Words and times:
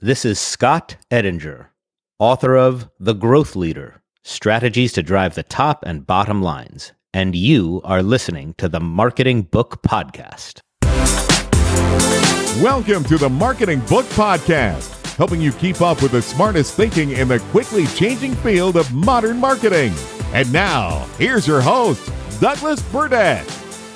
This 0.00 0.24
is 0.24 0.38
Scott 0.38 0.96
Edinger, 1.10 1.70
author 2.20 2.56
of 2.56 2.88
The 3.00 3.14
Growth 3.14 3.56
Leader 3.56 4.00
Strategies 4.22 4.92
to 4.92 5.02
Drive 5.02 5.34
the 5.34 5.42
Top 5.42 5.82
and 5.84 6.06
Bottom 6.06 6.40
Lines. 6.40 6.92
And 7.12 7.34
you 7.34 7.80
are 7.82 8.00
listening 8.00 8.54
to 8.58 8.68
the 8.68 8.78
Marketing 8.78 9.42
Book 9.42 9.82
Podcast. 9.82 10.60
Welcome 12.62 13.02
to 13.06 13.18
the 13.18 13.28
Marketing 13.28 13.80
Book 13.80 14.06
Podcast, 14.10 15.16
helping 15.16 15.40
you 15.40 15.50
keep 15.50 15.80
up 15.80 16.00
with 16.00 16.12
the 16.12 16.22
smartest 16.22 16.74
thinking 16.74 17.10
in 17.10 17.26
the 17.26 17.40
quickly 17.50 17.86
changing 17.88 18.36
field 18.36 18.76
of 18.76 18.94
modern 18.94 19.38
marketing. 19.38 19.92
And 20.32 20.52
now, 20.52 21.08
here's 21.18 21.48
your 21.48 21.60
host, 21.60 22.08
Douglas 22.40 22.80
Burdett. 22.92 23.67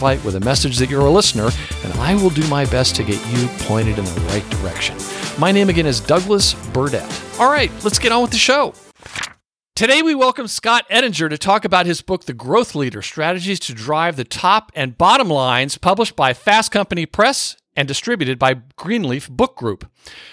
invite 0.00 0.24
with 0.24 0.34
a 0.34 0.40
message 0.40 0.78
that 0.78 0.88
you're 0.88 1.02
a 1.04 1.10
listener, 1.10 1.50
and 1.84 1.92
I 2.00 2.14
will 2.14 2.30
do 2.30 2.48
my 2.48 2.64
best 2.64 2.96
to 2.96 3.04
get 3.04 3.18
you 3.36 3.46
pointed 3.66 3.98
in 3.98 4.04
the 4.06 4.20
right 4.32 4.48
direction. 4.48 4.96
My 5.38 5.52
name 5.52 5.68
again 5.68 5.84
is 5.84 6.00
Douglas 6.00 6.54
Burdett. 6.72 7.22
All 7.38 7.50
right, 7.50 7.70
let's 7.84 7.98
get 7.98 8.10
on 8.10 8.22
with 8.22 8.30
the 8.30 8.38
show. 8.38 8.72
Today, 9.76 10.00
we 10.00 10.14
welcome 10.14 10.48
Scott 10.48 10.88
Edinger 10.88 11.28
to 11.28 11.36
talk 11.36 11.66
about 11.66 11.84
his 11.84 12.00
book, 12.00 12.24
The 12.24 12.32
Growth 12.32 12.74
Leader 12.74 13.02
Strategies 13.02 13.60
to 13.60 13.74
Drive 13.74 14.16
the 14.16 14.24
Top 14.24 14.72
and 14.74 14.96
Bottom 14.96 15.28
Lines, 15.28 15.76
published 15.76 16.16
by 16.16 16.32
Fast 16.32 16.72
Company 16.72 17.04
Press 17.04 17.58
and 17.76 17.86
distributed 17.86 18.38
by 18.38 18.54
Greenleaf 18.76 19.28
Book 19.28 19.56
Group. 19.56 19.90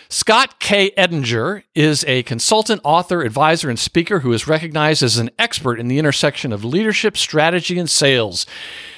Scott 0.09 0.59
K. 0.59 0.91
Edinger 0.97 1.63
is 1.75 2.03
a 2.05 2.23
consultant, 2.23 2.81
author, 2.83 3.21
advisor, 3.21 3.69
and 3.69 3.77
speaker 3.77 4.21
who 4.21 4.33
is 4.33 4.47
recognized 4.47 5.03
as 5.03 5.17
an 5.17 5.29
expert 5.37 5.79
in 5.79 5.87
the 5.87 5.99
intersection 5.99 6.51
of 6.51 6.65
leadership, 6.65 7.15
strategy, 7.15 7.77
and 7.77 7.89
sales. 7.89 8.45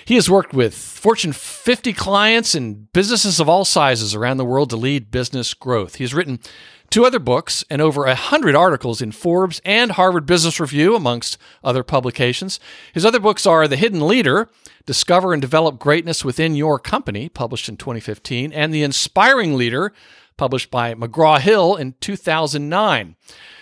He 0.10 0.16
has 0.16 0.28
worked 0.28 0.56
with 0.56 0.74
Fortune 0.74 1.34
50 1.34 1.94
clients 1.94 2.56
and 2.56 2.92
businesses 2.94 3.40
of 3.40 3.48
all 3.48 3.64
sizes 3.64 4.16
around 4.16 4.38
the 4.38 4.44
world 4.44 4.72
to 4.72 4.76
lead 4.76 5.12
business 5.12 5.54
growth. 5.54 5.98
He 5.98 6.04
has 6.04 6.16
written 6.16 6.40
two 6.90 7.06
other 7.06 7.20
books 7.20 7.64
and 7.70 7.80
over 7.80 8.06
a 8.06 8.16
hundred 8.16 8.56
articles 8.56 9.04
in 9.04 9.12
Forbes 9.12 9.62
and 9.64 9.92
Harvard 9.92 10.26
Business 10.26 10.60
Review, 10.60 10.96
amongst 10.96 11.38
other 11.64 11.84
publications. 11.84 12.60
His 12.92 13.06
other 13.06 13.20
books 13.20 13.46
are 13.46 13.68
The 13.68 13.76
Hidden 13.76 14.08
Leader, 14.08 14.50
Discover 14.88 15.32
and 15.32 15.44
Develop 15.44 15.78
Greatness 15.78 16.26
Within 16.26 16.56
Your 16.56 16.80
Company, 16.80 17.30
published 17.30 17.70
in 17.70 17.78
2015, 17.78 18.52
and 18.52 18.74
The 18.74 18.82
Inspiring 18.82 19.58
Leader, 19.58 19.94
published 20.38 20.72
by 20.72 20.96
McGraw 20.96 21.40
Hill 21.40 21.76
in 21.76 21.94
2009. 22.02 23.16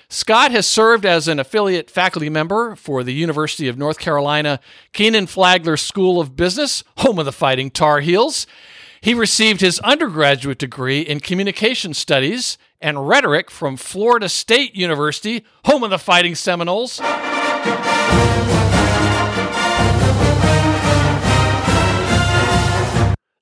Scott 0.09 0.51
has 0.51 0.65
served 0.65 1.05
as 1.05 1.27
an 1.27 1.37
affiliate 1.37 1.91
faculty 1.91 2.29
member 2.29 2.77
for 2.77 3.03
the 3.03 3.13
University 3.13 3.67
of 3.67 3.77
North 3.77 3.99
Carolina 3.99 4.61
Kenan 4.93 5.27
Flagler 5.27 5.75
School 5.75 6.21
of 6.21 6.37
Business, 6.37 6.81
home 6.99 7.19
of 7.19 7.25
the 7.25 7.33
Fighting 7.33 7.69
Tar 7.69 7.99
Heels. 7.99 8.47
He 9.01 9.13
received 9.13 9.59
his 9.59 9.79
undergraduate 9.81 10.59
degree 10.59 11.01
in 11.01 11.19
communication 11.19 11.93
studies 11.93 12.57
and 12.79 13.07
rhetoric 13.07 13.51
from 13.51 13.75
Florida 13.75 14.29
State 14.29 14.75
University, 14.75 15.43
home 15.65 15.83
of 15.83 15.89
the 15.89 15.99
Fighting 15.99 16.35
Seminoles. 16.35 17.01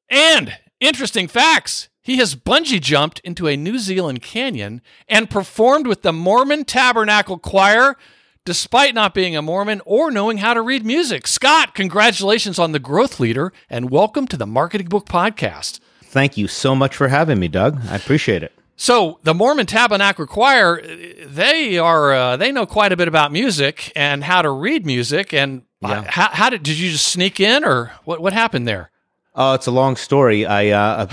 And 0.09 0.57
interesting 0.79 1.27
facts. 1.27 1.89
He 2.05 2.17
has 2.17 2.35
bungee 2.35 2.79
jumped 2.79 3.17
into 3.21 3.47
a 3.47 3.57
New 3.57 3.79
Zealand 3.79 4.21
canyon 4.21 4.83
and 5.09 5.27
performed 5.27 5.87
with 5.87 6.03
the 6.03 6.13
Mormon 6.13 6.63
Tabernacle 6.63 7.39
Choir 7.39 7.97
despite 8.45 8.93
not 8.93 9.15
being 9.15 9.35
a 9.35 9.41
Mormon 9.41 9.81
or 9.85 10.11
knowing 10.11 10.37
how 10.37 10.53
to 10.53 10.61
read 10.61 10.85
music. 10.85 11.25
Scott, 11.25 11.73
congratulations 11.73 12.59
on 12.59 12.73
the 12.73 12.79
growth 12.79 13.19
leader 13.19 13.51
and 13.71 13.89
welcome 13.89 14.27
to 14.27 14.37
the 14.37 14.45
Marketing 14.45 14.87
Book 14.87 15.07
Podcast. 15.07 15.79
Thank 16.03 16.37
you 16.37 16.47
so 16.47 16.75
much 16.75 16.95
for 16.95 17.07
having 17.07 17.39
me, 17.39 17.47
Doug. 17.47 17.81
I 17.89 17.95
appreciate 17.95 18.43
it. 18.43 18.51
So 18.75 19.17
the 19.23 19.33
Mormon 19.33 19.65
Tabernacle 19.65 20.27
Choir, 20.27 20.83
they 21.25 21.79
are 21.79 22.13
uh, 22.13 22.37
they 22.37 22.51
know 22.51 22.67
quite 22.67 22.91
a 22.91 22.97
bit 22.97 23.07
about 23.07 23.31
music 23.31 23.91
and 23.95 24.23
how 24.23 24.43
to 24.43 24.51
read 24.51 24.85
music. 24.85 25.33
And 25.33 25.63
yeah. 25.81 26.03
how, 26.07 26.29
how, 26.31 26.49
did 26.51 26.61
did 26.61 26.77
you 26.77 26.91
just 26.91 27.07
sneak 27.07 27.39
in, 27.39 27.65
or 27.65 27.93
what 28.03 28.21
what 28.21 28.33
happened 28.33 28.67
there? 28.67 28.91
Oh, 29.35 29.53
it's 29.53 29.67
a 29.67 29.71
long 29.71 29.95
story. 29.95 30.45
I, 30.45 30.69
uh, 30.69 31.07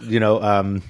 you 0.00 0.20
know, 0.20 0.42
um, 0.42 0.82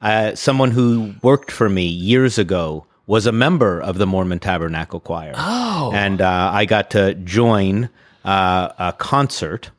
uh, 0.00 0.34
someone 0.34 0.70
who 0.70 1.14
worked 1.22 1.50
for 1.50 1.68
me 1.68 1.86
years 1.86 2.38
ago 2.38 2.86
was 3.06 3.26
a 3.26 3.32
member 3.32 3.80
of 3.80 3.98
the 3.98 4.06
Mormon 4.06 4.38
Tabernacle 4.38 5.00
Choir. 5.00 5.34
Oh, 5.36 5.92
and 5.94 6.20
uh, 6.20 6.50
I 6.52 6.64
got 6.64 6.90
to 6.92 7.14
join 7.14 7.90
uh, 8.24 8.70
a 8.78 8.92
concert 8.92 9.70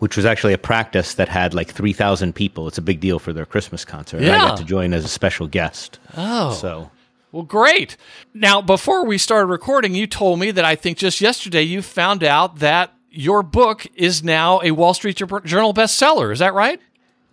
which 0.00 0.16
was 0.16 0.24
actually 0.24 0.54
a 0.54 0.58
practice 0.58 1.14
that 1.14 1.28
had 1.28 1.52
like 1.54 1.70
3,000 1.70 2.34
people. 2.34 2.66
It's 2.66 2.78
a 2.78 2.82
big 2.82 3.00
deal 3.00 3.18
for 3.18 3.32
their 3.34 3.44
Christmas 3.44 3.84
concert. 3.84 4.22
Yeah. 4.22 4.32
And 4.32 4.36
I 4.42 4.48
got 4.48 4.56
to 4.56 4.64
join 4.64 4.94
as 4.94 5.04
a 5.04 5.08
special 5.08 5.46
guest. 5.46 5.98
Oh. 6.16 6.52
So. 6.54 6.90
Well, 7.32 7.42
great. 7.42 7.98
Now, 8.32 8.62
before 8.62 9.04
we 9.04 9.18
started 9.18 9.46
recording, 9.46 9.94
you 9.94 10.06
told 10.06 10.40
me 10.40 10.50
that 10.52 10.64
I 10.64 10.74
think 10.74 10.96
just 10.96 11.20
yesterday 11.20 11.62
you 11.62 11.82
found 11.82 12.24
out 12.24 12.60
that 12.60 12.94
your 13.10 13.42
book 13.42 13.86
is 13.94 14.22
now 14.22 14.60
a 14.62 14.70
Wall 14.70 14.94
Street 14.94 15.16
Journal 15.16 15.74
bestseller. 15.74 16.32
Is 16.32 16.38
that 16.38 16.54
right? 16.54 16.80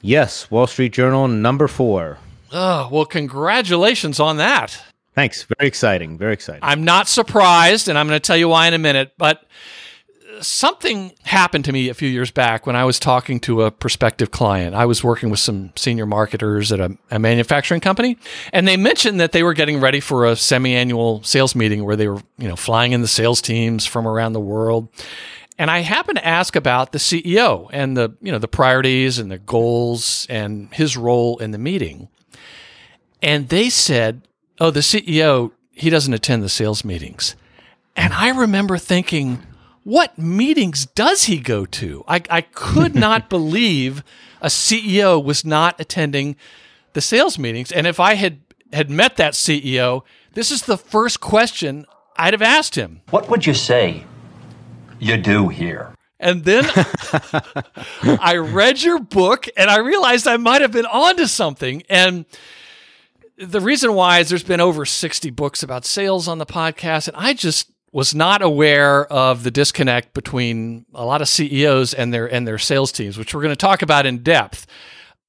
Yes, 0.01 0.49
Wall 0.51 0.67
Street 0.67 0.93
Journal 0.93 1.27
number 1.27 1.67
four. 1.67 2.17
Oh, 2.51 2.89
well, 2.91 3.05
congratulations 3.05 4.19
on 4.19 4.37
that. 4.37 4.81
Thanks. 5.15 5.43
Very 5.57 5.67
exciting. 5.67 6.17
Very 6.17 6.33
exciting. 6.33 6.61
I'm 6.63 6.83
not 6.83 7.07
surprised, 7.07 7.87
and 7.87 7.97
I'm 7.97 8.07
going 8.07 8.19
to 8.19 8.25
tell 8.25 8.37
you 8.37 8.49
why 8.49 8.67
in 8.67 8.73
a 8.73 8.77
minute, 8.77 9.13
but 9.17 9.45
uh, 10.37 10.41
something 10.43 11.13
happened 11.23 11.65
to 11.65 11.73
me 11.73 11.89
a 11.89 11.95
few 11.95 12.07
years 12.07 12.29
back 12.29 12.67
when 12.67 12.75
I 12.75 12.85
was 12.85 12.99
talking 12.99 13.39
to 13.41 13.63
a 13.63 13.71
prospective 13.71 14.29
client. 14.29 14.75
I 14.75 14.85
was 14.85 15.03
working 15.03 15.31
with 15.31 15.39
some 15.39 15.73
senior 15.75 16.05
marketers 16.05 16.71
at 16.71 16.79
a, 16.79 16.95
a 17.09 17.17
manufacturing 17.17 17.81
company, 17.81 18.17
and 18.53 18.67
they 18.67 18.77
mentioned 18.77 19.19
that 19.19 19.31
they 19.31 19.41
were 19.41 19.55
getting 19.55 19.79
ready 19.79 19.99
for 19.99 20.25
a 20.25 20.35
semi-annual 20.35 21.23
sales 21.23 21.55
meeting 21.55 21.83
where 21.83 21.95
they 21.95 22.07
were, 22.07 22.21
you 22.37 22.47
know, 22.47 22.55
flying 22.55 22.91
in 22.91 23.01
the 23.01 23.07
sales 23.07 23.41
teams 23.41 23.87
from 23.87 24.07
around 24.07 24.33
the 24.33 24.39
world. 24.39 24.87
And 25.57 25.71
I 25.71 25.79
happened 25.79 26.17
to 26.17 26.27
ask 26.27 26.55
about 26.55 26.91
the 26.91 26.99
CEO 26.99 27.69
and 27.73 27.97
the, 27.97 28.15
you 28.21 28.31
know, 28.31 28.37
the 28.37 28.47
priorities 28.47 29.17
and 29.17 29.31
the 29.31 29.39
goals 29.39 30.27
and 30.29 30.73
his 30.73 30.95
role 30.95 31.37
in 31.39 31.51
the 31.51 31.57
meeting. 31.57 32.09
And 33.21 33.49
they 33.49 33.69
said, 33.69 34.21
"Oh, 34.59 34.69
the 34.69 34.81
CEO, 34.81 35.51
he 35.71 35.89
doesn't 35.89 36.13
attend 36.13 36.43
the 36.43 36.49
sales 36.49 36.85
meetings." 36.85 37.35
And 37.95 38.13
I 38.13 38.29
remember 38.29 38.77
thinking, 38.77 39.41
what 39.83 40.17
meetings 40.19 40.85
does 40.85 41.23
he 41.23 41.39
go 41.39 41.65
to? 41.65 42.03
I, 42.07 42.21
I 42.29 42.41
could 42.41 42.93
not 43.07 43.29
believe 43.29 44.03
a 44.41 44.47
CEO 44.47 45.23
was 45.23 45.43
not 45.43 45.79
attending 45.79 46.35
the 46.91 47.01
sales 47.01 47.39
meetings. 47.39 47.71
And 47.71 47.87
if 47.87 47.99
I 47.99 48.15
had, 48.15 48.39
had 48.71 48.89
met 48.91 49.15
that 49.15 49.33
CEO, 49.33 50.03
this 50.33 50.51
is 50.51 50.63
the 50.63 50.77
first 50.77 51.21
question 51.21 51.85
I'd 52.17 52.33
have 52.33 52.41
asked 52.41 52.75
him. 52.75 53.01
What 53.09 53.29
would 53.29 53.45
you 53.45 53.53
say 53.53 54.05
you 54.99 55.17
do 55.17 55.49
here? 55.49 55.93
And 56.19 56.43
then 56.43 56.65
I 58.03 58.37
read 58.37 58.81
your 58.81 58.99
book 58.99 59.47
and 59.55 59.69
I 59.69 59.77
realized 59.77 60.27
I 60.27 60.37
might 60.37 60.61
have 60.61 60.71
been 60.71 60.85
onto 60.85 61.27
something. 61.27 61.83
And 61.89 62.25
the 63.37 63.61
reason 63.61 63.93
why 63.93 64.19
is 64.19 64.29
there's 64.29 64.43
been 64.43 64.61
over 64.61 64.85
60 64.85 65.29
books 65.31 65.61
about 65.61 65.85
sales 65.85 66.27
on 66.27 66.39
the 66.39 66.45
podcast. 66.45 67.07
And 67.07 67.17
I 67.17 67.33
just 67.33 67.71
was 67.91 68.13
not 68.15 68.41
aware 68.41 69.05
of 69.05 69.43
the 69.43 69.51
disconnect 69.51 70.13
between 70.13 70.85
a 70.93 71.05
lot 71.05 71.21
of 71.21 71.29
CEOs 71.29 71.93
and 71.93 72.13
their 72.13 72.31
and 72.31 72.47
their 72.47 72.57
sales 72.57 72.91
teams, 72.91 73.17
which 73.17 73.33
we're 73.33 73.41
going 73.41 73.51
to 73.51 73.55
talk 73.55 73.81
about 73.81 74.05
in 74.05 74.23
depth. 74.23 74.65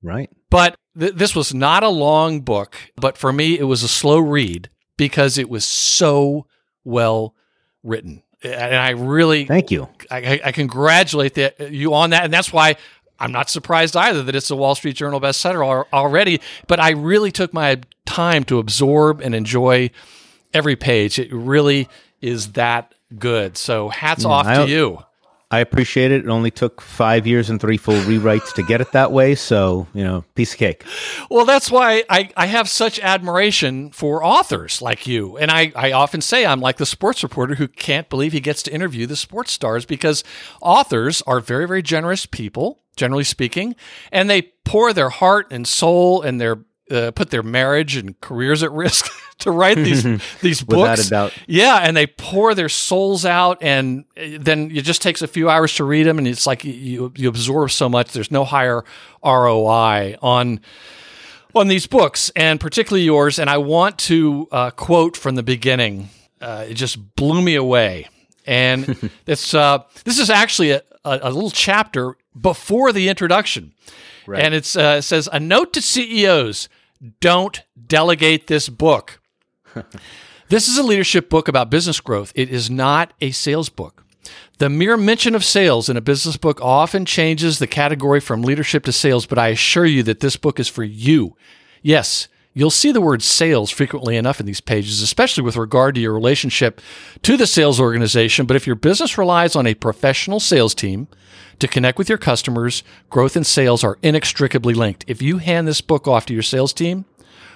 Right. 0.02 0.30
But 0.50 0.76
th- 0.98 1.14
this 1.14 1.34
was 1.34 1.52
not 1.54 1.82
a 1.82 1.88
long 1.88 2.40
book, 2.40 2.76
but 2.96 3.18
for 3.18 3.32
me 3.32 3.58
it 3.58 3.64
was 3.64 3.82
a 3.82 3.88
slow 3.88 4.18
read 4.18 4.70
because 4.96 5.38
it 5.38 5.48
was 5.48 5.64
so 5.64 6.46
well 6.84 7.34
written. 7.82 8.22
And 8.42 8.76
I 8.76 8.90
really 8.90 9.46
thank 9.46 9.70
you. 9.70 9.88
I, 10.10 10.40
I 10.44 10.52
congratulate 10.52 11.36
you 11.70 11.94
on 11.94 12.10
that, 12.10 12.24
and 12.24 12.32
that's 12.32 12.52
why 12.52 12.76
I'm 13.18 13.32
not 13.32 13.50
surprised 13.50 13.96
either 13.96 14.22
that 14.22 14.36
it's 14.36 14.50
a 14.50 14.56
Wall 14.56 14.74
Street 14.74 14.96
Journal 14.96 15.20
bestseller 15.20 15.84
already. 15.92 16.40
But 16.66 16.80
I 16.80 16.90
really 16.90 17.32
took 17.32 17.52
my 17.52 17.80
time 18.06 18.44
to 18.44 18.58
absorb 18.58 19.20
and 19.20 19.34
enjoy 19.34 19.90
every 20.54 20.76
page. 20.76 21.18
It 21.18 21.32
really 21.32 21.88
is 22.20 22.52
that 22.52 22.94
good. 23.18 23.56
So 23.56 23.88
hats 23.88 24.24
mm, 24.24 24.30
off 24.30 24.46
to 24.46 24.68
you. 24.68 25.02
I 25.50 25.60
appreciate 25.60 26.12
it. 26.12 26.24
It 26.24 26.28
only 26.28 26.50
took 26.50 26.82
five 26.82 27.26
years 27.26 27.48
and 27.48 27.58
three 27.58 27.78
full 27.78 27.98
rewrites 28.02 28.52
to 28.54 28.62
get 28.62 28.82
it 28.82 28.92
that 28.92 29.12
way. 29.12 29.34
So, 29.34 29.86
you 29.94 30.04
know, 30.04 30.24
piece 30.34 30.52
of 30.52 30.58
cake. 30.58 30.84
Well, 31.30 31.46
that's 31.46 31.70
why 31.70 32.04
I, 32.10 32.28
I 32.36 32.46
have 32.46 32.68
such 32.68 33.00
admiration 33.00 33.90
for 33.90 34.22
authors 34.22 34.82
like 34.82 35.06
you. 35.06 35.38
And 35.38 35.50
I, 35.50 35.72
I 35.74 35.92
often 35.92 36.20
say 36.20 36.44
I'm 36.44 36.60
like 36.60 36.76
the 36.76 36.84
sports 36.84 37.22
reporter 37.22 37.54
who 37.54 37.66
can't 37.66 38.10
believe 38.10 38.32
he 38.32 38.40
gets 38.40 38.62
to 38.64 38.72
interview 38.74 39.06
the 39.06 39.16
sports 39.16 39.52
stars 39.52 39.86
because 39.86 40.22
authors 40.60 41.22
are 41.22 41.40
very, 41.40 41.66
very 41.66 41.82
generous 41.82 42.26
people, 42.26 42.82
generally 42.94 43.24
speaking, 43.24 43.74
and 44.12 44.28
they 44.28 44.42
pour 44.66 44.92
their 44.92 45.08
heart 45.08 45.46
and 45.50 45.66
soul 45.66 46.20
and 46.20 46.38
their 46.38 46.58
uh, 46.90 47.10
put 47.10 47.30
their 47.30 47.42
marriage 47.42 47.96
and 47.96 48.18
careers 48.20 48.62
at 48.62 48.72
risk 48.72 49.10
to 49.44 49.50
write 49.50 49.76
these 49.76 50.02
these 50.40 50.62
books. 50.62 50.80
Without 50.80 50.98
a 50.98 51.10
doubt. 51.10 51.32
Yeah, 51.46 51.76
and 51.76 51.96
they 51.96 52.06
pour 52.06 52.54
their 52.54 52.68
souls 52.68 53.24
out, 53.24 53.58
and 53.60 54.04
uh, 54.16 54.38
then 54.40 54.70
it 54.70 54.82
just 54.82 55.02
takes 55.02 55.22
a 55.22 55.28
few 55.28 55.48
hours 55.48 55.74
to 55.76 55.84
read 55.84 56.06
them, 56.06 56.18
and 56.18 56.26
it's 56.26 56.46
like 56.46 56.64
you 56.64 57.12
you 57.16 57.28
absorb 57.28 57.70
so 57.70 57.88
much. 57.88 58.12
There's 58.12 58.30
no 58.30 58.44
higher 58.44 58.84
ROI 59.24 60.16
on 60.22 60.60
on 61.54 61.68
these 61.68 61.86
books, 61.86 62.30
and 62.36 62.60
particularly 62.60 63.04
yours. 63.04 63.38
And 63.38 63.48
I 63.48 63.58
want 63.58 63.98
to 64.00 64.48
uh, 64.52 64.70
quote 64.70 65.16
from 65.16 65.34
the 65.34 65.42
beginning. 65.42 66.10
Uh, 66.40 66.66
it 66.68 66.74
just 66.74 67.16
blew 67.16 67.42
me 67.42 67.54
away, 67.54 68.08
and 68.46 69.10
it's 69.26 69.54
uh, 69.54 69.82
this 70.04 70.18
is 70.18 70.30
actually 70.30 70.70
a, 70.70 70.82
a, 71.04 71.18
a 71.22 71.30
little 71.30 71.50
chapter 71.50 72.16
before 72.40 72.92
the 72.92 73.08
introduction. 73.08 73.72
Right. 74.26 74.42
And 74.42 74.54
it's, 74.54 74.76
uh, 74.76 74.96
it 74.98 75.02
says, 75.02 75.28
a 75.32 75.40
note 75.40 75.72
to 75.72 75.82
CEOs 75.82 76.68
don't 77.20 77.62
delegate 77.86 78.46
this 78.46 78.68
book. 78.68 79.20
this 80.48 80.68
is 80.68 80.78
a 80.78 80.82
leadership 80.82 81.28
book 81.28 81.48
about 81.48 81.70
business 81.70 82.00
growth. 82.00 82.32
It 82.34 82.50
is 82.50 82.70
not 82.70 83.12
a 83.20 83.30
sales 83.30 83.68
book. 83.68 84.04
The 84.58 84.68
mere 84.68 84.96
mention 84.96 85.34
of 85.34 85.44
sales 85.44 85.88
in 85.88 85.96
a 85.96 86.02
business 86.02 86.36
book 86.36 86.60
often 86.60 87.04
changes 87.04 87.58
the 87.58 87.66
category 87.66 88.20
from 88.20 88.42
leadership 88.42 88.84
to 88.84 88.92
sales, 88.92 89.24
but 89.24 89.38
I 89.38 89.48
assure 89.48 89.86
you 89.86 90.02
that 90.02 90.20
this 90.20 90.36
book 90.36 90.58
is 90.58 90.68
for 90.68 90.84
you. 90.84 91.36
Yes, 91.80 92.28
you'll 92.54 92.70
see 92.70 92.90
the 92.90 93.00
word 93.00 93.22
sales 93.22 93.70
frequently 93.70 94.16
enough 94.16 94.40
in 94.40 94.46
these 94.46 94.60
pages, 94.60 95.00
especially 95.00 95.44
with 95.44 95.56
regard 95.56 95.94
to 95.94 96.00
your 96.00 96.12
relationship 96.12 96.80
to 97.22 97.36
the 97.36 97.46
sales 97.46 97.80
organization. 97.80 98.46
But 98.46 98.56
if 98.56 98.66
your 98.66 98.76
business 98.76 99.16
relies 99.16 99.54
on 99.54 99.66
a 99.66 99.74
professional 99.74 100.40
sales 100.40 100.74
team, 100.74 101.06
to 101.58 101.68
connect 101.68 101.98
with 101.98 102.08
your 102.08 102.18
customers, 102.18 102.82
growth 103.10 103.34
and 103.34 103.46
sales 103.46 103.82
are 103.82 103.98
inextricably 104.02 104.74
linked. 104.74 105.04
If 105.08 105.20
you 105.20 105.38
hand 105.38 105.66
this 105.66 105.80
book 105.80 106.06
off 106.06 106.26
to 106.26 106.34
your 106.34 106.42
sales 106.42 106.72
team 106.72 107.04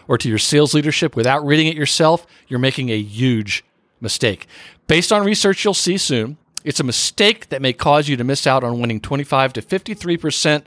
or 0.08 0.18
to 0.18 0.28
your 0.28 0.38
sales 0.38 0.74
leadership 0.74 1.16
without 1.16 1.44
reading 1.44 1.66
it 1.66 1.76
yourself, 1.76 2.26
you're 2.48 2.58
making 2.58 2.90
a 2.90 3.00
huge 3.00 3.64
mistake. 4.00 4.46
Based 4.86 5.12
on 5.12 5.24
research 5.24 5.64
you'll 5.64 5.74
see 5.74 5.96
soon, 5.96 6.36
it's 6.64 6.80
a 6.80 6.84
mistake 6.84 7.48
that 7.48 7.62
may 7.62 7.72
cause 7.72 8.08
you 8.08 8.16
to 8.16 8.24
miss 8.24 8.46
out 8.46 8.64
on 8.64 8.80
winning 8.80 9.00
25 9.00 9.52
to 9.54 9.62
53% 9.62 10.64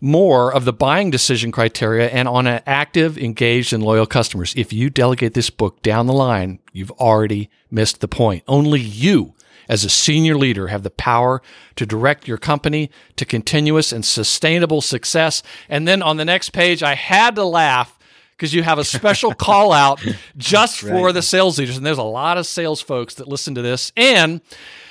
more 0.00 0.52
of 0.52 0.64
the 0.66 0.72
buying 0.72 1.10
decision 1.10 1.50
criteria 1.50 2.08
and 2.08 2.28
on 2.28 2.46
an 2.46 2.62
active, 2.66 3.16
engaged, 3.16 3.72
and 3.72 3.82
loyal 3.82 4.06
customers. 4.06 4.52
If 4.54 4.72
you 4.72 4.90
delegate 4.90 5.34
this 5.34 5.50
book 5.50 5.80
down 5.82 6.06
the 6.06 6.12
line, 6.12 6.58
you've 6.72 6.90
already 6.92 7.48
missed 7.70 8.00
the 8.00 8.08
point. 8.08 8.42
Only 8.46 8.80
you 8.80 9.34
as 9.66 9.82
a 9.82 9.88
senior 9.88 10.36
leader 10.36 10.68
have 10.68 10.82
the 10.82 10.90
power 10.90 11.40
to 11.76 11.86
direct 11.86 12.28
your 12.28 12.36
company 12.36 12.90
to 13.16 13.24
continuous 13.24 13.92
and 13.92 14.04
sustainable 14.04 14.82
success. 14.82 15.42
And 15.70 15.88
then 15.88 16.02
on 16.02 16.18
the 16.18 16.24
next 16.24 16.50
page, 16.50 16.82
I 16.82 16.94
had 16.94 17.34
to 17.36 17.44
laugh 17.44 17.98
because 18.36 18.52
you 18.52 18.62
have 18.62 18.78
a 18.78 18.84
special 18.84 19.32
call 19.34 19.72
out 19.72 20.04
just 20.36 20.80
for 20.80 21.12
the 21.12 21.22
sales 21.22 21.58
leaders. 21.58 21.76
And 21.76 21.84
there's 21.86 21.98
a 21.98 22.02
lot 22.02 22.38
of 22.38 22.46
sales 22.46 22.80
folks 22.80 23.14
that 23.14 23.28
listen 23.28 23.54
to 23.54 23.62
this. 23.62 23.92
And 23.96 24.40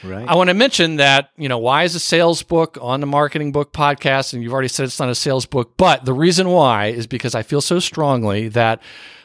Right. 0.03 0.27
I 0.27 0.35
want 0.35 0.49
to 0.49 0.53
mention 0.53 0.97
that, 0.97 1.29
you 1.37 1.47
know, 1.47 1.57
why 1.57 1.83
is 1.83 1.95
a 1.95 1.99
sales 1.99 2.43
book 2.43 2.77
on 2.81 2.99
the 2.99 3.07
marketing 3.07 3.51
book 3.53 3.71
podcast? 3.71 4.33
And 4.33 4.43
you've 4.43 4.51
already 4.51 4.67
said 4.67 4.85
it's 4.85 4.99
not 4.99 5.09
a 5.09 5.15
sales 5.15 5.45
book, 5.45 5.77
but 5.77 6.03
the 6.03 6.13
reason 6.13 6.49
why 6.49 6.87
is 6.87 7.07
because 7.07 7.35
I 7.35 7.41
feel 7.41 7.61
so 7.61 7.79
strongly 7.79 8.49
that 8.49 8.81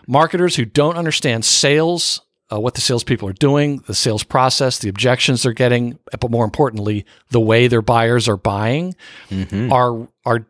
marketers 0.06 0.54
who 0.54 0.64
don't 0.64 0.96
understand 0.96 1.44
sales, 1.44 2.20
uh, 2.52 2.60
what 2.60 2.74
the 2.74 2.80
salespeople 2.80 3.28
are 3.28 3.32
doing, 3.32 3.78
the 3.88 3.94
sales 3.94 4.22
process, 4.22 4.78
the 4.78 4.88
objections 4.88 5.42
they're 5.42 5.52
getting, 5.52 5.98
but 6.20 6.30
more 6.30 6.44
importantly, 6.44 7.04
the 7.30 7.40
way 7.40 7.66
their 7.66 7.82
buyers 7.82 8.28
are 8.28 8.36
buying, 8.36 8.94
are 9.72 10.08
are 10.24 10.46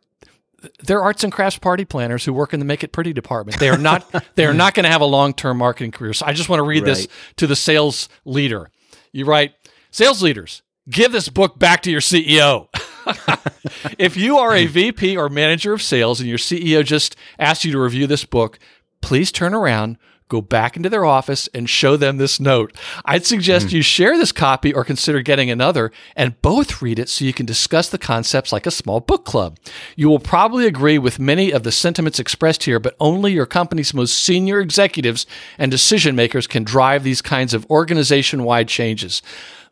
they're 0.83 1.03
arts 1.03 1.25
and 1.25 1.33
crafts 1.33 1.59
party 1.59 1.85
planners 1.85 2.25
who 2.25 2.33
work 2.33 2.53
in 2.53 2.61
the 2.61 2.67
make 2.67 2.83
it 2.83 2.93
pretty 2.93 3.13
department. 3.13 3.59
They 3.59 3.69
are 3.69 3.79
not 3.79 4.13
they 4.35 4.47
are 4.47 4.55
not 4.55 4.75
going 4.75 4.85
to 4.85 4.91
have 4.91 5.01
a 5.01 5.07
long 5.07 5.33
term 5.33 5.59
marketing 5.59 5.93
career. 5.93 6.13
So 6.13 6.27
I 6.27 6.33
just 6.33 6.49
want 6.49 6.61
to 6.61 6.65
read 6.65 6.85
this 6.85 7.09
to 7.37 7.47
the 7.47 7.57
sales 7.57 8.09
leader. 8.25 8.71
You 9.13 9.25
write, 9.25 9.55
sales 9.91 10.23
leaders, 10.23 10.63
give 10.89 11.13
this 11.13 11.29
book 11.29 11.59
back 11.59 11.83
to 11.83 11.91
your 11.91 12.01
CEO. 12.01 12.69
if 13.99 14.17
you 14.17 14.39
are 14.39 14.55
a 14.55 14.67
VP 14.67 15.17
or 15.17 15.29
manager 15.29 15.73
of 15.73 15.83
sales 15.83 16.21
and 16.21 16.29
your 16.29 16.39
CEO 16.39 16.85
just 16.85 17.17
asked 17.39 17.65
you 17.65 17.73
to 17.73 17.79
review 17.79 18.07
this 18.07 18.25
book, 18.25 18.59
please 19.01 19.33
turn 19.33 19.55
around, 19.55 19.97
go 20.29 20.41
back 20.41 20.77
into 20.77 20.89
their 20.89 21.05
office, 21.05 21.49
and 21.55 21.69
show 21.69 21.97
them 21.97 22.17
this 22.17 22.39
note. 22.39 22.77
I'd 23.05 23.27
suggest 23.27 23.71
hmm. 23.71 23.77
you 23.77 23.83
share 23.83 24.17
this 24.17 24.33
copy 24.33 24.73
or 24.73 24.85
consider 24.85 25.23
getting 25.23 25.51
another 25.51 25.91
and 26.15 26.41
both 26.43 26.83
read 26.83 26.99
it 26.99 27.09
so 27.09 27.25
you 27.25 27.33
can 27.33 27.47
discuss 27.47 27.89
the 27.89 27.99
concepts 27.99 28.53
like 28.53 28.67
a 28.67 28.71
small 28.71 29.01
book 29.01 29.25
club. 29.25 29.59
You 29.97 30.09
will 30.09 30.19
probably 30.19 30.67
agree 30.67 30.99
with 30.99 31.19
many 31.19 31.51
of 31.51 31.63
the 31.63 31.73
sentiments 31.73 32.19
expressed 32.19 32.65
here, 32.65 32.79
but 32.79 32.97
only 33.01 33.33
your 33.33 33.47
company's 33.47 33.95
most 33.95 34.23
senior 34.23 34.61
executives 34.61 35.27
and 35.59 35.71
decision 35.71 36.15
makers 36.15 36.47
can 36.47 36.65
drive 36.65 37.03
these 37.03 37.23
kinds 37.23 37.55
of 37.55 37.69
organization 37.71 38.45
wide 38.45 38.69
changes. 38.69 39.23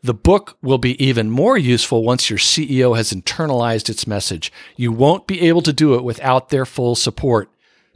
The 0.03 0.13
book 0.13 0.57
will 0.61 0.77
be 0.77 1.03
even 1.03 1.29
more 1.29 1.57
useful 1.57 2.03
once 2.03 2.29
your 2.29 2.39
CEO 2.39 2.95
has 2.95 3.11
internalized 3.11 3.89
its 3.89 4.07
message. 4.07 4.51
You 4.75 4.91
won't 4.91 5.27
be 5.27 5.41
able 5.41 5.61
to 5.63 5.73
do 5.73 5.95
it 5.95 6.03
without 6.03 6.49
their 6.49 6.65
full 6.65 6.95
support. 6.95 7.49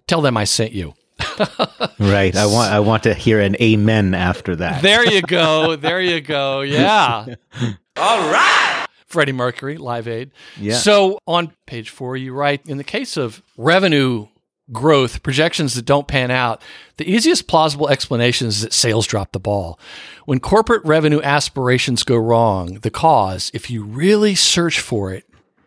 Tell 0.08 0.22
them 0.22 0.36
I 0.36 0.46
sent 0.46 0.74
you. 0.74 0.94
Right. 2.00 2.36
I 2.36 2.48
want 2.48 2.74
I 2.74 2.80
want 2.80 3.04
to 3.04 3.14
hear 3.14 3.40
an 3.40 3.56
amen 3.62 4.16
after 4.16 4.56
that. 4.56 4.82
There 4.82 5.06
you 5.06 5.22
go. 5.22 5.76
There 5.76 6.02
you 6.02 6.20
go. 6.20 6.62
Yeah. 6.62 7.26
All 7.96 8.32
right. 8.32 8.88
Freddie 9.06 9.34
Mercury, 9.34 9.78
Live 9.78 10.08
Aid. 10.08 10.32
Yeah. 10.60 10.78
So 10.78 11.20
on 11.28 11.54
page 11.68 11.90
four, 11.90 12.18
you 12.18 12.34
write 12.34 12.66
in 12.66 12.78
the 12.78 12.84
case 12.84 13.18
of 13.18 13.44
revenue 13.56 14.28
growth 14.72 15.22
projections 15.24 15.74
that 15.76 15.86
don't 15.86 16.08
pan 16.08 16.32
out, 16.32 16.62
the 16.98 17.10
easiest 17.10 17.48
plausible 17.48 17.90
explanation 17.90 18.48
is 18.48 18.62
that 18.62 18.74
sales 18.74 19.06
drop 19.06 19.32
the 19.32 19.40
ball. 19.40 19.80
When 20.26 20.40
corporate 20.40 20.84
revenue 20.86 21.22
aspirations 21.22 22.04
go 22.04 22.16
wrong, 22.16 22.76
the 22.76 22.90
cause, 22.92 23.52
if 23.54 23.70
you 23.70 23.84
really 23.84 24.36
search 24.36 24.80
for 24.80 25.14
it, 25.14 25.26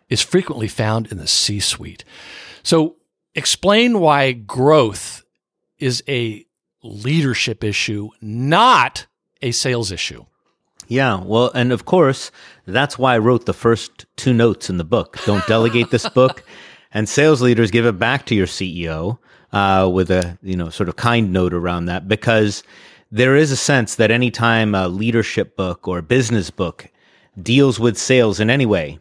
is 0.09 0.23
frequently 0.23 0.69
found 0.69 1.11
in 1.11 1.19
the 1.19 1.27
C 1.27 1.61
suite. 1.61 2.05
So 2.63 2.97
explain 3.35 4.01
why 4.01 4.33
growth 4.33 5.24
is 5.79 6.03
a 6.09 6.45
leadership 6.83 7.65
issue, 7.65 8.11
not 8.21 9.07
a 9.43 9.53
sales 9.53 9.91
issue. 9.91 10.25
Yeah, 10.87 11.23
well, 11.23 11.51
and 11.55 11.73
of 11.73 11.87
course, 11.87 12.31
that's 12.67 12.99
why 12.99 13.15
I 13.15 13.19
wrote 13.19 13.47
the 13.47 13.55
first 13.55 14.07
two 14.17 14.35
notes 14.35 14.69
in 14.69 14.77
the 14.77 14.85
book. 14.85 15.19
Don't 15.25 15.47
delegate 15.47 15.91
this 15.91 16.09
book, 16.15 16.45
and 16.93 17.09
sales 17.09 17.41
leaders 17.41 17.71
give 17.71 17.87
it 17.87 17.99
back 17.99 18.27
to 18.27 18.35
your 18.35 18.47
CEO 18.47 19.19
uh, 19.53 19.89
with 19.91 20.11
a 20.11 20.39
you 20.43 20.57
know 20.57 20.69
sort 20.69 20.89
of 20.89 20.97
kind 20.97 21.33
note 21.33 21.55
around 21.55 21.87
that 21.87 22.07
because 22.07 22.63
there 23.11 23.37
is 23.37 23.51
a 23.51 23.57
sense 23.57 23.95
that 23.95 24.11
anytime 24.11 24.75
a 24.75 24.89
leadership 24.89 25.57
book 25.57 25.89
or 25.89 25.99
a 25.99 26.03
business 26.03 26.51
book 26.51 26.89
deals 27.41 27.81
with 27.81 27.97
sales 27.97 28.41
in 28.41 28.51
any 28.51 28.67
way, 28.67 28.99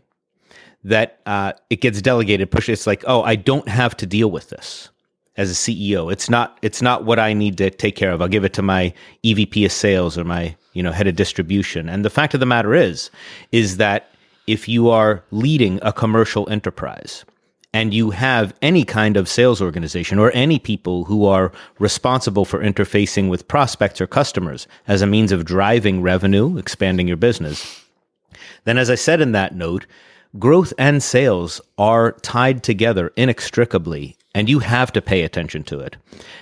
that 0.83 1.19
uh, 1.25 1.53
it 1.69 1.81
gets 1.81 2.01
delegated, 2.01 2.49
pushed. 2.49 2.69
It's 2.69 2.87
like, 2.87 3.03
oh, 3.07 3.23
I 3.23 3.35
don't 3.35 3.67
have 3.67 3.97
to 3.97 4.05
deal 4.05 4.31
with 4.31 4.49
this 4.49 4.89
as 5.37 5.49
a 5.49 5.53
CEO. 5.53 6.11
It's 6.11 6.29
not 6.29 6.57
it's 6.61 6.81
not 6.81 7.05
what 7.05 7.19
I 7.19 7.33
need 7.33 7.57
to 7.57 7.69
take 7.69 7.95
care 7.95 8.11
of. 8.11 8.21
I'll 8.21 8.27
give 8.27 8.43
it 8.43 8.53
to 8.53 8.61
my 8.61 8.93
EVP 9.23 9.65
of 9.65 9.71
sales 9.71 10.17
or 10.17 10.23
my, 10.23 10.55
you 10.73 10.83
know, 10.83 10.91
head 10.91 11.07
of 11.07 11.15
distribution. 11.15 11.89
And 11.89 12.05
the 12.05 12.09
fact 12.09 12.33
of 12.33 12.39
the 12.39 12.45
matter 12.45 12.73
is 12.73 13.09
is 13.51 13.77
that 13.77 14.09
if 14.47 14.67
you 14.67 14.89
are 14.89 15.23
leading 15.31 15.79
a 15.81 15.93
commercial 15.93 16.49
enterprise 16.49 17.25
and 17.73 17.93
you 17.93 18.11
have 18.11 18.53
any 18.61 18.83
kind 18.85 19.17
of 19.17 19.27
sales 19.27 19.61
organization 19.61 20.19
or 20.19 20.31
any 20.33 20.59
people 20.59 21.05
who 21.05 21.25
are 21.25 21.51
responsible 21.79 22.45
for 22.45 22.59
interfacing 22.59 23.29
with 23.29 23.47
prospects 23.47 23.99
or 23.99 24.05
customers 24.05 24.67
as 24.87 25.01
a 25.01 25.07
means 25.07 25.31
of 25.31 25.45
driving 25.45 26.01
revenue, 26.01 26.57
expanding 26.57 27.07
your 27.07 27.17
business, 27.17 27.83
then 28.65 28.77
as 28.77 28.89
I 28.89 28.95
said 28.95 29.21
in 29.21 29.31
that 29.31 29.55
note, 29.55 29.85
growth 30.39 30.73
and 30.77 31.01
sales 31.01 31.61
are 31.77 32.13
tied 32.21 32.63
together 32.63 33.11
inextricably, 33.15 34.17
and 34.35 34.49
you 34.49 34.59
have 34.59 34.91
to 34.93 35.01
pay 35.01 35.23
attention 35.23 35.63
to 35.63 35.79
it. 35.79 35.95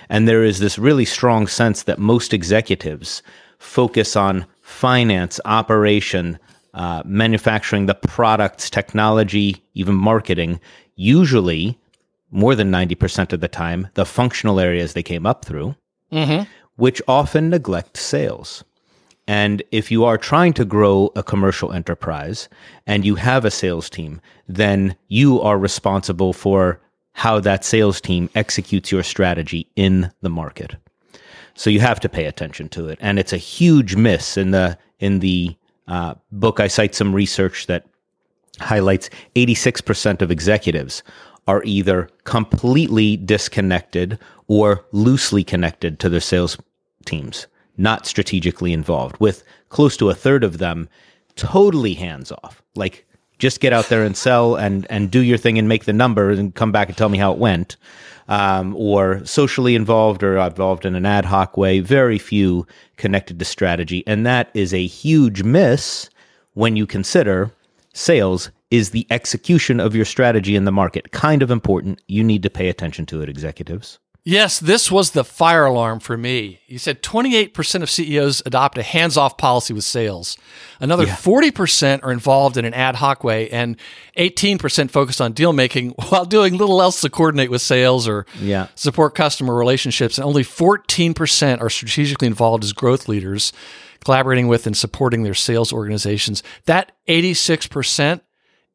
And 0.08 0.26
there 0.26 0.44
is 0.44 0.58
this 0.58 0.78
really 0.78 1.04
strong 1.04 1.46
sense 1.46 1.82
that 1.84 1.98
most 1.98 2.32
executives 2.32 3.22
focus 3.58 4.16
on 4.16 4.46
finance, 4.60 5.40
operation, 5.44 6.38
uh, 6.74 7.02
manufacturing, 7.04 7.86
the 7.86 7.94
products, 7.94 8.70
technology, 8.70 9.62
even 9.74 9.94
marketing, 9.94 10.58
usually 10.96 11.78
more 12.30 12.54
than 12.54 12.70
90% 12.70 13.32
of 13.32 13.40
the 13.40 13.48
time, 13.48 13.88
the 13.94 14.06
functional 14.06 14.58
areas 14.58 14.94
they 14.94 15.02
came 15.02 15.26
up 15.26 15.44
through, 15.44 15.74
which 16.76 17.02
often 17.06 17.50
neglect 17.50 17.98
sales. 17.98 18.64
And 19.28 19.62
if 19.70 19.90
you 19.90 20.04
are 20.04 20.18
trying 20.18 20.52
to 20.54 20.64
grow 20.64 21.10
a 21.14 21.22
commercial 21.22 21.72
enterprise 21.72 22.48
and 22.86 23.04
you 23.04 23.14
have 23.14 23.44
a 23.44 23.50
sales 23.50 23.88
team, 23.88 24.20
then 24.48 24.96
you 25.08 25.40
are 25.40 25.58
responsible 25.58 26.32
for 26.32 26.80
how 27.12 27.38
that 27.40 27.64
sales 27.64 28.00
team 28.00 28.28
executes 28.34 28.90
your 28.90 29.02
strategy 29.02 29.68
in 29.76 30.10
the 30.22 30.30
market. 30.30 30.76
So 31.54 31.70
you 31.70 31.80
have 31.80 32.00
to 32.00 32.08
pay 32.08 32.24
attention 32.24 32.68
to 32.70 32.88
it. 32.88 32.98
And 33.00 33.18
it's 33.18 33.32
a 33.32 33.38
huge 33.38 33.94
miss 33.96 34.36
in 34.36 34.50
the 34.50 34.78
in 34.98 35.18
the 35.18 35.56
uh, 35.88 36.14
book. 36.30 36.60
I 36.60 36.68
cite 36.68 36.94
some 36.94 37.14
research 37.14 37.66
that 37.66 37.86
highlights 38.60 39.10
86% 39.34 40.22
of 40.22 40.30
executives 40.30 41.02
are 41.46 41.62
either 41.64 42.08
completely 42.24 43.16
disconnected 43.16 44.18
or 44.46 44.84
loosely 44.92 45.42
connected 45.42 45.98
to 45.98 46.08
their 46.08 46.20
sales 46.20 46.56
teams, 47.04 47.46
not 47.76 48.06
strategically 48.06 48.72
involved, 48.72 49.16
with 49.18 49.44
close 49.68 49.96
to 49.96 50.10
a 50.10 50.14
third 50.14 50.44
of 50.44 50.58
them 50.58 50.88
totally 51.36 51.94
hands 51.94 52.32
off. 52.32 52.62
Like 52.74 53.06
just 53.38 53.60
get 53.60 53.72
out 53.72 53.88
there 53.88 54.04
and 54.04 54.16
sell 54.16 54.54
and 54.54 54.86
and 54.90 55.10
do 55.10 55.20
your 55.20 55.38
thing 55.38 55.58
and 55.58 55.68
make 55.68 55.84
the 55.84 55.92
number 55.92 56.30
and 56.30 56.54
come 56.54 56.72
back 56.72 56.88
and 56.88 56.96
tell 56.96 57.08
me 57.08 57.18
how 57.18 57.32
it 57.32 57.38
went. 57.38 57.76
Um, 58.28 58.76
or 58.76 59.22
socially 59.26 59.74
involved 59.74 60.22
or 60.22 60.38
involved 60.38 60.86
in 60.86 60.94
an 60.94 61.04
ad 61.04 61.24
hoc 61.24 61.56
way. 61.56 61.80
Very 61.80 62.18
few 62.18 62.66
connected 62.96 63.38
to 63.40 63.44
strategy, 63.44 64.04
and 64.06 64.24
that 64.24 64.48
is 64.54 64.72
a 64.72 64.86
huge 64.86 65.42
miss 65.42 66.08
when 66.54 66.76
you 66.76 66.86
consider 66.86 67.50
sales 67.92 68.50
is 68.70 68.90
the 68.90 69.06
execution 69.10 69.80
of 69.80 69.94
your 69.94 70.04
strategy 70.04 70.56
in 70.56 70.64
the 70.64 70.72
market. 70.72 71.12
Kind 71.12 71.42
of 71.42 71.50
important. 71.50 72.00
You 72.06 72.24
need 72.24 72.42
to 72.44 72.50
pay 72.50 72.68
attention 72.68 73.04
to 73.06 73.20
it, 73.22 73.28
executives. 73.28 73.98
Yes, 74.24 74.60
this 74.60 74.88
was 74.88 75.10
the 75.10 75.24
fire 75.24 75.64
alarm 75.64 75.98
for 75.98 76.16
me. 76.16 76.60
You 76.68 76.78
said 76.78 77.02
28% 77.02 77.82
of 77.82 77.90
CEOs 77.90 78.40
adopt 78.46 78.78
a 78.78 78.82
hands 78.84 79.16
off 79.16 79.36
policy 79.36 79.74
with 79.74 79.82
sales. 79.82 80.36
Another 80.78 81.06
yeah. 81.06 81.16
40% 81.16 82.04
are 82.04 82.12
involved 82.12 82.56
in 82.56 82.64
an 82.64 82.72
ad 82.72 82.96
hoc 82.96 83.24
way, 83.24 83.50
and 83.50 83.76
18% 84.16 84.92
focus 84.92 85.20
on 85.20 85.32
deal 85.32 85.52
making 85.52 85.90
while 86.08 86.24
doing 86.24 86.56
little 86.56 86.80
else 86.80 87.00
to 87.00 87.10
coordinate 87.10 87.50
with 87.50 87.62
sales 87.62 88.06
or 88.06 88.24
yeah. 88.38 88.68
support 88.76 89.16
customer 89.16 89.56
relationships. 89.56 90.18
And 90.18 90.24
only 90.24 90.44
14% 90.44 91.60
are 91.60 91.70
strategically 91.70 92.28
involved 92.28 92.62
as 92.62 92.72
growth 92.72 93.08
leaders, 93.08 93.52
collaborating 94.04 94.46
with 94.46 94.68
and 94.68 94.76
supporting 94.76 95.24
their 95.24 95.34
sales 95.34 95.72
organizations. 95.72 96.44
That 96.66 96.92
86% 97.08 98.20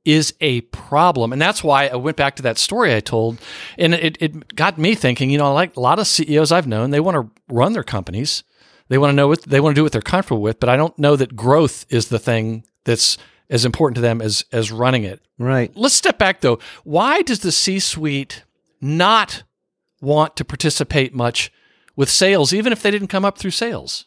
is 0.07 0.33
a 0.39 0.61
problem. 0.61 1.33
And 1.33 1.41
that's 1.41 1.61
why 1.61 1.87
I 1.87 1.97
went 1.97 2.15
back 2.15 2.37
to 2.37 2.43
that 2.43 2.57
story 2.57 2.95
I 2.95 3.01
told. 3.01 3.39
And 3.77 3.93
it, 3.93 4.17
it 4.21 4.55
got 4.55 4.77
me 4.77 4.95
thinking, 4.95 5.29
you 5.29 5.37
know, 5.37 5.53
like 5.53 5.75
a 5.75 5.81
lot 5.81 5.99
of 5.99 6.07
CEOs 6.07 6.49
I've 6.49 6.65
known, 6.65 6.91
they 6.91 7.01
want 7.01 7.15
to 7.15 7.53
run 7.53 7.73
their 7.73 7.83
companies. 7.83 8.45
They 8.87 8.97
want 8.97 9.11
to 9.11 9.15
know 9.15 9.27
what 9.27 9.43
they 9.43 9.59
want 9.59 9.75
to 9.75 9.79
do 9.79 9.83
what 9.83 9.91
they're 9.91 10.01
comfortable 10.01 10.41
with, 10.41 10.61
but 10.61 10.69
I 10.69 10.77
don't 10.77 10.97
know 10.97 11.17
that 11.17 11.35
growth 11.35 11.85
is 11.89 12.07
the 12.07 12.19
thing 12.19 12.63
that's 12.85 13.17
as 13.49 13.65
important 13.65 13.95
to 13.95 14.01
them 14.01 14.21
as 14.21 14.45
as 14.53 14.71
running 14.71 15.03
it. 15.03 15.19
Right. 15.37 15.75
Let's 15.75 15.93
step 15.93 16.17
back 16.17 16.39
though. 16.39 16.59
Why 16.85 17.21
does 17.21 17.39
the 17.39 17.51
C-suite 17.51 18.43
not 18.79 19.43
want 19.99 20.37
to 20.37 20.45
participate 20.45 21.13
much 21.13 21.51
with 21.97 22.09
sales 22.09 22.53
even 22.53 22.71
if 22.71 22.81
they 22.81 22.91
didn't 22.91 23.09
come 23.09 23.25
up 23.25 23.37
through 23.37 23.51
sales? 23.51 24.05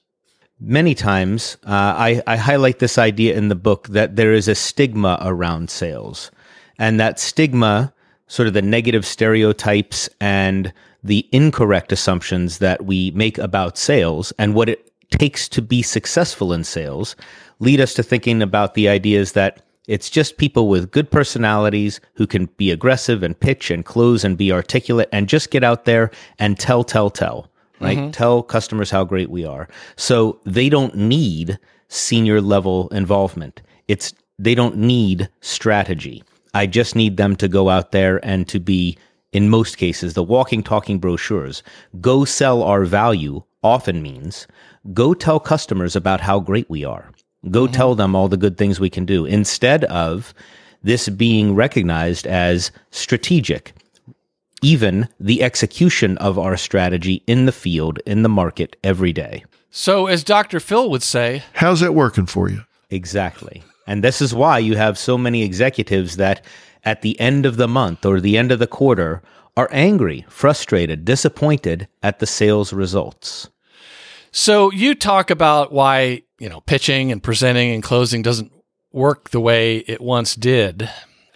Many 0.61 0.95
times 0.95 1.57
uh, 1.65 1.95
I, 1.97 2.23
I 2.27 2.37
highlight 2.37 2.79
this 2.79 2.99
idea 2.99 3.37
in 3.37 3.49
the 3.49 3.55
book 3.55 3.89
that 3.89 4.17
there 4.17 4.33
is 4.33 4.47
a 4.49 4.55
stigma 4.55 5.19
around 5.23 5.71
sales. 5.71 6.31
And 6.79 7.01
that 7.01 7.19
stigma 7.19 7.93
sort 8.27 8.47
of 8.47 8.55
the 8.55 8.63
negative 8.63 9.05
stereotypes 9.05 10.09
and 10.21 10.73
the 11.03 11.29
incorrect 11.33 11.93
assumptions 11.93 12.59
that 12.59 12.85
we 12.85 13.11
make 13.13 13.39
about 13.39 13.79
sales 13.79 14.33
and 14.39 14.55
what 14.55 14.69
it 14.69 14.93
takes 15.11 15.49
to 15.49 15.63
be 15.63 15.83
successful 15.83 16.53
in 16.53 16.63
sales 16.63 17.17
lead 17.59 17.81
us 17.81 17.95
to 17.95 18.03
thinking 18.03 18.41
about 18.43 18.75
the 18.75 18.89
ideas 18.89 19.33
that 19.33 19.63
it's 19.89 20.09
just 20.09 20.37
people 20.37 20.69
with 20.69 20.93
good 20.93 21.11
personalities 21.11 22.01
who 22.15 22.27
can 22.27 22.47
be 22.57 22.71
aggressive 22.71 23.23
and 23.25 23.39
pitch 23.41 23.71
and 23.71 23.85
close 23.85 24.23
and 24.23 24.39
be 24.39 24.53
articulate 24.53 25.09
and 25.11 25.29
just 25.29 25.51
get 25.51 25.65
out 25.65 25.85
there 25.85 26.11
and 26.39 26.59
tell, 26.59 26.85
tell, 26.85 27.11
tell 27.11 27.51
right? 27.81 27.99
Mm-hmm. 27.99 28.11
Tell 28.11 28.43
customers 28.43 28.91
how 28.91 29.05
great 29.05 29.31
we 29.31 29.45
are. 29.45 29.69
So 29.97 30.41
they 30.45 30.69
don't 30.69 30.95
need 30.95 31.59
senior 31.89 32.41
level 32.41 32.89
involvement. 32.89 33.63
It's 33.89 34.15
they 34.39 34.55
don't 34.55 34.77
need 34.77 35.29
strategy. 35.41 36.23
I 36.55 36.67
just 36.67 36.97
need 36.97 37.17
them 37.17 37.37
to 37.37 37.49
go 37.49 37.69
out 37.69 37.93
there 37.93 38.25
and 38.25 38.49
to 38.49 38.59
be 38.59 38.97
in 39.33 39.49
most 39.49 39.77
cases 39.77 40.15
the 40.15 40.23
walking 40.23 40.63
talking 40.63 40.99
brochures. 40.99 41.63
Go 42.01 42.25
sell 42.25 42.63
our 42.63 42.85
value 42.85 43.43
often 43.63 44.03
means 44.03 44.47
go 44.95 45.13
tell 45.13 45.39
customers 45.39 45.95
about 45.95 46.21
how 46.21 46.41
great 46.41 46.69
we 46.71 46.85
are. 46.85 47.13
Go 47.51 47.65
mm-hmm. 47.65 47.73
tell 47.75 47.95
them 47.95 48.15
all 48.15 48.29
the 48.29 48.37
good 48.37 48.57
things 48.57 48.81
we 48.81 48.91
can 48.91 49.05
do 49.05 49.25
instead 49.25 49.85
of 49.85 50.35
this 50.83 51.09
being 51.09 51.55
recognized 51.55 52.27
as 52.27 52.71
strategic 52.91 53.75
even 54.63 55.09
the 55.19 55.43
execution 55.43 56.19
of 56.19 56.39
our 56.39 56.57
strategy 56.57 57.23
in 57.27 57.47
the 57.47 57.53
field, 57.53 57.99
in 58.07 58.23
the 58.23 58.29
market 58.29 58.77
every 58.83 59.13
day. 59.13 59.45
So, 59.71 60.07
as 60.07 60.25
Dr. 60.25 60.59
Phil 60.61 60.91
would 60.91 61.03
say, 61.03 61.45
how's 61.55 61.81
that 61.81 61.95
working 61.95 62.27
for 62.27 62.51
you? 62.51 62.63
Exactly. 62.91 63.63
And 63.87 64.03
this 64.03 64.21
is 64.21 64.35
why 64.35 64.59
you 64.59 64.77
have 64.77 64.99
so 64.99 65.17
many 65.17 65.43
executives 65.43 66.17
that 66.17 66.45
at 66.85 67.03
the 67.03 67.19
end 67.21 67.47
of 67.47 67.57
the 67.57 67.69
month 67.69 68.05
or 68.05 68.21
the 68.21 68.37
end 68.37 68.51
of 68.51 68.59
the 68.59 68.67
quarter 68.67 69.23
are 69.57 69.69
angry, 69.71 70.25
frustrated, 70.29 71.05
disappointed 71.05 71.89
at 72.03 72.19
the 72.19 72.27
sales 72.27 72.73
results. 72.73 73.49
So, 74.33 74.73
you 74.73 74.95
talk 74.95 75.31
about 75.31 75.73
why, 75.73 76.23
you 76.39 76.49
know, 76.49 76.61
pitching 76.63 77.13
and 77.13 77.23
presenting 77.23 77.73
and 77.73 77.83
closing 77.83 78.23
doesn't 78.23 78.53
work 78.93 79.31
the 79.31 79.41
way 79.41 79.79
it 79.79 80.01
once 80.01 80.35
did. 80.35 80.91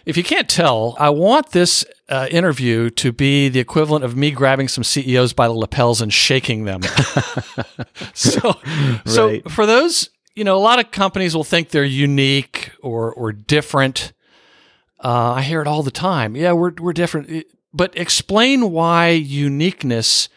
If 0.05 0.17
you 0.17 0.23
can't 0.23 0.49
tell, 0.49 0.95
I 0.99 1.09
want 1.09 1.51
this 1.51 1.85
uh, 2.09 2.27
interview 2.29 2.89
to 2.91 3.11
be 3.11 3.49
the 3.49 3.59
equivalent 3.59 4.05
of 4.05 4.15
me 4.15 4.31
grabbing 4.31 4.67
some 4.67 4.83
CEOs 4.83 5.33
by 5.33 5.47
the 5.47 5.53
lapels 5.53 6.01
and 6.01 6.13
shaking 6.13 6.65
them. 6.65 6.81
so, 8.13 8.53
right. 8.65 9.01
so 9.05 9.39
for 9.49 9.65
those, 9.65 10.09
you 10.35 10.43
know, 10.43 10.55
a 10.55 10.59
lot 10.59 10.79
of 10.79 10.91
companies 10.91 11.35
will 11.35 11.43
think 11.43 11.69
they're 11.69 11.83
unique 11.83 12.71
or 12.81 13.11
or 13.13 13.31
different. 13.31 14.13
Uh, 15.03 15.33
I 15.33 15.41
hear 15.41 15.61
it 15.61 15.67
all 15.67 15.83
the 15.83 15.91
time. 15.91 16.35
Yeah, 16.35 16.53
we're 16.53 16.73
we're 16.79 16.93
different, 16.93 17.45
but 17.73 17.97
explain 17.97 18.71
why 18.71 19.09
uniqueness 19.09 20.29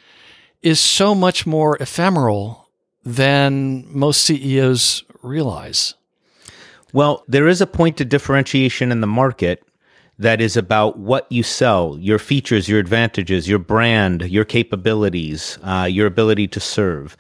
is 0.63 0.81
so 0.81 1.15
much 1.15 1.47
more 1.47 1.77
ephemeral 1.81 2.69
than 3.05 3.87
most 3.89 4.23
CEOs 4.23 5.05
realize. 5.23 5.95
Well, 6.93 7.25
there 7.29 7.49
is 7.49 7.61
a 7.61 7.67
point 7.67 7.99
to 7.99 8.05
differentiation 8.05 8.91
in 8.91 9.01
the 9.01 9.07
market 9.07 9.63
that 10.19 10.41
is 10.41 10.57
about 10.57 10.99
what 10.99 11.31
you 11.31 11.43
sell, 11.43 11.97
your 12.01 12.19
features, 12.19 12.69
your 12.69 12.81
advantages, 12.81 13.49
your 13.49 13.59
brand, 13.59 14.23
your 14.23 14.45
capabilities, 14.45 15.59
uh, 15.63 15.89
your 15.91 16.07
ability 16.07 16.49
to 16.49 16.61
serve. 16.61 17.17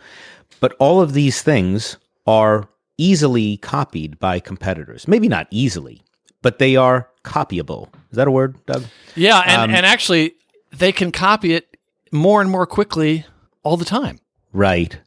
But 0.60 0.74
all 0.78 1.00
of 1.00 1.12
these 1.12 1.42
things 1.42 1.96
are 2.26 2.68
easily 2.96 3.58
copied 3.58 4.18
by 4.18 4.40
competitors. 4.40 5.06
Maybe 5.06 5.28
not 5.28 5.46
easily, 5.50 6.02
but 6.42 6.58
they 6.58 6.74
are 6.74 7.08
copyable. 7.24 7.88
Is 8.10 8.16
that 8.16 8.26
a 8.26 8.32
word, 8.32 8.56
Doug? 8.66 8.84
Yeah, 9.14 9.42
and, 9.46 9.70
um, 9.70 9.76
and 9.76 9.86
actually, 9.86 10.34
they 10.72 10.90
can 10.90 11.12
copy 11.12 11.54
it 11.54 11.76
more 12.10 12.40
and 12.40 12.50
more 12.50 12.66
quickly 12.66 13.24
all 13.62 13.76
the 13.76 13.84
time. 13.84 14.18
Right 14.52 14.98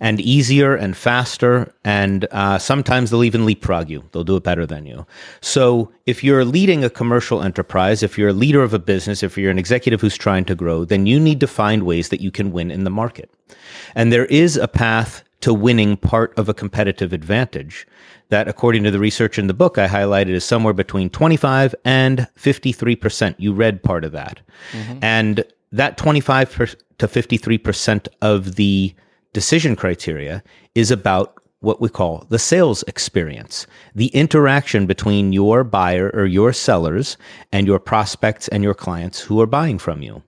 and 0.00 0.20
easier 0.20 0.74
and 0.74 0.96
faster. 0.96 1.72
And 1.84 2.26
uh, 2.30 2.58
sometimes 2.58 3.10
they'll 3.10 3.24
even 3.24 3.46
leapfrog 3.46 3.90
you. 3.90 4.04
They'll 4.12 4.24
do 4.24 4.36
it 4.36 4.42
better 4.42 4.66
than 4.66 4.86
you. 4.86 5.06
So 5.40 5.92
if 6.06 6.24
you're 6.24 6.44
leading 6.44 6.84
a 6.84 6.90
commercial 6.90 7.42
enterprise, 7.42 8.02
if 8.02 8.18
you're 8.18 8.30
a 8.30 8.34
leader 8.34 8.62
of 8.62 8.74
a 8.74 8.78
business, 8.78 9.22
if 9.22 9.36
you're 9.36 9.50
an 9.50 9.58
executive 9.58 10.00
who's 10.00 10.16
trying 10.16 10.44
to 10.46 10.54
grow, 10.54 10.84
then 10.84 11.06
you 11.06 11.20
need 11.20 11.40
to 11.40 11.46
find 11.46 11.84
ways 11.84 12.08
that 12.08 12.20
you 12.20 12.30
can 12.30 12.52
win 12.52 12.70
in 12.70 12.84
the 12.84 12.90
market. 12.90 13.30
And 13.94 14.12
there 14.12 14.26
is 14.26 14.56
a 14.56 14.68
path 14.68 15.24
to 15.40 15.54
winning 15.54 15.96
part 15.96 16.38
of 16.38 16.48
a 16.48 16.54
competitive 16.54 17.12
advantage 17.12 17.86
that, 18.28 18.48
according 18.48 18.84
to 18.84 18.90
the 18.90 18.98
research 18.98 19.38
in 19.38 19.46
the 19.46 19.54
book 19.54 19.78
I 19.78 19.88
highlighted, 19.88 20.30
is 20.30 20.44
somewhere 20.44 20.74
between 20.74 21.10
25 21.10 21.74
and 21.84 22.28
53%. 22.36 23.34
You 23.38 23.52
read 23.52 23.82
part 23.82 24.04
of 24.04 24.12
that. 24.12 24.40
Mm-hmm. 24.72 24.98
And 25.02 25.44
that 25.72 25.96
25 25.96 26.76
to 26.98 27.06
53% 27.08 28.08
of 28.22 28.56
the 28.56 28.94
decision 29.32 29.76
criteria 29.76 30.42
is 30.74 30.90
about 30.90 31.34
what 31.60 31.80
we 31.80 31.88
call 31.88 32.26
the 32.30 32.38
sales 32.38 32.82
experience, 32.84 33.66
the 33.94 34.08
interaction 34.08 34.86
between 34.86 35.32
your 35.32 35.62
buyer 35.62 36.10
or 36.14 36.24
your 36.24 36.52
sellers 36.52 37.16
and 37.52 37.66
your 37.66 37.78
prospects 37.78 38.48
and 38.48 38.62
your 38.62 38.74
clients 38.74 39.20
who 39.20 39.40
are 39.40 39.46
buying 39.46 39.78
from 39.78 40.02
you. 40.02 40.22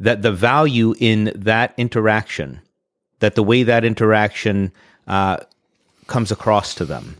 That 0.00 0.22
the 0.22 0.32
value 0.32 0.94
in 0.98 1.32
that 1.34 1.74
interaction, 1.76 2.60
that 3.20 3.34
the 3.34 3.42
way 3.42 3.62
that 3.62 3.84
interaction 3.84 4.72
uh, 5.06 5.38
comes 6.06 6.32
across 6.32 6.74
to 6.76 6.84
them, 6.84 7.18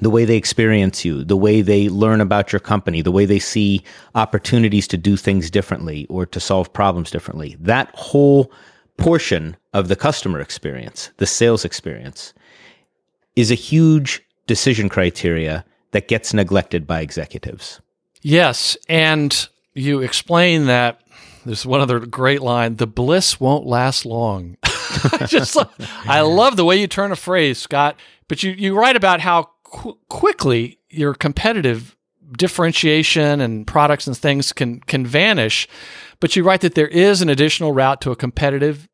the 0.00 0.10
way 0.10 0.24
they 0.24 0.36
experience 0.36 1.04
you, 1.04 1.24
the 1.24 1.36
way 1.36 1.60
they 1.60 1.88
learn 1.88 2.20
about 2.20 2.52
your 2.52 2.60
company, 2.60 3.02
the 3.02 3.12
way 3.12 3.24
they 3.24 3.40
see 3.40 3.82
opportunities 4.14 4.86
to 4.88 4.96
do 4.96 5.16
things 5.16 5.50
differently 5.50 6.06
or 6.08 6.24
to 6.24 6.38
solve 6.38 6.72
problems 6.72 7.10
differently. 7.10 7.56
That 7.58 7.90
whole 7.94 8.52
portion 8.98 9.56
of 9.72 9.88
the 9.88 9.96
customer 9.96 10.40
experience, 10.40 11.10
the 11.16 11.26
sales 11.26 11.64
experience, 11.64 12.34
is 13.36 13.50
a 13.50 13.54
huge 13.54 14.22
decision 14.46 14.88
criteria 14.88 15.64
that 15.92 16.08
gets 16.08 16.34
neglected 16.34 16.86
by 16.86 17.00
executives. 17.00 17.80
Yes, 18.20 18.76
and 18.88 19.48
you 19.74 20.00
explain 20.00 20.66
that 20.66 21.00
there's 21.46 21.64
one 21.64 21.80
other 21.80 22.00
great 22.00 22.42
line: 22.42 22.76
"The 22.76 22.86
bliss 22.86 23.40
won't 23.40 23.66
last 23.66 24.04
long." 24.04 24.56
Just, 25.26 25.56
I 26.04 26.20
love 26.20 26.56
the 26.56 26.64
way 26.64 26.80
you 26.80 26.86
turn 26.88 27.12
a 27.12 27.16
phrase, 27.16 27.58
Scott. 27.58 27.96
But 28.26 28.42
you 28.42 28.50
you 28.50 28.76
write 28.76 28.96
about 28.96 29.20
how 29.20 29.50
qu- 29.62 29.98
quickly 30.08 30.78
your 30.90 31.14
competitive 31.14 31.96
differentiation 32.36 33.40
and 33.40 33.66
products 33.66 34.06
and 34.06 34.16
things 34.16 34.52
can 34.52 34.80
can 34.80 35.06
vanish. 35.06 35.68
But 36.20 36.34
you 36.36 36.42
write 36.42 36.60
that 36.62 36.74
there 36.74 36.88
is 36.88 37.22
an 37.22 37.28
additional 37.28 37.72
route 37.72 38.00
to 38.02 38.10
a 38.10 38.16
competitive 38.16 38.88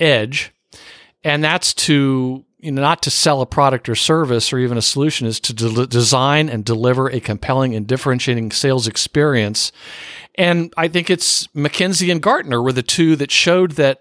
edge, 0.00 0.52
and 1.24 1.42
that's 1.42 1.74
to 1.74 2.44
you 2.60 2.72
know, 2.72 2.82
not 2.82 3.02
to 3.02 3.10
sell 3.10 3.40
a 3.40 3.46
product 3.46 3.88
or 3.88 3.94
service 3.94 4.52
or 4.52 4.58
even 4.58 4.76
a 4.76 4.82
solution 4.82 5.28
is 5.28 5.38
to 5.38 5.52
de- 5.52 5.86
design 5.86 6.48
and 6.48 6.64
deliver 6.64 7.08
a 7.08 7.20
compelling 7.20 7.76
and 7.76 7.86
differentiating 7.86 8.50
sales 8.50 8.88
experience. 8.88 9.70
And 10.34 10.72
I 10.76 10.88
think 10.88 11.08
it's 11.08 11.46
McKinsey 11.48 12.10
and 12.10 12.20
Gartner 12.20 12.60
were 12.60 12.72
the 12.72 12.82
two 12.82 13.14
that 13.16 13.30
showed 13.30 13.72
that 13.72 14.00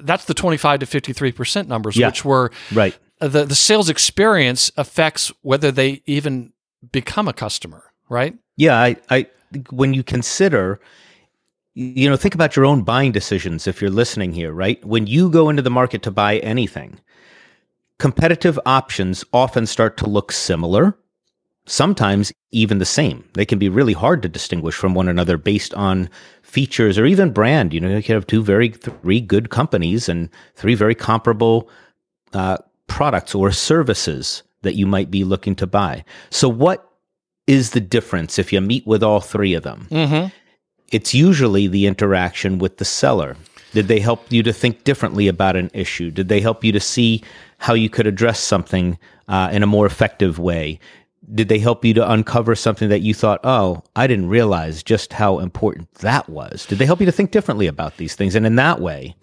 that's 0.00 0.26
the 0.26 0.34
25 0.34 0.80
to 0.80 0.86
53% 0.86 1.66
numbers, 1.66 1.96
Yeah. 1.96 2.08
which 2.08 2.26
were 2.26 2.50
Right. 2.74 2.94
the, 3.20 3.46
the 3.46 3.54
sales 3.54 3.88
experience 3.88 4.70
affects 4.76 5.32
whether 5.40 5.72
they 5.72 6.02
even 6.04 6.52
become 6.92 7.26
a 7.26 7.32
customer, 7.32 7.84
right? 8.10 8.36
Yeah, 8.58 8.76
I, 8.78 8.96
I 9.08 9.26
when 9.70 9.94
you 9.94 10.02
consider 10.02 10.78
you 11.78 12.10
know, 12.10 12.16
think 12.16 12.34
about 12.34 12.56
your 12.56 12.64
own 12.64 12.82
buying 12.82 13.12
decisions 13.12 13.68
if 13.68 13.80
you're 13.80 13.88
listening 13.88 14.32
here, 14.32 14.52
right? 14.52 14.84
When 14.84 15.06
you 15.06 15.30
go 15.30 15.48
into 15.48 15.62
the 15.62 15.70
market 15.70 16.02
to 16.02 16.10
buy 16.10 16.38
anything, 16.38 16.98
competitive 18.00 18.58
options 18.66 19.24
often 19.32 19.64
start 19.64 19.96
to 19.98 20.08
look 20.08 20.32
similar, 20.32 20.98
sometimes 21.66 22.32
even 22.50 22.78
the 22.78 22.84
same. 22.84 23.24
They 23.34 23.44
can 23.44 23.60
be 23.60 23.68
really 23.68 23.92
hard 23.92 24.22
to 24.22 24.28
distinguish 24.28 24.74
from 24.74 24.94
one 24.94 25.06
another 25.06 25.36
based 25.38 25.72
on 25.74 26.10
features 26.42 26.98
or 26.98 27.06
even 27.06 27.32
brand. 27.32 27.72
You 27.72 27.78
know, 27.78 27.96
you 27.96 28.14
have 28.14 28.26
two 28.26 28.42
very, 28.42 28.70
three 28.70 29.20
good 29.20 29.50
companies 29.50 30.08
and 30.08 30.30
three 30.56 30.74
very 30.74 30.96
comparable 30.96 31.70
uh, 32.32 32.56
products 32.88 33.36
or 33.36 33.52
services 33.52 34.42
that 34.62 34.74
you 34.74 34.86
might 34.86 35.12
be 35.12 35.22
looking 35.22 35.54
to 35.54 35.66
buy. 35.68 36.04
So, 36.30 36.48
what 36.48 36.90
is 37.46 37.70
the 37.70 37.80
difference 37.80 38.36
if 38.36 38.52
you 38.52 38.60
meet 38.60 38.84
with 38.84 39.04
all 39.04 39.20
three 39.20 39.54
of 39.54 39.62
them? 39.62 39.86
Mm-hmm. 39.92 40.28
It's 40.90 41.12
usually 41.12 41.66
the 41.66 41.86
interaction 41.86 42.58
with 42.58 42.78
the 42.78 42.84
seller. 42.84 43.36
Did 43.72 43.88
they 43.88 44.00
help 44.00 44.32
you 44.32 44.42
to 44.42 44.52
think 44.52 44.84
differently 44.84 45.28
about 45.28 45.56
an 45.56 45.70
issue? 45.74 46.10
Did 46.10 46.28
they 46.28 46.40
help 46.40 46.64
you 46.64 46.72
to 46.72 46.80
see 46.80 47.22
how 47.58 47.74
you 47.74 47.90
could 47.90 48.06
address 48.06 48.40
something 48.40 48.98
uh, 49.28 49.50
in 49.52 49.62
a 49.62 49.66
more 49.66 49.84
effective 49.84 50.38
way? 50.38 50.80
Did 51.34 51.48
they 51.48 51.58
help 51.58 51.84
you 51.84 51.92
to 51.94 52.10
uncover 52.10 52.54
something 52.54 52.88
that 52.88 53.02
you 53.02 53.12
thought, 53.12 53.40
oh, 53.44 53.82
I 53.94 54.06
didn't 54.06 54.30
realize 54.30 54.82
just 54.82 55.12
how 55.12 55.40
important 55.40 55.92
that 55.96 56.28
was? 56.30 56.64
Did 56.64 56.78
they 56.78 56.86
help 56.86 57.00
you 57.00 57.06
to 57.06 57.12
think 57.12 57.32
differently 57.32 57.66
about 57.66 57.98
these 57.98 58.14
things? 58.14 58.34
And 58.34 58.46
in 58.46 58.56
that 58.56 58.80
way, 58.80 59.14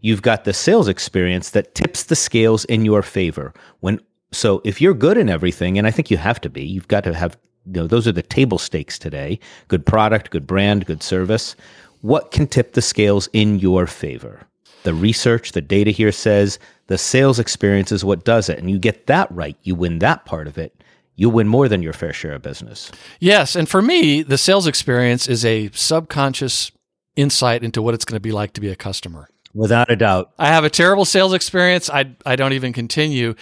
you've 0.00 0.20
got 0.20 0.44
the 0.44 0.52
sales 0.52 0.88
experience 0.88 1.50
that 1.50 1.74
tips 1.74 2.02
the 2.02 2.16
scales 2.16 2.66
in 2.66 2.84
your 2.84 3.02
favor. 3.02 3.54
When 3.80 4.00
so 4.30 4.60
if 4.62 4.82
you're 4.82 4.92
good 4.92 5.16
in 5.16 5.30
everything, 5.30 5.78
and 5.78 5.86
I 5.86 5.90
think 5.90 6.10
you 6.10 6.18
have 6.18 6.40
to 6.42 6.50
be, 6.50 6.62
you've 6.62 6.88
got 6.88 7.04
to 7.04 7.14
have 7.14 7.38
you 7.68 7.82
know, 7.82 7.86
those 7.86 8.08
are 8.08 8.12
the 8.12 8.22
table 8.22 8.58
stakes 8.58 8.98
today. 8.98 9.38
Good 9.68 9.84
product, 9.84 10.30
good 10.30 10.46
brand, 10.46 10.86
good 10.86 11.02
service. 11.02 11.54
What 12.00 12.30
can 12.30 12.46
tip 12.46 12.72
the 12.72 12.82
scales 12.82 13.28
in 13.32 13.58
your 13.58 13.86
favor? 13.86 14.46
The 14.84 14.94
research, 14.94 15.52
the 15.52 15.60
data 15.60 15.90
here 15.90 16.12
says 16.12 16.58
the 16.86 16.98
sales 16.98 17.38
experience 17.38 17.92
is 17.92 18.04
what 18.04 18.24
does 18.24 18.48
it. 18.48 18.58
And 18.58 18.70
you 18.70 18.78
get 18.78 19.06
that 19.06 19.30
right, 19.30 19.56
you 19.62 19.74
win 19.74 19.98
that 19.98 20.24
part 20.24 20.46
of 20.46 20.56
it, 20.56 20.74
you 21.16 21.28
win 21.28 21.48
more 21.48 21.68
than 21.68 21.82
your 21.82 21.92
fair 21.92 22.12
share 22.12 22.34
of 22.34 22.42
business. 22.42 22.90
Yes, 23.20 23.56
and 23.56 23.68
for 23.68 23.82
me, 23.82 24.22
the 24.22 24.38
sales 24.38 24.66
experience 24.66 25.28
is 25.28 25.44
a 25.44 25.70
subconscious 25.72 26.70
insight 27.16 27.64
into 27.64 27.82
what 27.82 27.94
it's 27.94 28.04
going 28.04 28.16
to 28.16 28.20
be 28.20 28.32
like 28.32 28.52
to 28.54 28.60
be 28.60 28.68
a 28.68 28.76
customer. 28.76 29.28
Without 29.54 29.90
a 29.90 29.96
doubt. 29.96 30.30
I 30.38 30.48
have 30.48 30.62
a 30.62 30.70
terrible 30.70 31.04
sales 31.04 31.32
experience. 31.32 31.90
I 31.90 32.14
I 32.24 32.36
don't 32.36 32.52
even 32.52 32.72
continue. 32.72 33.34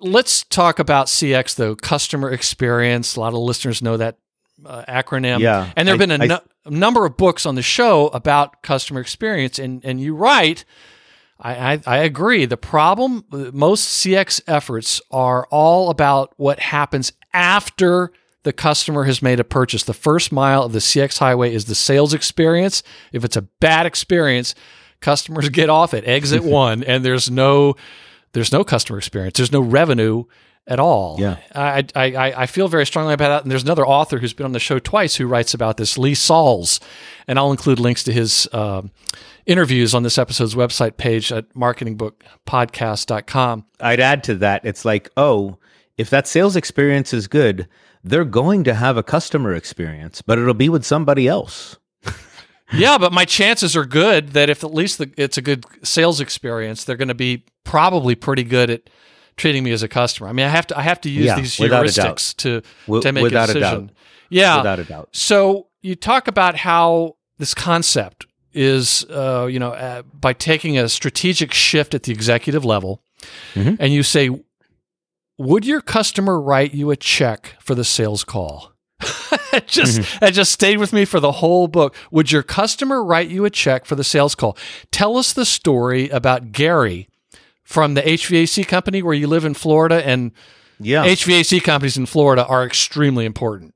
Let's 0.00 0.44
talk 0.44 0.78
about 0.78 1.06
CX 1.06 1.54
though, 1.56 1.74
customer 1.76 2.30
experience. 2.30 3.16
A 3.16 3.20
lot 3.20 3.32
of 3.32 3.38
listeners 3.40 3.82
know 3.82 3.96
that 3.96 4.18
uh, 4.64 4.84
acronym. 4.88 5.40
Yeah, 5.40 5.70
and 5.76 5.86
there 5.88 5.94
have 5.94 5.98
been 6.08 6.10
a, 6.20 6.24
I- 6.24 6.26
a 6.64 6.70
number 6.70 7.04
of 7.06 7.16
books 7.16 7.46
on 7.46 7.54
the 7.54 7.62
show 7.62 8.08
about 8.08 8.62
customer 8.62 9.00
experience, 9.00 9.58
and 9.58 9.84
and 9.84 10.00
you 10.00 10.14
write. 10.14 10.64
I, 11.38 11.74
I, 11.74 11.80
I 11.86 11.96
agree. 11.98 12.46
The 12.46 12.56
problem, 12.56 13.24
most 13.30 14.02
CX 14.02 14.40
efforts 14.46 15.02
are 15.10 15.46
all 15.50 15.90
about 15.90 16.32
what 16.38 16.58
happens 16.60 17.12
after 17.34 18.10
the 18.42 18.54
customer 18.54 19.04
has 19.04 19.20
made 19.20 19.38
a 19.38 19.44
purchase. 19.44 19.84
The 19.84 19.92
first 19.92 20.32
mile 20.32 20.62
of 20.62 20.72
the 20.72 20.78
CX 20.78 21.18
highway 21.18 21.52
is 21.54 21.66
the 21.66 21.74
sales 21.74 22.14
experience. 22.14 22.82
If 23.12 23.22
it's 23.22 23.36
a 23.36 23.42
bad 23.42 23.84
experience, 23.84 24.54
customers 25.00 25.48
get 25.50 25.68
off 25.68 25.92
at 25.92 26.06
exit 26.08 26.42
one, 26.44 26.82
and 26.82 27.04
there's 27.04 27.30
no 27.30 27.76
there's 28.36 28.52
no 28.52 28.62
customer 28.64 28.98
experience. 28.98 29.38
There's 29.38 29.50
no 29.50 29.62
revenue 29.62 30.24
at 30.66 30.78
all. 30.78 31.16
Yeah. 31.18 31.38
I, 31.54 31.86
I, 31.94 32.12
I 32.12 32.42
I 32.42 32.46
feel 32.46 32.68
very 32.68 32.84
strongly 32.84 33.14
about 33.14 33.30
that. 33.30 33.40
And 33.42 33.50
there's 33.50 33.62
another 33.62 33.86
author 33.86 34.18
who's 34.18 34.34
been 34.34 34.44
on 34.44 34.52
the 34.52 34.58
show 34.58 34.78
twice 34.78 35.16
who 35.16 35.26
writes 35.26 35.54
about 35.54 35.78
this, 35.78 35.96
Lee 35.96 36.12
Salz, 36.12 36.78
and 37.26 37.38
I'll 37.38 37.50
include 37.50 37.80
links 37.80 38.04
to 38.04 38.12
his 38.12 38.46
um, 38.52 38.90
interviews 39.46 39.94
on 39.94 40.02
this 40.02 40.18
episode's 40.18 40.54
website 40.54 40.98
page 40.98 41.32
at 41.32 41.48
marketingbookpodcast.com. 41.54 43.64
I'd 43.80 44.00
add 44.00 44.22
to 44.24 44.34
that, 44.34 44.66
it's 44.66 44.84
like, 44.84 45.08
oh, 45.16 45.56
if 45.96 46.10
that 46.10 46.26
sales 46.26 46.56
experience 46.56 47.14
is 47.14 47.28
good, 47.28 47.66
they're 48.04 48.26
going 48.26 48.64
to 48.64 48.74
have 48.74 48.98
a 48.98 49.02
customer 49.02 49.54
experience, 49.54 50.20
but 50.20 50.38
it'll 50.38 50.52
be 50.52 50.68
with 50.68 50.84
somebody 50.84 51.26
else. 51.26 51.78
Yeah, 52.72 52.98
but 52.98 53.12
my 53.12 53.24
chances 53.24 53.76
are 53.76 53.84
good 53.84 54.30
that 54.30 54.50
if 54.50 54.64
at 54.64 54.72
least 54.74 54.98
the, 54.98 55.10
it's 55.16 55.38
a 55.38 55.42
good 55.42 55.64
sales 55.82 56.20
experience, 56.20 56.84
they're 56.84 56.96
going 56.96 57.08
to 57.08 57.14
be 57.14 57.44
probably 57.64 58.14
pretty 58.14 58.42
good 58.44 58.70
at 58.70 58.90
treating 59.36 59.62
me 59.64 59.70
as 59.72 59.82
a 59.82 59.88
customer. 59.88 60.28
I 60.28 60.32
mean, 60.32 60.46
I 60.46 60.50
have 60.50 60.66
to 60.68 60.78
I 60.78 60.82
have 60.82 61.00
to 61.02 61.10
use 61.10 61.26
Yeah, 61.26 61.36
these 61.36 61.54
heuristics 61.56 62.34
to 62.38 62.62
Wi- 62.86 63.02
to 63.02 63.12
make 63.12 63.22
without 63.22 63.48
a 63.48 63.52
a 63.52 63.54
decision. 63.54 63.86
doubt. 63.86 63.94
Yeah, 64.30 64.56
Without 64.58 64.78
a 64.80 64.84
doubt. 64.84 65.08
So 65.12 65.68
you 65.82 65.94
talk 65.94 66.26
about 66.26 66.56
how 66.56 67.16
this 67.38 67.54
concept 67.54 68.26
is, 68.52 69.04
uh, 69.10 69.46
you 69.50 69.58
know, 69.58 69.72
uh, 69.72 70.02
by 70.02 70.32
taking 70.32 70.78
a 70.78 70.88
strategic 70.88 71.52
shift 71.52 71.94
at 71.94 72.04
the 72.04 72.12
executive 72.12 72.64
level, 72.64 73.02
Mhm. 73.54 73.76
and 73.78 73.92
you 73.92 74.02
say, 74.02 74.30
"Would 75.38 75.64
your 75.66 75.80
customer 75.82 76.40
write 76.40 76.72
you 76.74 76.90
a 76.90 76.96
check 76.96 77.54
for 77.60 77.74
the 77.74 77.84
sales 77.84 78.24
call?" 78.24 78.72
it 79.56 79.66
just 79.66 80.00
mm-hmm. 80.00 80.24
it 80.24 80.32
just 80.32 80.52
stayed 80.52 80.78
with 80.78 80.92
me 80.92 81.04
for 81.04 81.20
the 81.20 81.32
whole 81.32 81.68
book. 81.68 81.94
Would 82.10 82.32
your 82.32 82.42
customer 82.42 83.02
write 83.02 83.28
you 83.28 83.44
a 83.44 83.50
check 83.50 83.84
for 83.84 83.94
the 83.94 84.04
sales 84.04 84.34
call? 84.34 84.56
Tell 84.90 85.16
us 85.16 85.32
the 85.32 85.44
story 85.44 86.08
about 86.10 86.52
Gary 86.52 87.08
from 87.62 87.94
the 87.94 88.02
HVAC 88.02 88.66
company 88.68 89.02
where 89.02 89.14
you 89.14 89.26
live 89.26 89.44
in 89.44 89.54
Florida, 89.54 90.06
and 90.06 90.30
Yeah. 90.78 91.04
HVAC 91.04 91.62
companies 91.64 91.96
in 91.96 92.06
Florida 92.06 92.46
are 92.46 92.64
extremely 92.64 93.24
important. 93.24 93.74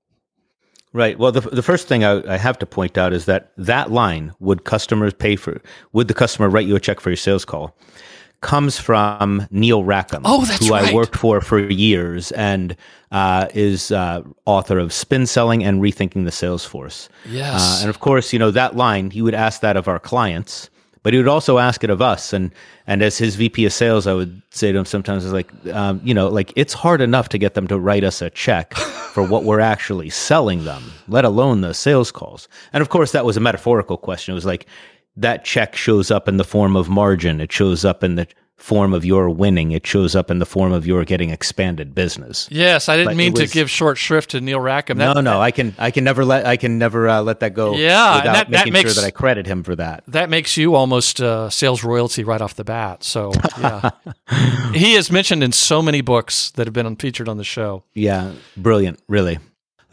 Right. 0.93 1.19
Well, 1.19 1.33
the, 1.33 1.41
the 1.41 1.63
first 1.63 1.87
thing 1.87 2.05
I, 2.05 2.35
I 2.35 2.37
have 2.37 2.59
to 2.61 2.67
point 2.67 2.99
out 2.99 3.13
is 3.13 3.27
that 3.27 3.53
that 3.57 3.93
line, 3.93 4.33
would 4.41 4.65
customers 4.65 5.13
pay 5.13 5.37
for, 5.37 5.61
would 5.93 6.09
the 6.09 6.15
customer 6.15 6.49
write 6.49 6.67
you 6.67 6.75
a 6.75 6.81
check 6.81 6.99
for 6.99 7.11
your 7.11 7.17
sales 7.17 7.45
call, 7.45 7.77
comes 8.41 8.79
from 8.79 9.47
Neil 9.51 9.85
Rackham, 9.85 10.23
Oh, 10.25 10.41
who 10.45 10.71
right. 10.71 10.91
I 10.91 10.95
worked 10.95 11.17
for 11.17 11.41
for 11.41 11.59
years 11.59 12.33
and 12.33 12.75
uh, 13.13 13.49
is 13.55 13.91
uh, 13.93 14.23
author 14.47 14.79
of 14.79 14.93
Spin 14.93 15.27
Selling 15.27 15.63
and 15.65 15.83
Rethinking 15.83 16.25
the 16.25 16.33
Sales 16.33 16.65
Force. 16.65 17.09
Yes. 17.29 17.61
Uh, 17.61 17.83
and 17.83 17.91
of 17.91 18.01
course, 18.01 18.33
you 18.33 18.39
know, 18.39 18.51
that 18.51 18.77
line, 18.77 19.11
he 19.11 19.21
would 19.23 19.35
ask 19.35 19.61
that 19.61 19.77
of 19.77 19.89
our 19.89 19.99
clients, 19.99 20.71
but 21.03 21.13
he 21.13 21.19
would 21.19 21.29
also 21.29 21.59
ask 21.59 21.83
it 21.85 21.91
of 21.91 22.01
us. 22.01 22.33
And, 22.33 22.51
and 22.87 23.03
as 23.03 23.19
his 23.19 23.37
VP 23.37 23.67
of 23.67 23.73
sales, 23.73 24.07
I 24.07 24.15
would 24.15 24.41
say 24.51 24.73
to 24.73 24.79
him 24.79 24.85
sometimes, 24.85 25.25
it's 25.25 25.35
like, 25.35 25.51
um, 25.75 26.01
you 26.03 26.15
know, 26.15 26.29
like 26.29 26.53
it's 26.57 26.73
hard 26.73 27.01
enough 27.01 27.29
to 27.31 27.39
get 27.39 27.55
them 27.55 27.67
to 27.69 27.79
write 27.79 28.05
us 28.05 28.23
a 28.23 28.31
check 28.31 28.75
for 29.13 29.23
what 29.23 29.45
we're 29.45 29.61
actually 29.61 30.09
selling 30.09 30.65
them, 30.65 30.93
let 31.09 31.25
alone 31.25 31.61
the 31.61 31.75
sales 31.75 32.11
calls. 32.11 32.49
And 32.73 32.81
of 32.81 32.89
course, 32.89 33.13
that 33.13 33.25
was 33.25 33.37
a 33.37 33.41
metaphorical 33.41 33.97
question. 33.97 34.33
It 34.33 34.37
was 34.37 34.47
like 34.47 34.67
that 35.17 35.45
check 35.45 35.77
shows 35.77 36.11
up 36.11 36.29
in 36.29 36.37
the 36.37 36.45
form 36.45 36.77
of 36.77 36.89
margin. 36.89 37.41
It 37.41 37.53
shows 37.53 37.85
up 37.85 38.03
in 38.05 38.15
the 38.15 38.27
form 38.57 38.93
of 38.93 39.05
your 39.07 39.31
winning. 39.31 39.73
It 39.73 39.87
shows 39.87 40.15
up 40.15 40.31
in 40.31 40.39
the 40.39 40.45
form 40.47 40.73
of 40.73 40.87
your 40.87 41.05
getting 41.05 41.31
expanded 41.31 41.95
business. 41.95 42.47
Yes, 42.51 42.89
I 42.91 42.97
didn't 42.97 43.09
But 43.13 43.17
mean 43.17 43.33
it 43.33 43.37
to 43.37 43.47
give 43.49 43.71
short 43.71 43.97
shrift 43.97 44.31
to 44.31 44.41
Neil 44.41 44.61
Rackham. 44.61 44.99
That, 44.99 45.15
no, 45.15 45.21
no, 45.23 45.41
I 45.41 45.51
can, 45.51 45.75
I 45.79 45.91
can 45.91 46.05
never 46.05 46.25
let, 46.27 46.47
I 46.47 46.57
can 46.59 46.79
never 46.79 47.09
uh, 47.09 47.23
let 47.23 47.41
that 47.41 47.55
go. 47.55 47.75
Yeah, 47.75 48.17
without 48.19 48.33
that- 48.35 48.51
that 48.51 48.71
makes- 48.71 48.93
sure 48.93 49.03
that 49.03 49.07
I 49.07 49.11
credit 49.11 49.47
him 49.47 49.63
for 49.63 49.75
that. 49.77 50.05
that 50.09 50.29
makes 50.29 50.57
you 50.59 50.75
almost 50.75 51.21
uh, 51.23 51.49
sales 51.49 51.83
royalty 51.83 52.23
right 52.23 52.41
off 52.41 52.55
the 52.55 52.65
bat. 52.65 53.03
So, 53.03 53.33
yeah. 53.59 53.91
he 54.75 54.95
is 54.95 55.11
mentioned 55.11 55.43
in 55.43 55.53
so 55.53 55.81
many 55.81 56.03
books 56.03 56.51
that 56.53 56.67
have 56.67 56.75
been 56.75 56.95
featured 56.97 57.29
on 57.29 57.39
the 57.39 57.45
show. 57.45 57.85
Yeah, 57.95 58.33
brilliant, 58.59 59.01
really. 59.09 59.39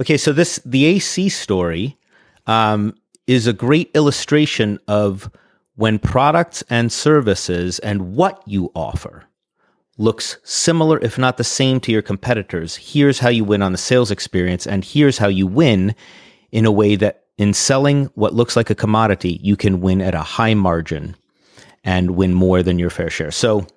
Okay, 0.02 0.18
so 0.18 0.34
this 0.34 0.60
the 0.66 0.86
AC 0.86 1.30
story 1.30 1.98
um, 2.48 2.96
is 3.28 3.46
a 3.46 3.54
great 3.54 3.92
illustration 3.94 4.80
of 4.88 5.30
when 5.76 6.00
products 6.00 6.64
and 6.70 6.92
services 6.92 7.80
and 7.80 8.16
what 8.16 8.42
you 8.48 8.72
offer 8.74 9.24
looks 9.98 10.38
similar, 10.44 11.00
if 11.00 11.18
not 11.18 11.38
the 11.38 11.44
same, 11.44 11.80
to 11.82 11.92
your 11.92 12.02
competitors. 12.02 12.76
Here's 12.76 13.20
how 13.20 13.30
you 13.30 13.44
win 13.44 13.62
on 13.62 13.72
the 13.72 13.78
sales 13.78 14.12
experience, 14.12 14.66
and 14.66 14.84
here's 14.84 15.18
how 15.18 15.28
you 15.28 15.48
win 15.48 15.96
in 16.52 16.66
a 16.66 16.72
way 16.72 16.96
that 16.96 17.26
in 17.38 17.54
selling 17.54 18.06
what 18.16 18.34
looks 18.34 18.56
like 18.56 18.70
a 18.70 18.76
commodity, 18.76 19.40
you 19.44 19.56
can 19.56 19.82
win 19.82 20.02
at 20.02 20.16
a 20.16 20.22
high 20.22 20.54
margin 20.54 21.16
and 21.84 22.12
win 22.12 22.34
more 22.34 22.64
than 22.64 22.80
your 22.80 22.90
fair 22.90 23.10
share. 23.10 23.32
So, 23.32 23.68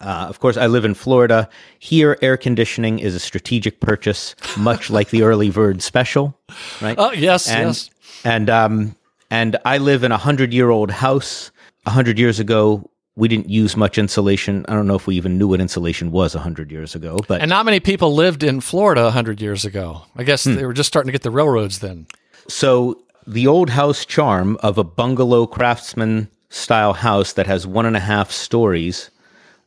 uh, 0.00 0.26
of 0.28 0.40
course, 0.40 0.56
I 0.56 0.66
live 0.66 0.84
in 0.84 0.94
Florida. 0.94 1.48
Here, 1.78 2.18
air 2.22 2.36
conditioning 2.36 2.98
is 2.98 3.14
a 3.14 3.20
strategic 3.20 3.80
purchase, 3.80 4.34
much 4.56 4.90
like 4.90 5.10
the 5.10 5.22
early 5.22 5.50
Verd 5.50 5.82
special, 5.82 6.36
right? 6.80 6.96
Oh, 6.98 7.12
yes, 7.12 7.48
and, 7.48 7.68
yes. 7.68 7.90
And 8.24 8.50
um, 8.50 8.94
and 9.30 9.56
I 9.64 9.78
live 9.78 10.04
in 10.04 10.12
a 10.12 10.16
hundred 10.18 10.52
year 10.52 10.70
old 10.70 10.90
house. 10.90 11.50
A 11.86 11.90
hundred 11.90 12.18
years 12.18 12.38
ago, 12.38 12.88
we 13.16 13.26
didn't 13.28 13.48
use 13.48 13.76
much 13.76 13.96
insulation. 13.96 14.64
I 14.68 14.74
don't 14.74 14.86
know 14.86 14.94
if 14.96 15.06
we 15.06 15.16
even 15.16 15.38
knew 15.38 15.48
what 15.48 15.60
insulation 15.60 16.10
was 16.10 16.34
a 16.34 16.38
hundred 16.38 16.70
years 16.70 16.94
ago, 16.94 17.16
but 17.26 17.40
And 17.40 17.48
not 17.48 17.64
many 17.64 17.80
people 17.80 18.14
lived 18.14 18.42
in 18.42 18.60
Florida 18.60 19.04
100 19.04 19.40
years 19.40 19.64
ago. 19.64 20.02
I 20.16 20.24
guess 20.24 20.44
Hmm. 20.44 20.54
they 20.56 20.66
were 20.66 20.74
just 20.74 20.88
starting 20.88 21.08
to 21.08 21.12
get 21.12 21.22
the 21.22 21.30
railroads 21.30 21.78
then. 21.78 22.06
So 22.48 22.98
the 23.26 23.46
old 23.46 23.70
house 23.70 24.04
charm 24.04 24.58
of 24.62 24.76
a 24.76 24.84
bungalow 24.84 25.46
craftsman 25.46 26.28
style 26.50 26.92
house 26.92 27.32
that 27.34 27.46
has 27.46 27.66
one 27.66 27.86
and 27.86 27.96
a 27.96 28.00
half 28.00 28.30
stories 28.30 29.10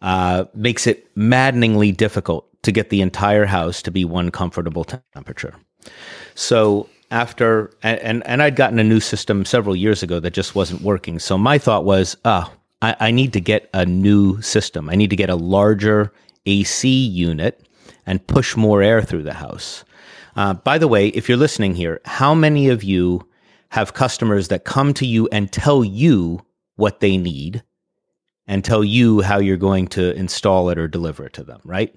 uh, 0.02 0.46
makes 0.54 0.86
it 0.86 1.08
maddeningly 1.16 1.92
difficult 1.92 2.46
to 2.64 2.72
get 2.72 2.90
the 2.90 3.02
entire 3.02 3.46
house 3.46 3.82
to 3.82 3.92
be 3.92 4.06
one 4.06 4.30
comfortable 4.32 4.84
temperature. 5.14 5.56
So 6.36 6.90
after 7.14 7.72
and, 7.84 8.26
and 8.26 8.42
I'd 8.42 8.56
gotten 8.56 8.80
a 8.80 8.84
new 8.84 9.00
system 9.00 9.46
several 9.46 9.76
years 9.76 10.04
ago 10.04 10.20
that 10.20 10.34
just 10.34 10.56
wasn't 10.56 10.82
working. 10.82 11.20
So 11.20 11.38
my 11.38 11.58
thought 11.60 11.86
was, 11.86 12.18
oh, 12.26 12.52
I, 12.82 12.96
I 13.00 13.12
need 13.12 13.32
to 13.34 13.40
get 13.40 13.70
a 13.74 13.86
new 13.86 14.42
system. 14.42 14.90
I 14.90 14.96
need 14.96 15.12
to 15.12 15.16
get 15.16 15.30
a 15.30 15.36
larger 15.36 16.12
AC 16.46 16.90
unit 16.90 17.68
and 18.06 18.26
push 18.28 18.58
more 18.58 18.82
air 18.82 19.02
through 19.02 19.24
the 19.24 19.34
house. 19.34 19.86
Uh, 20.36 20.56
by 20.56 20.80
the 20.80 20.88
way, 20.88 21.10
if 21.10 21.30
you're 21.30 21.38
listening 21.38 21.76
here, 21.76 22.02
how 22.06 22.34
many 22.34 22.70
of 22.70 22.84
you 22.84 23.26
have 23.70 23.94
customers 23.94 24.48
that 24.48 24.66
come 24.66 24.94
to 24.96 25.06
you 25.06 25.30
and 25.32 25.52
tell 25.52 25.84
you 25.84 26.44
what 26.76 27.00
they 27.00 27.18
need 27.18 27.64
and 28.48 28.66
tell 28.66 28.84
you 28.84 29.22
how 29.22 29.38
you're 29.38 29.56
going 29.56 29.88
to 29.88 30.14
install 30.16 30.70
it 30.70 30.78
or 30.80 30.88
deliver 30.88 31.28
it 31.28 31.34
to 31.34 31.44
them, 31.44 31.62
right? 31.64 31.96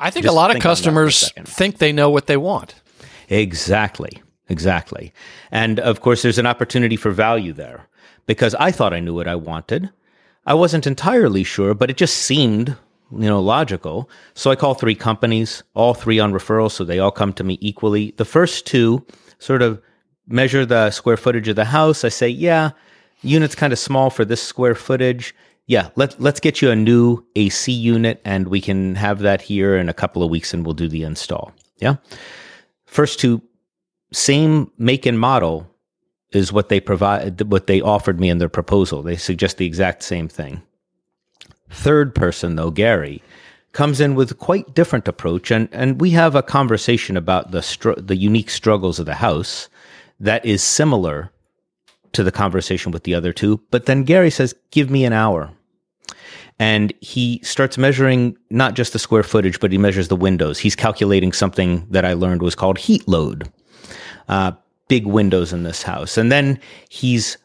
I 0.00 0.10
think 0.10 0.24
Just 0.24 0.32
a 0.32 0.36
lot 0.36 0.50
of 0.50 0.54
think 0.54 0.64
on 0.66 0.70
that 0.70 0.82
for 0.82 0.92
a 1.02 1.06
customers 1.06 1.32
think 1.44 1.78
they 1.78 1.92
know 1.92 2.10
what 2.10 2.26
they 2.26 2.36
want. 2.36 2.74
Exactly. 3.28 4.22
Exactly. 4.48 5.12
And 5.50 5.78
of 5.80 6.00
course, 6.00 6.22
there's 6.22 6.38
an 6.38 6.46
opportunity 6.46 6.96
for 6.96 7.10
value 7.10 7.52
there 7.52 7.86
because 8.26 8.54
I 8.54 8.70
thought 8.70 8.94
I 8.94 9.00
knew 9.00 9.14
what 9.14 9.28
I 9.28 9.36
wanted. 9.36 9.90
I 10.46 10.54
wasn't 10.54 10.86
entirely 10.86 11.44
sure, 11.44 11.74
but 11.74 11.90
it 11.90 11.96
just 11.96 12.16
seemed, 12.16 12.70
you 13.10 13.28
know, 13.28 13.40
logical. 13.40 14.08
So 14.34 14.50
I 14.50 14.56
call 14.56 14.74
three 14.74 14.94
companies, 14.94 15.62
all 15.74 15.92
three 15.92 16.18
on 16.18 16.32
referral. 16.32 16.70
So 16.70 16.84
they 16.84 16.98
all 16.98 17.10
come 17.10 17.32
to 17.34 17.44
me 17.44 17.58
equally. 17.60 18.12
The 18.16 18.24
first 18.24 18.66
two 18.66 19.04
sort 19.38 19.60
of 19.60 19.80
measure 20.26 20.64
the 20.64 20.90
square 20.90 21.16
footage 21.16 21.48
of 21.48 21.56
the 21.56 21.66
house. 21.66 22.04
I 22.04 22.08
say, 22.08 22.28
yeah, 22.28 22.70
unit's 23.22 23.54
kind 23.54 23.72
of 23.72 23.78
small 23.78 24.10
for 24.10 24.24
this 24.24 24.42
square 24.42 24.74
footage. 24.74 25.34
Yeah, 25.66 25.90
let, 25.96 26.18
let's 26.18 26.40
get 26.40 26.62
you 26.62 26.70
a 26.70 26.76
new 26.76 27.24
AC 27.36 27.70
unit 27.70 28.22
and 28.24 28.48
we 28.48 28.60
can 28.62 28.94
have 28.94 29.18
that 29.20 29.42
here 29.42 29.76
in 29.76 29.90
a 29.90 29.94
couple 29.94 30.22
of 30.22 30.30
weeks 30.30 30.54
and 30.54 30.64
we'll 30.64 30.74
do 30.74 30.88
the 30.88 31.02
install. 31.02 31.52
Yeah. 31.76 31.96
First 32.86 33.20
two, 33.20 33.42
same 34.12 34.70
make 34.78 35.06
and 35.06 35.18
model 35.18 35.68
is 36.32 36.52
what 36.52 36.68
they 36.68 36.80
provide, 36.80 37.40
what 37.42 37.66
they 37.66 37.80
offered 37.80 38.20
me 38.20 38.28
in 38.28 38.38
their 38.38 38.48
proposal. 38.48 39.02
They 39.02 39.16
suggest 39.16 39.56
the 39.56 39.66
exact 39.66 40.02
same 40.02 40.28
thing. 40.28 40.62
Third 41.70 42.14
person, 42.14 42.56
though, 42.56 42.70
Gary, 42.70 43.22
comes 43.72 44.00
in 44.00 44.14
with 44.14 44.30
a 44.30 44.34
quite 44.34 44.74
different 44.74 45.08
approach, 45.08 45.50
and, 45.50 45.68
and 45.72 46.00
we 46.00 46.10
have 46.10 46.34
a 46.34 46.42
conversation 46.42 47.16
about 47.16 47.50
the 47.50 47.62
str- 47.62 47.92
the 47.92 48.16
unique 48.16 48.50
struggles 48.50 48.98
of 48.98 49.06
the 49.06 49.14
house 49.14 49.68
that 50.20 50.44
is 50.44 50.62
similar 50.62 51.30
to 52.12 52.22
the 52.22 52.32
conversation 52.32 52.92
with 52.92 53.04
the 53.04 53.14
other 53.14 53.32
two. 53.32 53.60
But 53.70 53.86
then 53.86 54.04
Gary 54.04 54.30
says, 54.30 54.54
"Give 54.70 54.90
me 54.90 55.04
an 55.04 55.12
hour." 55.12 55.52
and 56.58 56.92
he 57.00 57.40
starts 57.44 57.78
measuring 57.78 58.36
not 58.50 58.74
just 58.74 58.92
the 58.92 58.98
square 58.98 59.22
footage, 59.22 59.60
but 59.60 59.70
he 59.70 59.78
measures 59.78 60.08
the 60.08 60.16
windows. 60.16 60.58
He's 60.58 60.74
calculating 60.74 61.32
something 61.32 61.86
that 61.90 62.04
I 62.04 62.14
learned 62.14 62.42
was 62.42 62.54
called 62.54 62.78
heat 62.78 63.06
load. 63.06 63.50
Uh, 64.28 64.52
big 64.88 65.06
windows 65.06 65.52
in 65.52 65.62
this 65.62 65.82
house, 65.82 66.16
and 66.16 66.32
then 66.32 66.58
he's 66.88 67.38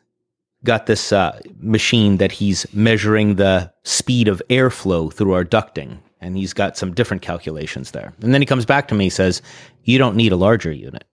got 0.64 0.86
this 0.86 1.12
uh, 1.12 1.40
machine 1.60 2.18
that 2.18 2.32
he's 2.32 2.66
measuring 2.74 3.36
the 3.36 3.72
speed 3.84 4.28
of 4.28 4.42
airflow 4.50 5.12
through 5.12 5.34
our 5.34 5.44
ducting, 5.44 5.98
and 6.22 6.38
he's 6.38 6.54
got 6.54 6.78
some 6.78 6.94
different 6.94 7.22
calculations 7.22 7.92
there. 7.92 8.14
And 8.22 8.34
then 8.34 8.42
he 8.42 8.46
comes 8.46 8.66
back 8.66 8.88
to 8.88 8.96
me, 8.96 9.10
says, 9.10 9.42
"You 9.84 9.98
don't 9.98 10.16
need 10.16 10.32
a 10.32 10.38
larger 10.38 10.72
unit." 10.72 11.04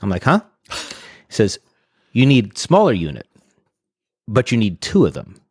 I'm 0.00 0.10
like, 0.10 0.24
"Huh?" 0.24 0.40
He 0.68 1.34
says, 1.34 1.58
"You 2.12 2.26
need 2.26 2.58
smaller 2.58 2.92
unit, 2.92 3.26
but 4.28 4.52
you 4.52 4.58
need 4.58 4.80
two 4.80 5.06
of 5.06 5.14
them." 5.14 5.41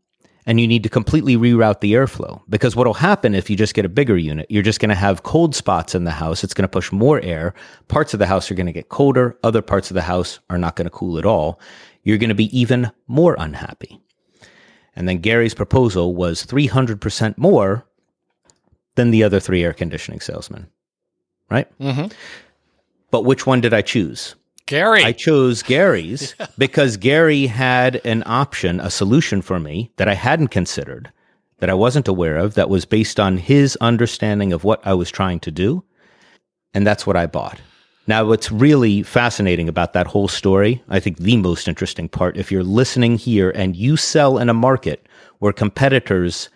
And 0.46 0.60
you 0.60 0.68
need 0.68 0.84
to 0.84 0.90
completely 0.90 1.38
reroute 1.38 1.82
the 1.82 1.94
airflow. 1.94 2.42
Because 2.50 2.76
what 2.76 2.88
will 2.88 2.94
happen 2.94 3.36
if 3.36 3.50
you 3.50 3.56
just 3.56 3.74
get 3.74 3.86
a 3.86 3.90
bigger 3.90 4.18
unit 4.18 4.48
you're 4.50 4.64
just 4.64 4.80
going 4.80 4.90
to 4.90 4.96
have 4.96 5.24
cold 5.24 5.56
spots 5.56 5.96
in 5.96 6.04
the 6.04 6.12
house 6.12 6.44
it's 6.44 6.54
going 6.54 6.64
to 6.64 6.68
push 6.70 6.92
more 6.92 7.20
air 7.22 7.54
parts 7.88 8.14
of 8.14 8.20
the 8.20 8.28
house 8.28 8.50
are 8.50 8.56
going 8.56 8.66
to 8.66 8.72
get 8.72 8.90
colder 8.90 9.38
other 9.44 9.62
parts 9.62 9.90
of 9.92 9.96
the 9.96 10.02
house 10.02 10.40
are 10.50 10.58
not 10.58 10.76
going 10.76 10.86
to 10.86 10.92
cool 10.92 11.18
at 11.18 11.26
all 11.26 11.60
you're 12.04 12.18
going 12.18 12.30
to 12.30 12.36
be 12.36 12.58
even 12.58 12.92
more 13.08 13.36
unhappy. 13.40 14.00
And 14.96 15.08
then 15.08 15.20
gary's 15.20 15.54
proposal 15.54 16.16
was 16.16 16.46
300% 16.46 17.38
more 17.38 17.86
than 18.96 19.12
the 19.12 19.24
other 19.24 19.40
three 19.40 19.64
air 19.64 19.74
conditioning 19.74 20.20
salesmen 20.20 20.68
right? 21.50 21.68
Mm-hmm. 21.80 22.08
but 23.10 23.26
which 23.26 23.46
one 23.46 23.62
did 23.62 23.74
i 23.74 23.82
choose 23.82 24.36
Gary, 24.72 25.04
I 25.04 25.12
chose 25.12 25.64
Gary's 25.64 26.34
because 26.58 26.96
Gary 26.96 27.46
had 27.46 28.00
an 28.06 28.24
option, 28.26 28.80
a 28.80 28.90
solution 28.90 29.42
for 29.42 29.60
me 29.60 29.92
that 29.98 30.08
I 30.08 30.14
hadn't 30.14 30.48
considered, 30.48 31.12
that 31.60 31.70
I 31.70 31.74
wasn't 31.74 32.08
aware 32.08 32.38
of, 32.38 32.54
that 32.54 32.70
was 32.70 32.86
based 32.86 33.20
on 33.20 33.36
his 33.36 33.78
understanding 33.82 34.54
of 34.54 34.64
what 34.64 34.80
I 34.88 34.94
was 34.94 35.12
trying 35.12 35.42
to 35.42 35.52
do. 35.52 35.84
And 36.74 36.88
that's 36.88 37.06
what 37.06 37.18
I 37.18 37.26
bought. 37.26 37.60
Now, 38.08 38.24
what's 38.24 38.50
really 38.50 39.04
fascinating 39.04 39.68
about 39.68 39.92
that 39.92 40.08
whole 40.08 40.30
story, 40.30 40.82
I 40.88 41.02
think 41.02 41.18
the 41.18 41.36
most 41.36 41.68
interesting 41.68 42.08
part, 42.08 42.38
if 42.38 42.50
you're 42.50 42.64
listening 42.64 43.18
here 43.18 43.52
and 43.54 43.76
you 43.76 43.98
sell 43.98 44.38
in 44.38 44.48
a 44.48 44.54
market 44.54 45.06
where 45.40 45.52
competitors 45.52 46.50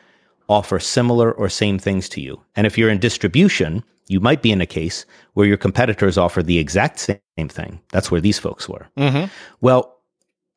offer 0.47 0.79
similar 0.79 1.31
or 1.31 1.49
same 1.49 1.79
things 1.79 2.09
to 2.09 2.21
you, 2.21 2.41
and 2.55 2.67
if 2.67 2.77
you're 2.77 2.89
in 2.89 2.99
distribution, 2.99 3.83
you 4.07 4.19
might 4.19 4.41
be 4.41 4.51
in 4.51 4.61
a 4.61 4.65
case 4.65 5.05
where 5.33 5.47
your 5.47 5.57
competitors 5.57 6.17
offer 6.17 6.43
the 6.43 6.59
exact 6.59 6.99
same 6.99 7.49
thing. 7.49 7.81
That's 7.91 8.11
where 8.11 8.21
these 8.21 8.37
folks 8.39 8.69
were. 8.69 8.87
Mm-hmm. 8.97 9.25
Well, 9.61 9.97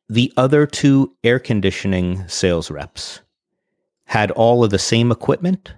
the 0.09 0.33
other 0.37 0.66
two 0.66 1.14
air 1.24 1.38
conditioning 1.38 2.27
sales 2.29 2.70
reps 2.70 3.20
had 4.05 4.31
all 4.33 4.64
of 4.64 4.70
the 4.70 4.79
same 4.79 5.11
equipment 5.11 5.72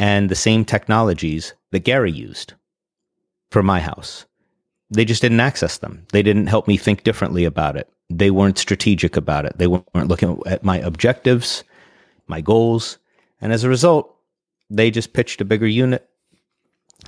and 0.00 0.28
the 0.28 0.34
same 0.34 0.64
technologies 0.64 1.54
that 1.70 1.80
Gary 1.80 2.12
used 2.12 2.54
for 3.50 3.62
my 3.62 3.80
house. 3.80 4.26
They 4.90 5.04
just 5.04 5.22
didn't 5.22 5.40
access 5.40 5.78
them. 5.78 6.06
They 6.12 6.22
didn't 6.22 6.46
help 6.46 6.66
me 6.66 6.76
think 6.76 7.04
differently 7.04 7.44
about 7.44 7.76
it. 7.76 7.88
They 8.10 8.30
weren't 8.30 8.58
strategic 8.58 9.16
about 9.16 9.44
it. 9.44 9.58
They 9.58 9.66
weren't 9.66 10.08
looking 10.08 10.40
at 10.46 10.64
my 10.64 10.78
objectives, 10.78 11.62
my 12.26 12.40
goals. 12.40 12.98
And 13.40 13.52
as 13.52 13.64
a 13.64 13.68
result, 13.68 14.14
they 14.70 14.90
just 14.90 15.12
pitched 15.12 15.40
a 15.40 15.44
bigger 15.44 15.66
unit. 15.66 16.08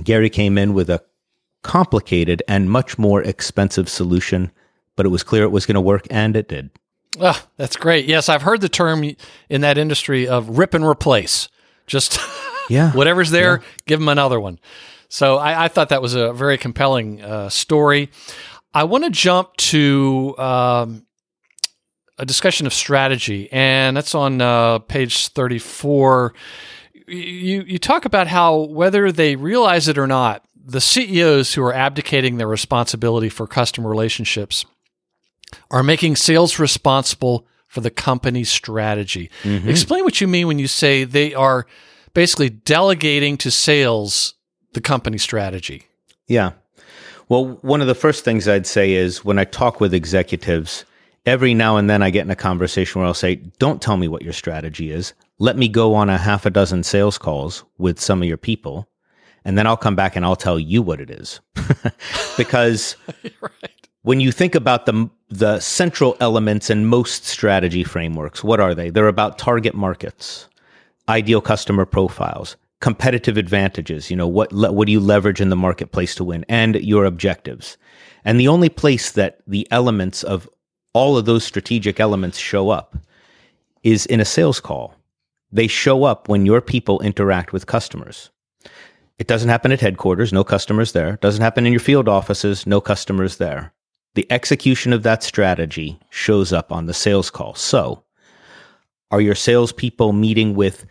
Gary 0.02 0.30
came 0.30 0.56
in 0.56 0.72
with 0.74 0.88
a 0.90 1.02
complicated 1.62 2.42
and 2.48 2.70
much 2.70 2.98
more 2.98 3.22
expensive 3.22 3.88
solution, 3.88 4.50
but 4.96 5.04
it 5.06 5.10
was 5.10 5.22
clear 5.22 5.42
it 5.44 5.48
was 5.50 5.66
going 5.66 5.74
to 5.74 5.80
work, 5.80 6.06
and 6.10 6.36
it 6.36 6.48
did. 6.48 6.70
Ah, 7.20 7.46
that's 7.56 7.76
great. 7.76 8.06
Yes, 8.06 8.28
I've 8.28 8.42
heard 8.42 8.60
the 8.60 8.68
term 8.68 9.04
in 9.48 9.60
that 9.62 9.76
industry 9.78 10.28
of 10.28 10.58
rip 10.58 10.74
and 10.74 10.86
replace. 10.86 11.48
Just 11.86 12.18
Yeah. 12.70 12.92
whatever's 12.92 13.30
there, 13.30 13.62
give 13.86 13.98
them 13.98 14.08
another 14.08 14.38
one. 14.38 14.60
So 15.08 15.36
I, 15.38 15.64
I 15.64 15.68
thought 15.68 15.88
that 15.88 16.00
was 16.00 16.14
a 16.14 16.32
very 16.32 16.56
compelling 16.56 17.20
uh, 17.20 17.48
story. 17.48 18.10
I 18.72 18.84
want 18.84 19.02
to 19.02 19.10
jump 19.10 19.56
to 19.56 20.36
um, 20.38 21.04
a 22.20 22.26
discussion 22.26 22.66
of 22.66 22.74
strategy, 22.74 23.48
and 23.50 23.96
that's 23.96 24.14
on 24.14 24.42
uh, 24.42 24.78
page 24.80 25.28
34. 25.28 26.34
You, 27.08 27.62
you 27.62 27.78
talk 27.78 28.04
about 28.04 28.26
how, 28.26 28.60
whether 28.64 29.10
they 29.10 29.36
realize 29.36 29.88
it 29.88 29.96
or 29.96 30.06
not, 30.06 30.44
the 30.54 30.82
CEOs 30.82 31.54
who 31.54 31.62
are 31.62 31.72
abdicating 31.72 32.36
their 32.36 32.46
responsibility 32.46 33.30
for 33.30 33.46
customer 33.46 33.88
relationships 33.88 34.66
are 35.70 35.82
making 35.82 36.14
sales 36.14 36.58
responsible 36.58 37.46
for 37.66 37.80
the 37.80 37.90
company's 37.90 38.50
strategy. 38.50 39.30
Explain 39.68 40.04
what 40.04 40.20
you 40.20 40.28
mean 40.28 40.46
when 40.46 40.58
you 40.58 40.68
say 40.68 41.04
they 41.04 41.32
are 41.32 41.66
basically 42.12 42.50
delegating 42.50 43.38
to 43.38 43.50
sales 43.50 44.34
the 44.74 44.82
company 44.82 45.16
strategy. 45.16 45.86
Yeah. 46.28 46.52
Well, 47.30 47.58
one 47.62 47.80
of 47.80 47.86
the 47.86 47.94
first 47.94 48.24
things 48.24 48.46
I'd 48.46 48.66
say 48.66 48.92
is 48.92 49.24
when 49.24 49.38
I 49.38 49.44
talk 49.44 49.80
with 49.80 49.94
executives 49.94 50.84
every 51.26 51.54
now 51.54 51.76
and 51.76 51.88
then 51.88 52.02
I 52.02 52.10
get 52.10 52.24
in 52.24 52.30
a 52.30 52.36
conversation 52.36 53.00
where 53.00 53.06
I'll 53.06 53.14
say, 53.14 53.36
Don't 53.58 53.82
tell 53.82 53.96
me 53.96 54.08
what 54.08 54.22
your 54.22 54.32
strategy 54.32 54.90
is. 54.90 55.14
Let 55.38 55.56
me 55.56 55.68
go 55.68 55.94
on 55.94 56.10
a 56.10 56.18
half 56.18 56.46
a 56.46 56.50
dozen 56.50 56.82
sales 56.82 57.18
calls 57.18 57.64
with 57.78 57.98
some 57.98 58.22
of 58.22 58.28
your 58.28 58.36
people, 58.36 58.88
and 59.44 59.56
then 59.56 59.66
I'll 59.66 59.76
come 59.76 59.96
back 59.96 60.16
and 60.16 60.24
I'll 60.24 60.36
tell 60.36 60.58
you 60.58 60.82
what 60.82 61.00
it 61.00 61.10
is. 61.10 61.40
because 62.36 62.96
right. 63.40 63.88
when 64.02 64.20
you 64.20 64.32
think 64.32 64.54
about 64.54 64.86
the 64.86 65.08
the 65.28 65.60
central 65.60 66.16
elements 66.20 66.70
in 66.70 66.86
most 66.86 67.24
strategy 67.24 67.84
frameworks, 67.84 68.42
what 68.42 68.60
are 68.60 68.74
they? 68.74 68.90
They're 68.90 69.08
about 69.08 69.38
target 69.38 69.74
markets, 69.74 70.48
ideal 71.08 71.40
customer 71.40 71.86
profiles, 71.86 72.56
competitive 72.80 73.36
advantages. 73.36 74.10
You 74.10 74.16
know 74.16 74.28
what 74.28 74.52
what 74.52 74.86
do 74.86 74.92
you 74.92 75.00
leverage 75.00 75.40
in 75.40 75.48
the 75.48 75.56
marketplace 75.56 76.14
to 76.16 76.24
win, 76.24 76.44
and 76.48 76.76
your 76.76 77.04
objectives. 77.04 77.76
And 78.22 78.38
the 78.38 78.48
only 78.48 78.68
place 78.68 79.12
that 79.12 79.38
the 79.46 79.66
elements 79.70 80.22
of 80.22 80.46
all 80.92 81.16
of 81.16 81.24
those 81.24 81.44
strategic 81.44 82.00
elements 82.00 82.38
show 82.38 82.70
up 82.70 82.96
is 83.82 84.06
in 84.06 84.20
a 84.20 84.24
sales 84.24 84.60
call. 84.60 84.94
They 85.52 85.66
show 85.66 86.04
up 86.04 86.28
when 86.28 86.46
your 86.46 86.60
people 86.60 87.00
interact 87.00 87.52
with 87.52 87.66
customers. 87.66 88.30
It 89.18 89.26
doesn't 89.26 89.48
happen 89.48 89.72
at 89.72 89.80
headquarters, 89.80 90.32
no 90.32 90.44
customers 90.44 90.92
there. 90.92 91.14
It 91.14 91.20
doesn't 91.20 91.42
happen 91.42 91.66
in 91.66 91.72
your 91.72 91.80
field 91.80 92.08
offices, 92.08 92.66
no 92.66 92.80
customers 92.80 93.36
there. 93.36 93.72
The 94.14 94.30
execution 94.32 94.92
of 94.92 95.02
that 95.02 95.22
strategy 95.22 95.98
shows 96.10 96.52
up 96.52 96.72
on 96.72 96.86
the 96.86 96.94
sales 96.94 97.30
call. 97.30 97.54
So, 97.54 98.02
are 99.10 99.20
your 99.20 99.34
salespeople 99.34 100.12
meeting 100.12 100.54
with 100.54 100.86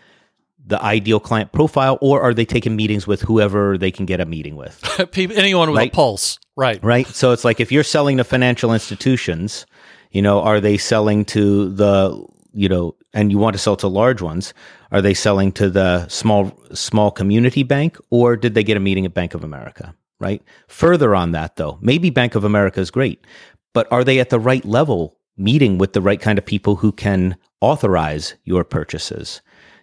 the 0.65 0.81
ideal 0.83 1.19
client 1.19 1.51
profile, 1.51 1.97
or 2.01 2.21
are 2.21 2.33
they 2.33 2.45
taking 2.45 2.75
meetings 2.75 3.07
with 3.07 3.21
whoever 3.21 3.77
they 3.77 3.91
can 3.91 4.05
get 4.05 4.19
a 4.21 4.25
meeting 4.25 4.55
with? 4.55 4.79
Anyone 5.17 5.71
with 5.71 5.77
Right. 5.77 5.91
a 5.91 5.95
pulse, 5.95 6.37
right? 6.55 6.83
right? 6.83 7.07
So 7.07 7.31
it's 7.31 7.43
like 7.43 7.59
if 7.59 7.71
you're 7.71 7.83
selling 7.83 8.17
to 8.17 8.23
financial 8.23 8.73
institutions, 8.73 9.65
you 10.11 10.21
know, 10.21 10.41
are 10.41 10.59
they 10.59 10.77
selling 10.77 11.25
to 11.25 11.69
the, 11.69 12.25
you 12.53 12.67
know, 12.67 12.95
and 13.13 13.31
you 13.31 13.37
want 13.37 13.53
to 13.53 13.59
sell 13.59 13.75
to 13.77 13.87
large 13.87 14.21
ones, 14.21 14.53
are 14.91 15.01
they 15.01 15.13
selling 15.13 15.51
to 15.53 15.69
the 15.69 16.07
small 16.07 16.57
small 16.73 17.11
community 17.11 17.63
bank 17.63 17.97
or 18.09 18.35
did 18.35 18.53
they 18.53 18.63
get 18.63 18.77
a 18.77 18.79
meeting 18.79 19.05
at 19.05 19.13
Bank 19.13 19.33
of 19.33 19.43
America, 19.43 19.95
right? 20.19 20.43
Further 20.67 21.15
on 21.15 21.31
that 21.31 21.55
though, 21.55 21.77
maybe 21.81 22.09
Bank 22.09 22.35
of 22.35 22.43
America 22.43 22.79
is 22.79 22.91
great, 22.91 23.25
but 23.73 23.91
are 23.91 24.03
they 24.03 24.19
at 24.19 24.29
the 24.29 24.39
right 24.39 24.65
level 24.65 25.17
meeting 25.37 25.77
with 25.77 25.93
the 25.93 26.01
right 26.01 26.19
kind 26.19 26.37
of 26.37 26.45
people 26.45 26.75
who 26.75 26.91
can 26.91 27.35
authorize 27.61 28.35
your 28.43 28.63
purchases? 28.63 29.41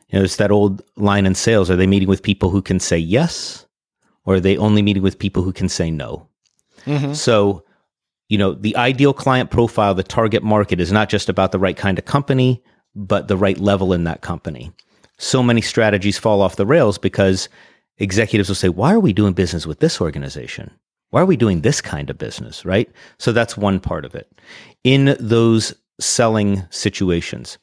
You 0.08 0.18
know, 0.18 0.24
it's 0.24 0.36
that 0.36 0.52
old 0.52 0.82
line 0.96 1.26
in 1.26 1.34
sales, 1.34 1.70
are 1.70 1.76
they 1.76 1.86
meeting 1.86 2.08
with 2.08 2.22
people 2.22 2.50
who 2.50 2.62
can 2.62 2.78
say 2.78 2.98
yes 2.98 3.66
or 4.24 4.34
are 4.34 4.40
they 4.40 4.56
only 4.56 4.82
meeting 4.82 5.02
with 5.02 5.18
people 5.18 5.42
who 5.42 5.52
can 5.52 5.68
say 5.68 5.90
no? 5.90 6.28
Mm-hmm. 6.84 7.14
So, 7.14 7.64
you 8.28 8.38
know, 8.38 8.52
the 8.52 8.76
ideal 8.76 9.12
client 9.12 9.50
profile, 9.50 9.94
the 9.94 10.02
target 10.02 10.42
market 10.42 10.80
is 10.80 10.92
not 10.92 11.08
just 11.08 11.28
about 11.28 11.52
the 11.52 11.58
right 11.58 11.76
kind 11.76 11.98
of 11.98 12.04
company, 12.04 12.62
but 12.94 13.28
the 13.28 13.36
right 13.36 13.58
level 13.58 13.92
in 13.92 14.04
that 14.04 14.22
company. 14.22 14.72
So 15.18 15.42
many 15.42 15.60
strategies 15.60 16.18
fall 16.18 16.42
off 16.42 16.56
the 16.56 16.66
rails 16.66 16.98
because 16.98 17.48
executives 17.98 18.48
will 18.48 18.56
say, 18.56 18.68
why 18.68 18.92
are 18.92 19.00
we 19.00 19.12
doing 19.12 19.32
business 19.32 19.66
with 19.66 19.80
this 19.80 20.00
organization? 20.00 20.70
Why 21.10 21.22
are 21.22 21.26
we 21.26 21.36
doing 21.36 21.60
this 21.60 21.80
kind 21.80 22.10
of 22.10 22.18
business? 22.18 22.64
Right. 22.64 22.90
So 23.18 23.32
that's 23.32 23.56
one 23.56 23.80
part 23.80 24.04
of 24.04 24.14
it. 24.14 24.30
In 24.82 25.16
those 25.20 25.74
selling 26.00 26.62
situations, 26.70 27.58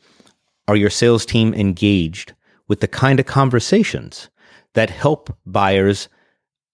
are 0.68 0.76
your 0.76 0.90
sales 0.90 1.26
team 1.26 1.54
engaged 1.54 2.34
with 2.68 2.80
the 2.80 2.88
kind 2.88 3.20
of 3.20 3.26
conversations 3.26 4.30
that 4.74 4.90
help 4.90 5.36
buyers 5.46 6.08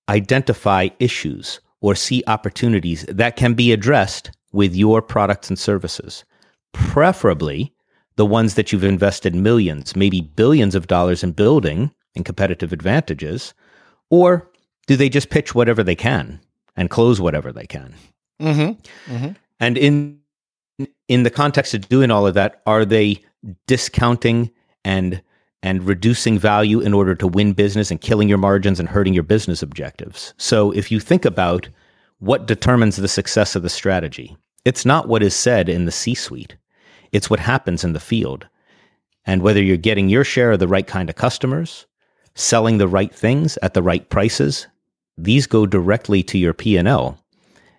identify 0.07 0.89
issues 0.99 1.59
or 1.81 1.95
see 1.95 2.23
opportunities 2.27 3.05
that 3.07 3.35
can 3.35 3.53
be 3.53 3.71
addressed 3.71 4.31
with 4.51 4.75
your 4.75 5.01
products 5.01 5.49
and 5.49 5.57
services, 5.57 6.25
preferably 6.73 7.73
the 8.15 8.25
ones 8.25 8.55
that 8.55 8.71
you've 8.71 8.83
invested 8.83 9.33
millions, 9.33 9.95
maybe 9.95 10.21
billions 10.21 10.75
of 10.75 10.87
dollars 10.87 11.23
in 11.23 11.31
building 11.31 11.91
and 12.15 12.25
competitive 12.25 12.73
advantages, 12.73 13.53
or 14.09 14.51
do 14.87 14.95
they 14.95 15.09
just 15.09 15.29
pitch 15.29 15.55
whatever 15.55 15.83
they 15.83 15.95
can 15.95 16.39
and 16.75 16.89
close 16.89 17.21
whatever 17.21 17.51
they 17.53 17.65
can? 17.65 17.93
Mm-hmm. 18.41 19.31
And 19.59 19.77
in 19.77 20.19
in 21.07 21.23
the 21.23 21.29
context 21.29 21.73
of 21.73 21.87
doing 21.89 22.09
all 22.11 22.25
of 22.25 22.33
that, 22.35 22.61
are 22.65 22.85
they 22.85 23.21
discounting 23.67 24.49
and 24.85 25.21
and 25.61 25.83
reducing 25.83 26.39
value 26.39 26.79
in 26.79 26.93
order 26.93 27.15
to 27.15 27.27
win 27.27 27.53
business 27.53 27.91
and 27.91 28.01
killing 28.01 28.29
your 28.29 28.37
margins 28.37 28.79
and 28.79 28.89
hurting 28.89 29.13
your 29.13 29.23
business 29.23 29.61
objectives? 29.61 30.33
So 30.37 30.71
if 30.71 30.91
you 30.91 30.99
think 30.99 31.25
about 31.25 31.69
what 32.19 32.47
determines 32.47 32.95
the 32.95 33.07
success 33.07 33.55
of 33.55 33.63
the 33.63 33.69
strategy, 33.69 34.37
it's 34.65 34.85
not 34.85 35.07
what 35.07 35.23
is 35.23 35.35
said 35.35 35.69
in 35.69 35.85
the 35.85 35.91
C-suite. 35.91 36.55
It's 37.11 37.29
what 37.29 37.39
happens 37.39 37.83
in 37.83 37.93
the 37.93 37.99
field. 37.99 38.47
And 39.25 39.41
whether 39.41 39.61
you're 39.61 39.77
getting 39.77 40.09
your 40.09 40.23
share 40.23 40.51
of 40.51 40.59
the 40.59 40.67
right 40.67 40.87
kind 40.87 41.09
of 41.09 41.15
customers, 41.15 41.85
selling 42.35 42.77
the 42.77 42.87
right 42.87 43.13
things 43.13 43.57
at 43.61 43.73
the 43.73 43.83
right 43.83 44.09
prices, 44.09 44.67
these 45.17 45.47
go 45.47 45.65
directly 45.65 46.23
to 46.23 46.37
your 46.37 46.53
P&L. 46.53 47.17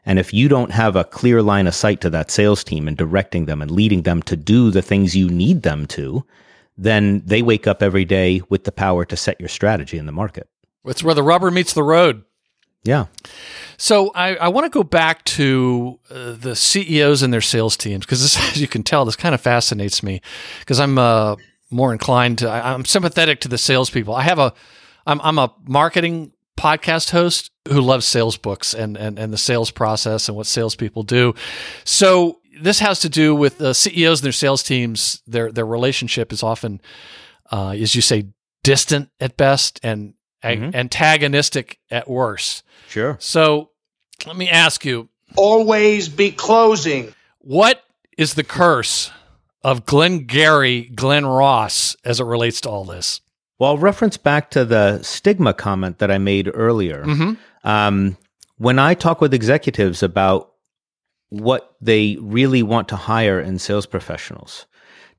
And 0.05 0.19
if 0.19 0.33
you 0.33 0.49
don't 0.49 0.73
have 0.73 0.97
a 0.97 1.05
clear 1.05 1.43
line 1.43 1.67
of 1.67 1.75
sight 1.75 2.01
to 2.03 2.11
that 2.11 2.31
sales 2.31 2.65
team 2.65 2.89
and 2.89 2.97
directing 2.97 3.47
them 3.47 3.63
and 3.63 3.71
leading 3.71 4.03
them 4.03 4.23
to 4.25 4.37
do 4.37 4.71
the 4.71 4.83
things 4.83 5.17
you 5.17 5.29
need 5.29 5.63
them 5.63 5.87
to, 5.89 6.25
then 6.81 7.23
they 7.27 7.43
wake 7.43 7.67
up 7.67 7.83
every 7.83 8.07
day 8.07 8.41
with 8.49 8.65
the 8.65 8.73
power 8.73 9.05
to 9.05 9.17
set 9.17 9.39
your 9.39 9.51
strategy 9.51 9.99
in 9.99 10.07
the 10.07 10.13
market. 10.13 10.49
It's 10.87 11.05
where 11.05 11.15
the 11.15 11.23
rubber 11.23 11.51
meets 11.51 11.75
the 11.75 11.83
road. 11.83 12.25
Yeah. 12.83 13.07
So 13.77 14.11
I, 14.15 14.37
I 14.37 14.49
want 14.49 14.65
to 14.65 14.71
go 14.71 14.83
back 14.83 15.23
to 15.25 16.01
uh, 16.11 16.33
the 16.33 16.57
CEOs 16.57 17.23
and 17.23 17.33
their 17.33 17.43
sales 17.43 17.77
teams 17.77 18.07
because, 18.07 18.23
as 18.37 18.61
you 18.61 18.67
can 18.67 18.83
tell, 18.83 19.05
this 19.05 19.17
kind 19.17 19.35
of 19.35 19.43
fascinates 19.43 20.03
me 20.03 20.23
because 20.61 20.81
I'm 20.81 20.97
uh, 20.97 21.37
more 21.71 21.93
inclined 21.93 22.39
to. 22.39 22.49
I, 22.49 22.73
I'm 22.73 22.87
sympathetic 22.87 23.41
to 23.41 23.49
the 23.49 23.59
salespeople. 23.59 24.15
I 24.15 24.23
have 24.23 24.39
a, 24.39 24.55
I'm, 25.07 25.21
I'm 25.21 25.39
a 25.39 25.53
marketing 25.67 26.33
podcast 26.59 27.11
host 27.11 27.51
who 27.69 27.81
loves 27.81 28.07
sales 28.07 28.37
books 28.37 28.75
and 28.75 28.97
and 28.97 29.19
and 29.19 29.33
the 29.33 29.39
sales 29.39 29.71
process 29.71 30.29
and 30.29 30.37
what 30.37 30.47
salespeople 30.47 31.03
do. 31.03 31.35
So 31.85 32.40
this 32.63 32.79
has 32.81 33.01
to 33.01 33.09
do 33.09 33.35
with 33.35 33.59
the 33.59 33.75
CEOs 33.75 34.21
and 34.21 34.25
their 34.27 34.33
sales 34.33 34.63
teams. 34.63 35.23
Their 35.27 35.51
their 35.53 35.67
relationship 35.67 36.33
is 36.33 36.43
often, 36.43 36.81
uh, 37.51 37.71
as 37.71 37.95
you 37.95 38.03
say, 38.03 38.27
distant 38.63 39.09
at 39.21 39.37
best 39.37 39.81
and 39.83 40.15
ag- 40.43 40.75
antagonistic 40.75 41.79
at 41.91 42.09
worst. 42.09 42.63
Sure. 42.89 43.17
So 43.21 43.71
let 44.27 44.37
me 44.37 44.49
ask 44.49 44.85
you, 44.85 45.09
always 45.37 46.09
be 46.09 46.31
closing. 46.33 47.15
what 47.39 47.83
is 48.19 48.35
the 48.35 48.45
curse 48.45 49.11
of 49.63 49.87
Glengarry 49.87 50.83
Glen 50.95 51.25
Ross, 51.27 51.97
as 52.05 52.21
it 52.21 52.25
relates 52.25 52.61
to 52.63 52.69
all 52.71 52.85
this? 52.85 53.21
Well, 53.59 53.71
I'll 53.71 53.79
reference 53.79 54.17
back 54.17 54.51
to 54.53 54.65
the 54.65 55.03
stigma 55.03 55.53
comment 55.55 55.99
that 55.99 56.11
I 56.11 56.19
made 56.19 56.51
earlier. 56.53 57.05
Mhm. 57.05 57.37
Um, 57.65 58.17
when 58.57 58.79
I 58.79 58.95
talk 58.95 59.21
with 59.21 59.33
executives 59.35 60.03
about 60.03 60.50
what 61.31 61.75
they 61.81 62.17
really 62.21 62.63
want 62.63 62.89
to 62.89 62.97
hire 62.97 63.41
in 63.41 63.59
sales 63.59 63.87
professionals, 63.87 64.67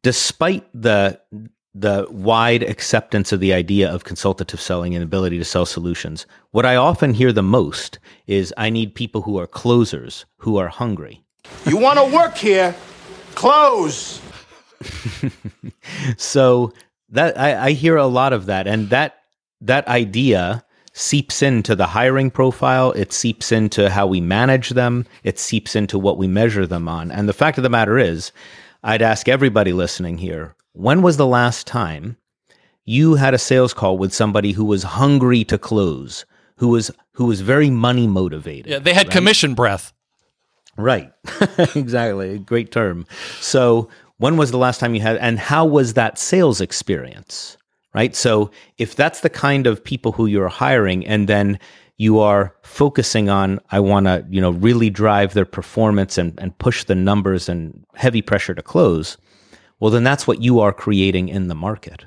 despite 0.04 0.68
the 0.74 1.20
the 1.74 2.06
wide 2.10 2.64
acceptance 2.64 3.32
of 3.32 3.40
the 3.40 3.54
idea 3.54 3.90
of 3.90 4.04
consultative 4.04 4.60
selling 4.60 4.94
and 4.94 5.02
ability 5.02 5.38
to 5.38 5.46
sell 5.46 5.66
solutions, 5.66 6.26
what 6.52 6.66
I 6.66 6.76
often 6.76 7.14
hear 7.14 7.32
the 7.32 7.42
most 7.42 7.98
is 8.28 8.54
I 8.58 8.70
need 8.70 8.94
people 8.94 9.22
who 9.22 9.40
are 9.40 9.48
closers, 9.48 10.26
who 10.38 10.58
are 10.58 10.68
hungry. 10.68 11.24
You 11.66 11.78
want 11.78 11.98
to 11.98 12.14
work 12.14 12.36
here? 12.36 12.76
Close. 13.36 14.22
so 16.18 16.74
that 17.10 17.40
I, 17.40 17.68
I 17.68 17.72
hear 17.72 17.96
a 17.96 18.06
lot 18.06 18.34
of 18.34 18.48
that 18.48 18.68
and 18.68 18.90
that 18.90 19.18
that 19.62 19.88
idea 19.88 20.66
seeps 20.94 21.42
into 21.42 21.76
the 21.76 21.88
hiring 21.88 22.30
profile 22.30 22.92
it 22.92 23.14
seeps 23.14 23.52
into 23.52 23.90
how 23.90 24.06
we 24.06 24.20
manage 24.20 24.70
them 24.70 25.06
it 25.24 25.40
seeps 25.40 25.76
into 25.76 25.98
what 25.98 26.18
we 26.18 26.28
measure 26.28 26.68
them 26.68 26.88
on 26.88 27.12
and 27.12 27.30
the 27.30 27.34
fact 27.34 27.58
of 27.58 27.64
the 27.64 27.70
matter 27.70 27.98
is 27.98 28.32
i'd 28.84 29.02
ask 29.02 29.30
everybody 29.30 29.74
listening 29.74 30.18
here 30.18 30.56
when 30.74 31.02
was 31.02 31.18
the 31.18 31.28
last 31.28 31.66
time 31.66 32.18
you 32.84 33.16
had 33.16 33.34
a 33.34 33.38
sales 33.38 33.74
call 33.74 33.98
with 33.98 34.14
somebody 34.14 34.52
who 34.52 34.66
was 34.66 34.84
hungry 34.84 35.44
to 35.44 35.58
close 35.58 36.26
who 36.58 36.68
was 36.68 36.92
who 37.14 37.26
was 37.26 37.42
very 37.42 37.70
money 37.70 38.08
motivated 38.08 38.68
Yeah, 38.68 38.80
they 38.80 38.94
had 38.94 39.10
commission 39.10 39.54
breath. 39.54 39.94
Right. 40.78 41.12
exactly. 41.76 42.40
Great 42.40 42.72
term. 42.72 43.06
So, 43.40 43.90
when 44.18 44.38
was 44.38 44.52
the 44.52 44.58
last 44.58 44.80
time 44.80 44.96
you 44.96 45.02
had, 45.02 45.18
and 45.18 45.38
how 45.38 45.66
was 45.66 45.96
that 45.96 46.18
sales 46.18 46.62
experience? 46.62 47.58
Right. 47.94 48.16
So, 48.16 48.52
if 48.78 48.96
that's 48.96 49.20
the 49.20 49.30
kind 49.30 49.68
of 49.68 49.84
people 49.84 50.14
who 50.14 50.26
you're 50.26 50.48
hiring, 50.48 51.06
and 51.06 51.28
then 51.28 51.60
you 51.98 52.20
are 52.20 52.56
focusing 52.64 53.30
on, 53.30 53.60
I 53.70 53.80
want 53.80 54.06
to, 54.08 54.26
you 54.30 54.40
know, 54.40 54.52
really 54.52 54.90
drive 54.90 55.34
their 55.34 55.46
performance 55.46 56.18
and, 56.18 56.34
and 56.40 56.58
push 56.58 56.86
the 56.86 56.96
numbers 56.96 57.50
and 57.50 57.86
heavy 57.94 58.22
pressure 58.22 58.56
to 58.56 58.62
close, 58.62 59.18
well, 59.80 59.92
then 59.92 60.04
that's 60.04 60.26
what 60.26 60.42
you 60.42 60.60
are 60.62 60.74
creating 60.74 61.30
in 61.30 61.48
the 61.48 61.54
market. 61.54 62.06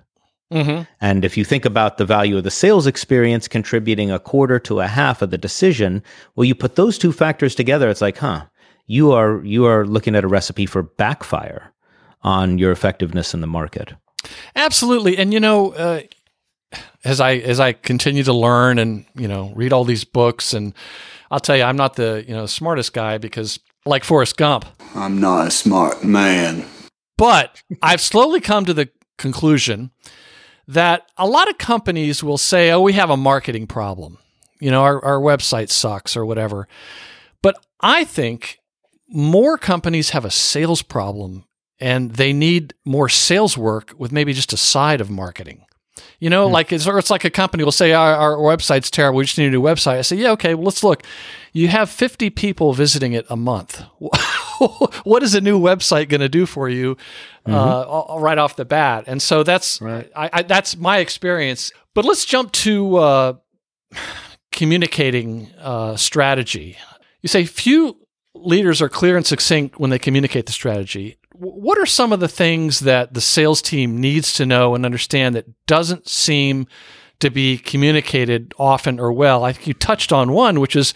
Mm-hmm. 0.52 0.82
And 1.00 1.24
if 1.24 1.36
you 1.36 1.44
think 1.44 1.64
about 1.64 1.98
the 1.98 2.04
value 2.04 2.36
of 2.36 2.44
the 2.44 2.50
sales 2.50 2.86
experience 2.86 3.46
contributing 3.46 4.10
a 4.10 4.18
quarter 4.18 4.58
to 4.60 4.80
a 4.80 4.86
half 4.86 5.22
of 5.22 5.30
the 5.30 5.38
decision, 5.38 6.02
well, 6.34 6.44
you 6.44 6.54
put 6.54 6.76
those 6.76 6.98
two 6.98 7.12
factors 7.12 7.54
together, 7.54 7.88
it's 7.88 8.00
like, 8.00 8.18
huh, 8.18 8.46
you 8.86 9.12
are 9.12 9.44
you 9.44 9.64
are 9.64 9.86
looking 9.86 10.14
at 10.14 10.24
a 10.24 10.28
recipe 10.28 10.66
for 10.66 10.82
backfire 10.82 11.72
on 12.22 12.58
your 12.58 12.72
effectiveness 12.72 13.34
in 13.34 13.40
the 13.40 13.46
market. 13.46 13.94
Absolutely, 14.56 15.16
and 15.18 15.32
you 15.32 15.40
know, 15.40 15.72
uh, 15.72 16.02
as 17.04 17.20
I 17.20 17.34
as 17.36 17.60
I 17.60 17.72
continue 17.72 18.22
to 18.24 18.32
learn 18.32 18.78
and 18.78 19.04
you 19.14 19.28
know 19.28 19.52
read 19.54 19.72
all 19.72 19.84
these 19.84 20.04
books, 20.04 20.54
and 20.54 20.74
I'll 21.30 21.40
tell 21.40 21.56
you, 21.56 21.62
I'm 21.62 21.76
not 21.76 21.96
the 21.96 22.24
you 22.26 22.34
know 22.34 22.46
smartest 22.46 22.92
guy 22.92 23.18
because 23.18 23.60
like 23.86 24.04
Forrest 24.04 24.36
Gump, 24.36 24.64
I'm 24.94 25.20
not 25.20 25.46
a 25.46 25.50
smart 25.50 26.04
man. 26.04 26.64
but 27.18 27.60
I've 27.82 28.00
slowly 28.00 28.40
come 28.40 28.64
to 28.64 28.74
the 28.74 28.88
conclusion 29.18 29.90
that 30.66 31.06
a 31.18 31.26
lot 31.26 31.48
of 31.50 31.58
companies 31.58 32.22
will 32.24 32.38
say, 32.38 32.70
"Oh, 32.70 32.80
we 32.80 32.94
have 32.94 33.10
a 33.10 33.16
marketing 33.16 33.66
problem," 33.66 34.18
you 34.60 34.70
know, 34.70 34.82
our 34.82 35.04
our 35.04 35.20
website 35.20 35.70
sucks 35.70 36.16
or 36.16 36.24
whatever. 36.24 36.66
But 37.42 37.56
I 37.80 38.04
think 38.04 38.58
more 39.08 39.58
companies 39.58 40.10
have 40.10 40.24
a 40.24 40.30
sales 40.30 40.80
problem 40.82 41.44
and 41.80 42.12
they 42.12 42.32
need 42.32 42.74
more 42.84 43.08
sales 43.08 43.58
work 43.58 43.92
with 43.98 44.12
maybe 44.12 44.32
just 44.32 44.52
a 44.52 44.56
side 44.56 45.00
of 45.00 45.10
marketing. 45.10 45.64
You 46.18 46.30
know, 46.30 46.46
like 46.46 46.72
it's, 46.72 46.86
or 46.86 46.98
it's 46.98 47.10
like 47.10 47.24
a 47.24 47.30
company 47.30 47.64
will 47.64 47.72
say 47.72 47.92
our, 47.92 48.14
our 48.14 48.36
website's 48.36 48.90
terrible. 48.90 49.18
We 49.18 49.24
just 49.24 49.36
need 49.36 49.48
a 49.48 49.50
new 49.50 49.60
website. 49.60 49.98
I 49.98 50.02
say, 50.02 50.16
yeah, 50.16 50.30
okay. 50.32 50.54
Well, 50.54 50.64
let's 50.64 50.82
look. 50.82 51.02
You 51.52 51.68
have 51.68 51.90
50 51.90 52.30
people 52.30 52.72
visiting 52.72 53.12
it 53.12 53.26
a 53.28 53.36
month. 53.36 53.82
what 55.04 55.22
is 55.22 55.34
a 55.34 55.40
new 55.40 55.60
website 55.60 56.08
going 56.08 56.20
to 56.20 56.28
do 56.28 56.46
for 56.46 56.68
you 56.68 56.96
uh, 57.46 57.82
all- 57.82 58.20
right 58.20 58.38
off 58.38 58.56
the 58.56 58.64
bat? 58.64 59.04
And 59.06 59.20
so 59.20 59.42
that's 59.42 59.82
I, 59.82 60.30
I, 60.32 60.42
that's 60.42 60.76
my 60.76 60.98
experience. 60.98 61.72
But 61.94 62.04
let's 62.04 62.24
jump 62.24 62.52
to 62.52 62.96
uh, 62.96 63.32
communicating 64.52 65.50
uh, 65.60 65.96
strategy. 65.96 66.76
You 67.22 67.28
say 67.28 67.44
few 67.44 67.98
leaders 68.34 68.80
are 68.80 68.88
clear 68.88 69.16
and 69.16 69.26
succinct 69.26 69.78
when 69.78 69.90
they 69.90 69.98
communicate 69.98 70.46
the 70.46 70.52
strategy. 70.52 71.18
What 71.36 71.78
are 71.78 71.86
some 71.86 72.12
of 72.12 72.20
the 72.20 72.28
things 72.28 72.80
that 72.80 73.14
the 73.14 73.20
sales 73.20 73.60
team 73.60 74.00
needs 74.00 74.32
to 74.34 74.46
know 74.46 74.76
and 74.76 74.84
understand 74.84 75.34
that 75.34 75.66
doesn't 75.66 76.08
seem 76.08 76.68
to 77.18 77.28
be 77.28 77.58
communicated 77.58 78.54
often 78.56 79.00
or 79.00 79.12
well? 79.12 79.44
I 79.44 79.52
think 79.52 79.66
you 79.66 79.74
touched 79.74 80.12
on 80.12 80.30
one, 80.30 80.60
which 80.60 80.76
is 80.76 80.94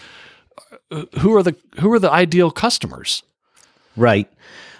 uh, 0.93 1.07
who 1.19 1.35
are 1.35 1.43
the 1.43 1.57
who 1.81 1.93
are 1.93 1.99
the 1.99 2.11
ideal 2.11 2.53
customers? 2.53 3.25
Right. 3.97 4.31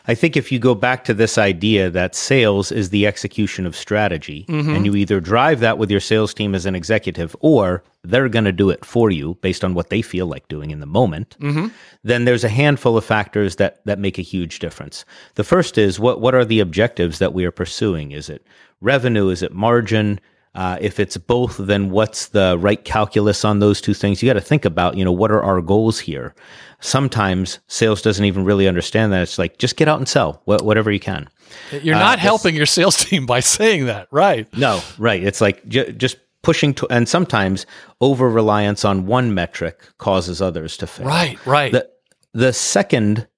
I 0.09 0.15
think 0.15 0.37
if 0.37 0.51
you 0.51 0.59
go 0.59 0.75
back 0.75 1.05
to 1.05 1.15
this 1.15 1.37
idea 1.37 1.91
that 1.91 2.15
sales 2.15 2.73
is 2.73 2.89
the 2.89 3.07
execution 3.07 3.67
of 3.67 3.77
strategy, 3.77 4.47
mm-hmm. 4.49 4.71
and 4.71 4.87
you 4.87 4.97
either 4.97 5.21
drive 5.21 5.61
that 5.61 5.77
with 5.77 5.91
your 5.91 6.01
sales 6.01 6.33
team 6.33 6.55
as 6.55 6.65
an 6.65 6.75
executive, 6.75 7.37
or 7.41 7.85
they're 8.03 8.31
going 8.31 8.47
to 8.47 8.53
do 8.53 8.71
it 8.71 8.87
for 8.87 9.11
you 9.11 9.35
based 9.43 9.63
on 9.63 9.75
what 9.75 9.91
they 9.91 10.01
feel 10.01 10.27
like 10.27 10.49
doing 10.49 10.71
in 10.71 10.81
the 10.81 10.87
moment, 10.87 11.37
mm-hmm. 11.41 11.69
then 12.03 12.25
there's 12.25 12.45
a 12.45 12.49
handful 12.49 12.97
of 12.97 13.05
factors 13.05 13.57
that 13.57 13.85
that 13.85 13.99
make 13.99 14.19
a 14.19 14.23
huge 14.23 14.61
difference. 14.61 15.05
The 15.35 15.45
first 15.45 15.77
is 15.77 16.01
what 16.01 16.23
what 16.23 16.35
are 16.35 16.45
the 16.45 16.61
objectives 16.61 17.19
that 17.19 17.35
we 17.35 17.45
are 17.45 17.53
pursuing? 17.53 18.13
Is 18.13 18.31
it 18.31 18.47
revenue? 18.81 19.29
Is 19.29 19.43
it 19.43 19.53
margin? 19.53 20.21
Uh, 20.59 20.77
if 20.81 20.99
it's 20.99 21.17
both, 21.17 21.57
then 21.57 21.89
what's 21.91 22.31
the 22.31 22.59
right 22.59 22.85
calculus 22.85 23.45
on 23.45 23.61
those 23.61 23.81
two 23.81 23.95
things? 23.95 24.21
You 24.21 24.29
got 24.29 24.33
to 24.33 24.41
think 24.41 24.65
about, 24.65 24.97
you 24.97 25.05
know, 25.05 25.13
what 25.13 25.31
are 25.31 25.41
our 25.41 25.63
goals 25.63 26.01
here? 26.01 26.35
Sometimes 26.81 27.61
sales 27.69 28.03
doesn't 28.03 28.25
even 28.25 28.45
really 28.45 28.67
understand 28.67 29.13
that. 29.13 29.23
It's 29.23 29.39
like 29.39 29.59
just 29.59 29.77
get 29.77 29.87
out 29.87 29.99
and 29.99 30.09
sell 30.09 30.43
wh- 30.47 30.65
whatever 30.65 30.91
you 30.91 30.99
can. 30.99 31.29
You're 31.71 31.95
not 31.95 32.19
helping 32.19 32.57
your 32.57 32.67
sales 32.67 32.97
team 33.05 33.25
by 33.25 33.39
saying 33.39 33.87
that, 33.87 34.09
right? 34.11 34.49
No, 34.57 34.81
right. 34.99 35.23
It's 35.23 35.41
like 35.41 35.65
ju- 35.69 35.93
just 35.93 36.17
pushing 36.43 36.75
to, 36.75 36.89
and 36.91 37.09
sometimes 37.09 37.65
over 38.01 38.29
reliance 38.29 38.85
on 38.85 39.07
one 39.07 39.35
metric 39.35 39.81
causes 39.99 40.43
others 40.43 40.77
to 40.79 40.89
fail. 40.89 41.07
Right, 41.07 41.47
right. 41.47 41.71
The 41.71 41.89
the 42.35 42.53
second 42.53 43.29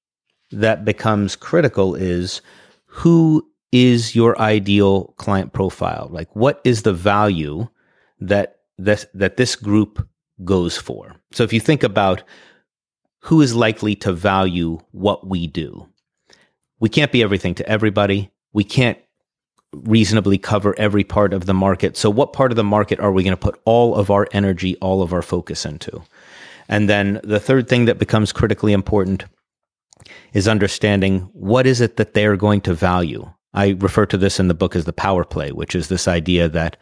that 0.53 0.87
becomes 0.87 1.37
critical 1.37 1.95
is 1.95 2.41
who 2.87 3.47
is 3.73 4.15
your 4.15 4.39
ideal 4.41 5.15
client 5.17 5.53
profile? 5.53 6.09
Like 6.11 6.35
what 6.35 6.61
is 6.65 6.83
the 6.83 6.93
value 6.93 7.69
that 8.21 8.57
this 8.79 9.07
that 9.15 9.37
this 9.37 9.57
group 9.57 10.07
goes 10.45 10.77
for? 10.77 11.15
So 11.33 11.45
if 11.45 11.53
you 11.53 11.61
think 11.61 11.83
about 11.83 12.23
who 13.25 13.41
is 13.41 13.55
likely 13.55 13.95
to 13.97 14.13
value 14.13 14.79
what 14.93 15.27
we 15.27 15.47
do, 15.47 15.89
we 16.81 16.89
can't 16.89 17.13
be 17.13 17.23
everything 17.23 17.55
to 17.57 17.69
everybody. 17.69 18.31
We 18.53 18.65
can't 18.65 18.99
reasonably 19.73 20.39
cover 20.39 20.75
every 20.79 21.05
part 21.05 21.33
of 21.33 21.47
the 21.47 21.55
market. 21.55 21.97
So, 21.97 22.11
what 22.11 22.33
part 22.33 22.51
of 22.51 22.57
the 22.57 22.65
market 22.65 22.99
are 23.01 23.13
we 23.13 23.23
going 23.23 23.37
to 23.37 23.37
put 23.37 23.61
all 23.65 23.95
of 23.95 24.11
our 24.11 24.27
energy, 24.33 24.77
all 24.77 25.03
of 25.03 25.13
our 25.13 25.23
focus 25.23 25.65
into? 25.65 26.03
And 26.69 26.89
then 26.89 27.21
the 27.23 27.41
third 27.41 27.69
thing 27.69 27.85
that 27.85 27.99
becomes 27.99 28.33
critically 28.33 28.73
important 28.73 29.25
is 30.33 30.49
understanding 30.49 31.29
what 31.33 31.67
is 31.67 31.81
it 31.81 31.97
that 31.97 32.15
they're 32.15 32.37
going 32.37 32.61
to 32.63 32.75
value. 32.75 33.31
I 33.53 33.71
refer 33.79 34.07
to 34.07 34.17
this 34.17 34.39
in 34.41 34.49
the 34.49 34.55
book 34.55 34.77
as 34.77 34.85
the 34.85 34.93
power 34.93 35.25
play, 35.25 35.51
which 35.53 35.75
is 35.75 35.89
this 35.89 36.07
idea 36.07 36.49
that 36.49 36.77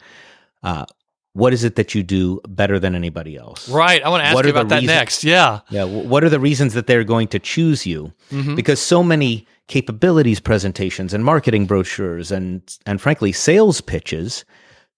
uh, 0.63 0.85
what 1.33 1.53
is 1.53 1.63
it 1.63 1.75
that 1.75 1.95
you 1.95 2.03
do 2.03 2.41
better 2.47 2.79
than 2.79 2.95
anybody 2.95 3.37
else? 3.37 3.69
Right. 3.69 4.03
I 4.03 4.09
want 4.09 4.21
to 4.21 4.25
ask 4.27 4.35
What 4.35 4.45
you 4.45 4.51
about 4.51 4.69
that 4.69 4.81
reasons- 4.81 4.97
next. 4.97 5.23
Yeah. 5.23 5.61
Yeah. 5.69 5.83
What 5.85 6.23
are 6.23 6.29
the 6.29 6.39
reasons 6.39 6.73
that 6.73 6.85
they're 6.87 7.03
going 7.03 7.27
to 7.29 7.39
choose 7.39 7.85
you? 7.85 8.13
Mm-hmm. 8.31 8.55
Because 8.55 8.79
so 8.81 9.03
many 9.03 9.47
capabilities 9.67 10.39
presentations 10.39 11.13
and 11.13 11.23
marketing 11.23 11.65
brochures 11.67 12.31
and 12.31 12.61
and 12.87 12.99
frankly 12.99 13.31
sales 13.31 13.81
pitches 13.81 14.43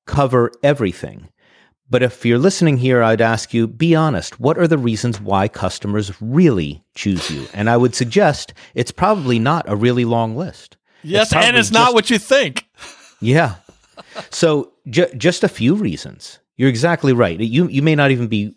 cover 0.08 0.52
everything. 0.64 1.28
But 1.90 2.02
if 2.04 2.26
you're 2.26 2.38
listening 2.40 2.78
here, 2.78 3.04
I'd 3.04 3.20
ask 3.20 3.54
you, 3.54 3.68
be 3.68 3.96
honest. 3.96 4.40
What 4.40 4.58
are 4.58 4.68
the 4.68 4.78
reasons 4.78 5.20
why 5.20 5.50
customers 5.50 6.10
really 6.22 6.82
choose 6.96 7.30
you? 7.30 7.46
And 7.54 7.70
I 7.70 7.76
would 7.76 7.94
suggest 7.94 8.54
it's 8.74 8.92
probably 8.92 9.40
not 9.40 9.66
a 9.68 9.76
really 9.76 10.06
long 10.06 10.38
list. 10.38 10.78
Yes, 11.04 11.32
and 11.34 11.42
probably 11.42 11.60
it's 11.60 11.72
not 11.72 11.86
just- 11.86 11.94
what 11.96 12.10
you 12.10 12.18
think. 12.20 12.68
Yeah. 13.20 13.56
So 14.30 14.72
ju- 14.90 15.14
just 15.18 15.44
a 15.44 15.48
few 15.50 15.76
reasons. 15.76 16.40
You're 16.58 16.70
exactly 16.70 17.14
right. 17.14 17.40
You 17.40 17.68
you 17.68 17.82
may 17.82 17.96
not 17.96 18.12
even 18.12 18.28
be 18.28 18.56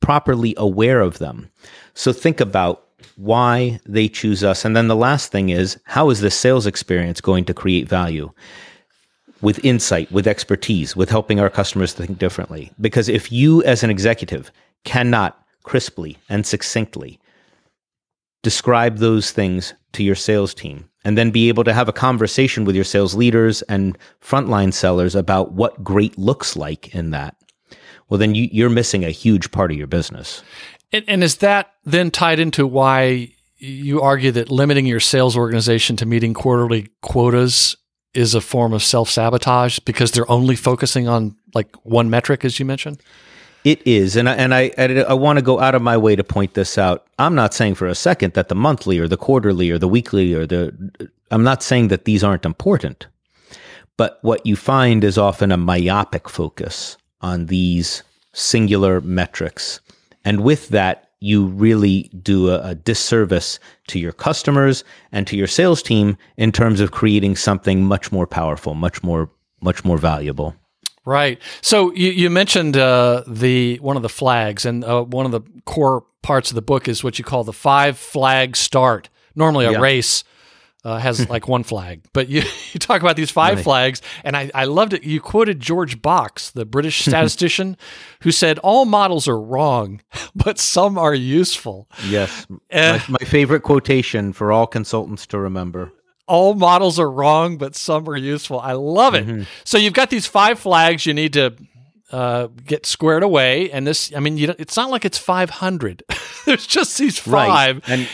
properly 0.00 0.54
aware 0.56 1.00
of 1.00 1.18
them. 1.18 1.50
So 1.94 2.12
think 2.12 2.40
about 2.40 2.84
why 3.16 3.80
they 3.86 4.08
choose 4.08 4.42
us. 4.44 4.64
And 4.64 4.76
then 4.76 4.88
the 4.88 4.96
last 4.96 5.30
thing 5.32 5.48
is 5.50 5.78
how 5.84 6.10
is 6.10 6.20
this 6.20 6.34
sales 6.34 6.66
experience 6.66 7.20
going 7.20 7.44
to 7.46 7.54
create 7.54 7.88
value? 7.88 8.30
With 9.40 9.64
insight, 9.64 10.10
with 10.10 10.26
expertise, 10.26 10.96
with 10.96 11.10
helping 11.10 11.38
our 11.38 11.50
customers 11.50 11.92
think 11.92 12.18
differently. 12.18 12.72
Because 12.80 13.08
if 13.08 13.30
you 13.30 13.62
as 13.64 13.84
an 13.84 13.90
executive 13.90 14.50
cannot 14.84 15.38
crisply 15.62 16.16
and 16.28 16.44
succinctly 16.46 17.20
describe 18.42 18.98
those 18.98 19.30
things 19.32 19.74
to 19.92 20.02
your 20.02 20.14
sales 20.14 20.54
team 20.54 20.87
and 21.04 21.16
then 21.16 21.30
be 21.30 21.48
able 21.48 21.64
to 21.64 21.72
have 21.72 21.88
a 21.88 21.92
conversation 21.92 22.64
with 22.64 22.74
your 22.74 22.84
sales 22.84 23.14
leaders 23.14 23.62
and 23.62 23.96
frontline 24.20 24.72
sellers 24.72 25.14
about 25.14 25.52
what 25.52 25.82
great 25.82 26.16
looks 26.18 26.56
like 26.56 26.94
in 26.94 27.10
that 27.10 27.36
well 28.08 28.18
then 28.18 28.34
you, 28.34 28.48
you're 28.52 28.70
missing 28.70 29.04
a 29.04 29.10
huge 29.10 29.50
part 29.50 29.70
of 29.70 29.76
your 29.76 29.86
business 29.86 30.42
And, 30.92 31.04
and 31.08 31.24
is 31.24 31.36
that 31.36 31.72
then 31.84 32.10
tied 32.10 32.40
into 32.40 32.66
why 32.66 33.32
you 33.58 34.00
argue 34.00 34.30
that 34.32 34.50
limiting 34.50 34.86
your 34.86 35.00
sales 35.00 35.36
organization 35.36 35.96
to 35.96 36.06
meeting 36.06 36.32
quarterly 36.32 36.88
quotas 37.02 37.76
is 38.14 38.34
a 38.34 38.40
form 38.40 38.72
of 38.72 38.82
self 38.82 39.10
sabotage 39.10 39.78
because 39.80 40.12
they're 40.12 40.30
only 40.30 40.56
focusing 40.56 41.08
on 41.08 41.36
like 41.54 41.74
one 41.84 42.08
metric, 42.10 42.44
as 42.44 42.58
you 42.58 42.64
mentioned? 42.64 43.02
It 43.64 43.86
is, 43.86 44.16
and 44.16 44.28
I, 44.28 44.34
and 44.34 44.54
I 44.54 44.70
I, 44.78 44.84
I 45.00 45.14
want 45.14 45.38
to 45.38 45.44
go 45.44 45.60
out 45.60 45.74
of 45.74 45.82
my 45.82 45.96
way 45.96 46.16
to 46.16 46.24
point 46.24 46.54
this 46.54 46.78
out. 46.78 47.06
I'm 47.18 47.34
not 47.34 47.54
saying 47.54 47.74
for 47.74 47.86
a 47.86 47.94
second 47.94 48.34
that 48.34 48.48
the 48.48 48.54
monthly 48.54 48.98
or 48.98 49.08
the 49.08 49.16
quarterly 49.16 49.70
or 49.70 49.78
the 49.78 49.88
weekly 49.88 50.32
or 50.32 50.46
the 50.46 51.10
I'm 51.30 51.44
not 51.44 51.62
saying 51.62 51.88
that 51.88 52.04
these 52.04 52.24
aren't 52.24 52.46
important. 52.46 53.06
But 53.96 54.18
what 54.22 54.46
you 54.46 54.54
find 54.54 55.02
is 55.02 55.18
often 55.18 55.50
a 55.50 55.56
myopic 55.56 56.28
focus 56.28 56.96
on 57.20 57.46
these 57.46 58.04
singular 58.32 59.00
metrics. 59.00 59.80
And 60.24 60.42
with 60.42 60.68
that, 60.68 61.10
you 61.20 61.46
really 61.46 62.04
do 62.22 62.48
a, 62.48 62.60
a 62.60 62.74
disservice 62.76 63.58
to 63.88 63.98
your 63.98 64.12
customers 64.12 64.84
and 65.10 65.26
to 65.26 65.36
your 65.36 65.48
sales 65.48 65.82
team 65.82 66.16
in 66.36 66.52
terms 66.52 66.80
of 66.80 66.92
creating 66.92 67.34
something 67.34 67.84
much 67.84 68.12
more 68.12 68.26
powerful, 68.26 68.74
much 68.74 69.02
more 69.02 69.30
much 69.60 69.84
more 69.84 69.98
valuable. 69.98 70.54
Right. 71.08 71.40
So 71.62 71.90
you, 71.94 72.10
you 72.10 72.28
mentioned 72.28 72.76
uh, 72.76 73.22
the 73.26 73.76
one 73.76 73.96
of 73.96 74.02
the 74.02 74.10
flags, 74.10 74.66
and 74.66 74.84
uh, 74.84 75.04
one 75.04 75.24
of 75.24 75.32
the 75.32 75.40
core 75.64 76.04
parts 76.20 76.50
of 76.50 76.54
the 76.54 76.60
book 76.62 76.86
is 76.86 77.02
what 77.02 77.18
you 77.18 77.24
call 77.24 77.44
the 77.44 77.52
five 77.54 77.96
flag 77.96 78.56
start. 78.56 79.08
Normally, 79.34 79.64
a 79.64 79.72
Yeah. 79.72 79.78
race 79.78 80.22
uh, 80.84 80.98
has 80.98 81.26
like 81.34 81.48
one 81.48 81.62
flag, 81.62 82.02
but 82.12 82.28
you, 82.28 82.42
you 82.74 82.78
talk 82.78 83.00
about 83.00 83.16
these 83.16 83.30
five 83.30 83.62
flags, 83.62 84.02
and 84.22 84.36
I, 84.36 84.50
I 84.54 84.64
loved 84.66 84.92
it. 84.92 85.02
You 85.02 85.18
quoted 85.22 85.60
George 85.60 86.02
Box, 86.02 86.50
the 86.50 86.66
British 86.66 87.00
statistician, 87.06 87.78
who 88.20 88.30
said, 88.30 88.58
"All 88.58 88.84
models 88.84 89.26
are 89.28 89.40
wrong, 89.40 90.02
but 90.34 90.58
some 90.58 90.98
are 90.98 91.14
useful. 91.14 91.88
Yes. 92.06 92.46
Eh. 92.70 92.92
my, 93.08 93.16
my 93.20 93.26
favorite 93.26 93.62
quotation 93.62 94.34
for 94.34 94.52
all 94.52 94.66
consultants 94.66 95.26
to 95.28 95.38
remember. 95.38 95.90
All 96.28 96.54
models 96.54 96.98
are 96.98 97.10
wrong, 97.10 97.58
but 97.58 97.74
some 97.74 98.08
are 98.08 98.16
useful." 98.16 98.60
I 98.60 98.72
love 98.72 99.14
it. 99.14 99.46
So 99.64 99.78
you've 99.78 99.94
got 99.94 100.10
these 100.10 100.26
five 100.26 100.58
flags 100.58 101.06
you 101.06 101.14
need 101.14 101.32
to 101.32 101.54
uh, 102.12 102.48
get 102.64 102.86
squared 102.86 103.22
away, 103.22 103.70
and 103.70 103.86
this, 103.86 104.12
I 104.14 104.20
mean, 104.20 104.36
you 104.38 104.46
don't, 104.46 104.60
it's 104.60 104.76
not 104.76 104.90
like 104.90 105.04
it's 105.04 105.18
five 105.18 105.50
hundred. 105.50 106.02
There's 106.46 106.66
just 106.66 106.96
these 106.98 107.18
five. 107.18 107.82
And 107.88 108.08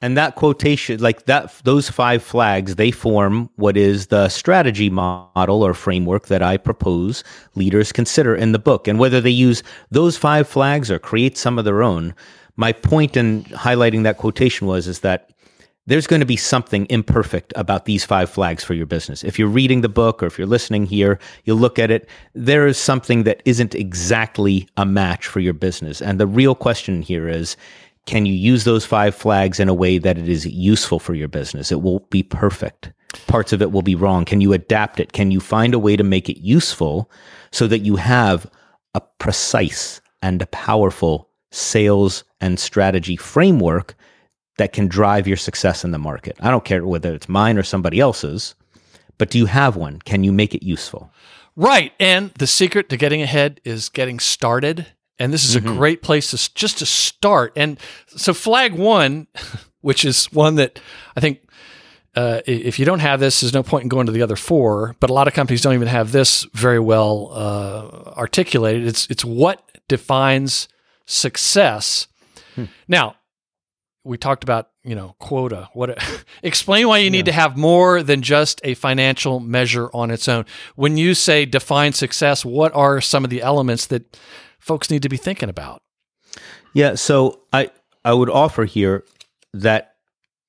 And 0.00 0.18
that 0.18 0.34
quotation, 0.34 1.00
like 1.00 1.24
that, 1.24 1.50
those 1.64 1.88
five 1.88 2.22
flags, 2.22 2.76
they 2.76 2.90
form 2.90 3.48
what 3.56 3.74
is 3.76 4.08
the 4.08 4.28
strategy 4.28 4.90
model 4.90 5.62
or 5.62 5.72
framework 5.72 6.26
that 6.26 6.42
I 6.42 6.58
propose 6.58 7.24
leaders 7.54 7.90
consider 7.90 8.36
in 8.36 8.52
the 8.52 8.58
book. 8.58 8.86
And 8.86 8.98
whether 8.98 9.22
they 9.22 9.30
use 9.30 9.62
those 9.90 10.18
five 10.18 10.46
flags 10.46 10.90
or 10.90 10.98
create 10.98 11.38
some 11.38 11.58
of 11.58 11.64
their 11.64 11.82
own, 11.82 12.14
my 12.56 12.70
point 12.70 13.16
in 13.16 13.44
highlighting 13.44 14.02
that 14.02 14.18
quotation 14.18 14.66
was 14.66 14.86
is 14.86 15.00
that 15.00 15.30
there's 15.86 16.06
going 16.06 16.20
to 16.20 16.26
be 16.26 16.36
something 16.36 16.86
imperfect 16.88 17.52
about 17.56 17.84
these 17.84 18.04
five 18.04 18.30
flags 18.30 18.64
for 18.64 18.74
your 18.74 18.86
business. 18.86 19.22
If 19.22 19.38
you're 19.38 19.48
reading 19.48 19.82
the 19.82 19.88
book 19.88 20.22
or 20.22 20.26
if 20.26 20.38
you're 20.38 20.46
listening 20.46 20.86
here, 20.86 21.18
you'll 21.44 21.58
look 21.58 21.78
at 21.78 21.90
it. 21.90 22.08
There 22.34 22.66
is 22.66 22.78
something 22.78 23.24
that 23.24 23.42
isn't 23.44 23.74
exactly 23.74 24.66
a 24.76 24.86
match 24.86 25.26
for 25.26 25.40
your 25.40 25.52
business. 25.52 26.00
And 26.00 26.18
the 26.18 26.26
real 26.26 26.54
question 26.54 27.02
here 27.02 27.28
is 27.28 27.56
can 28.06 28.26
you 28.26 28.34
use 28.34 28.64
those 28.64 28.84
five 28.84 29.14
flags 29.14 29.58
in 29.58 29.68
a 29.68 29.74
way 29.74 29.98
that 29.98 30.18
it 30.18 30.28
is 30.28 30.46
useful 30.46 30.98
for 30.98 31.14
your 31.14 31.28
business? 31.28 31.72
It 31.72 31.80
won't 31.80 32.08
be 32.10 32.22
perfect. 32.22 32.92
Parts 33.26 33.52
of 33.52 33.62
it 33.62 33.72
will 33.72 33.82
be 33.82 33.94
wrong. 33.94 34.24
Can 34.24 34.40
you 34.40 34.52
adapt 34.52 35.00
it? 35.00 35.12
Can 35.12 35.30
you 35.30 35.40
find 35.40 35.72
a 35.72 35.78
way 35.78 35.96
to 35.96 36.04
make 36.04 36.28
it 36.28 36.38
useful 36.38 37.10
so 37.50 37.66
that 37.66 37.80
you 37.80 37.96
have 37.96 38.50
a 38.94 39.00
precise 39.00 40.00
and 40.20 40.50
powerful 40.50 41.30
sales 41.50 42.24
and 42.40 42.58
strategy 42.58 43.16
framework 43.16 43.94
that 44.58 44.72
can 44.72 44.86
drive 44.86 45.26
your 45.26 45.36
success 45.36 45.84
in 45.84 45.90
the 45.90 45.98
market. 45.98 46.36
I 46.40 46.50
don't 46.50 46.64
care 46.64 46.84
whether 46.86 47.12
it's 47.14 47.28
mine 47.28 47.58
or 47.58 47.62
somebody 47.62 48.00
else's, 48.00 48.54
but 49.18 49.30
do 49.30 49.38
you 49.38 49.46
have 49.46 49.76
one? 49.76 49.98
Can 50.00 50.24
you 50.24 50.32
make 50.32 50.54
it 50.54 50.62
useful? 50.62 51.10
Right. 51.56 51.92
And 52.00 52.30
the 52.32 52.46
secret 52.46 52.88
to 52.88 52.96
getting 52.96 53.22
ahead 53.22 53.60
is 53.64 53.88
getting 53.88 54.18
started. 54.18 54.86
And 55.18 55.32
this 55.32 55.44
is 55.44 55.56
mm-hmm. 55.56 55.68
a 55.68 55.76
great 55.76 56.02
place 56.02 56.30
to 56.30 56.54
just 56.54 56.78
to 56.78 56.86
start. 56.86 57.52
And 57.56 57.78
so 58.08 58.34
flag 58.34 58.74
one, 58.74 59.28
which 59.80 60.04
is 60.04 60.26
one 60.32 60.56
that 60.56 60.80
I 61.16 61.20
think 61.20 61.40
uh, 62.16 62.40
if 62.46 62.78
you 62.78 62.84
don't 62.84 63.00
have 63.00 63.20
this, 63.20 63.40
there's 63.40 63.52
no 63.52 63.62
point 63.62 63.82
in 63.82 63.88
going 63.88 64.06
to 64.06 64.12
the 64.12 64.22
other 64.22 64.36
four. 64.36 64.96
But 65.00 65.10
a 65.10 65.12
lot 65.12 65.28
of 65.28 65.34
companies 65.34 65.62
don't 65.62 65.74
even 65.74 65.88
have 65.88 66.12
this 66.12 66.44
very 66.52 66.80
well 66.80 67.30
uh, 67.32 68.12
articulated. 68.16 68.86
It's 68.86 69.08
it's 69.10 69.24
what 69.24 69.62
defines 69.88 70.68
success. 71.06 72.08
Hmm. 72.54 72.64
Now, 72.88 73.16
we 74.04 74.18
talked 74.18 74.44
about 74.44 74.68
you 74.84 74.94
know 74.94 75.16
quota 75.18 75.68
what 75.72 75.98
explain 76.42 76.86
why 76.86 76.98
you 76.98 77.10
need 77.10 77.26
yeah. 77.26 77.32
to 77.32 77.32
have 77.32 77.56
more 77.56 78.02
than 78.02 78.22
just 78.22 78.60
a 78.64 78.74
financial 78.74 79.40
measure 79.40 79.90
on 79.92 80.10
its 80.10 80.28
own 80.28 80.44
when 80.76 80.96
you 80.96 81.14
say 81.14 81.44
define 81.44 81.92
success 81.92 82.44
what 82.44 82.72
are 82.74 83.00
some 83.00 83.24
of 83.24 83.30
the 83.30 83.42
elements 83.42 83.86
that 83.86 84.18
folks 84.58 84.90
need 84.90 85.02
to 85.02 85.08
be 85.08 85.16
thinking 85.16 85.48
about 85.48 85.82
yeah 86.72 86.94
so 86.94 87.40
i 87.52 87.70
i 88.04 88.12
would 88.12 88.30
offer 88.30 88.64
here 88.64 89.04
that 89.52 89.94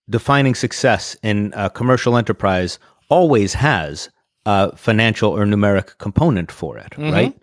defining 0.09 0.53
success 0.53 1.15
in 1.23 1.51
a 1.55 1.69
commercial 1.69 2.17
enterprise 2.17 2.77
always 3.09 3.53
has 3.53 4.09
a 4.45 4.75
financial 4.75 5.31
or 5.31 5.45
numeric 5.45 5.97
component 5.97 6.51
for 6.51 6.77
it 6.77 6.91
mm-hmm. 6.91 7.11
right 7.11 7.37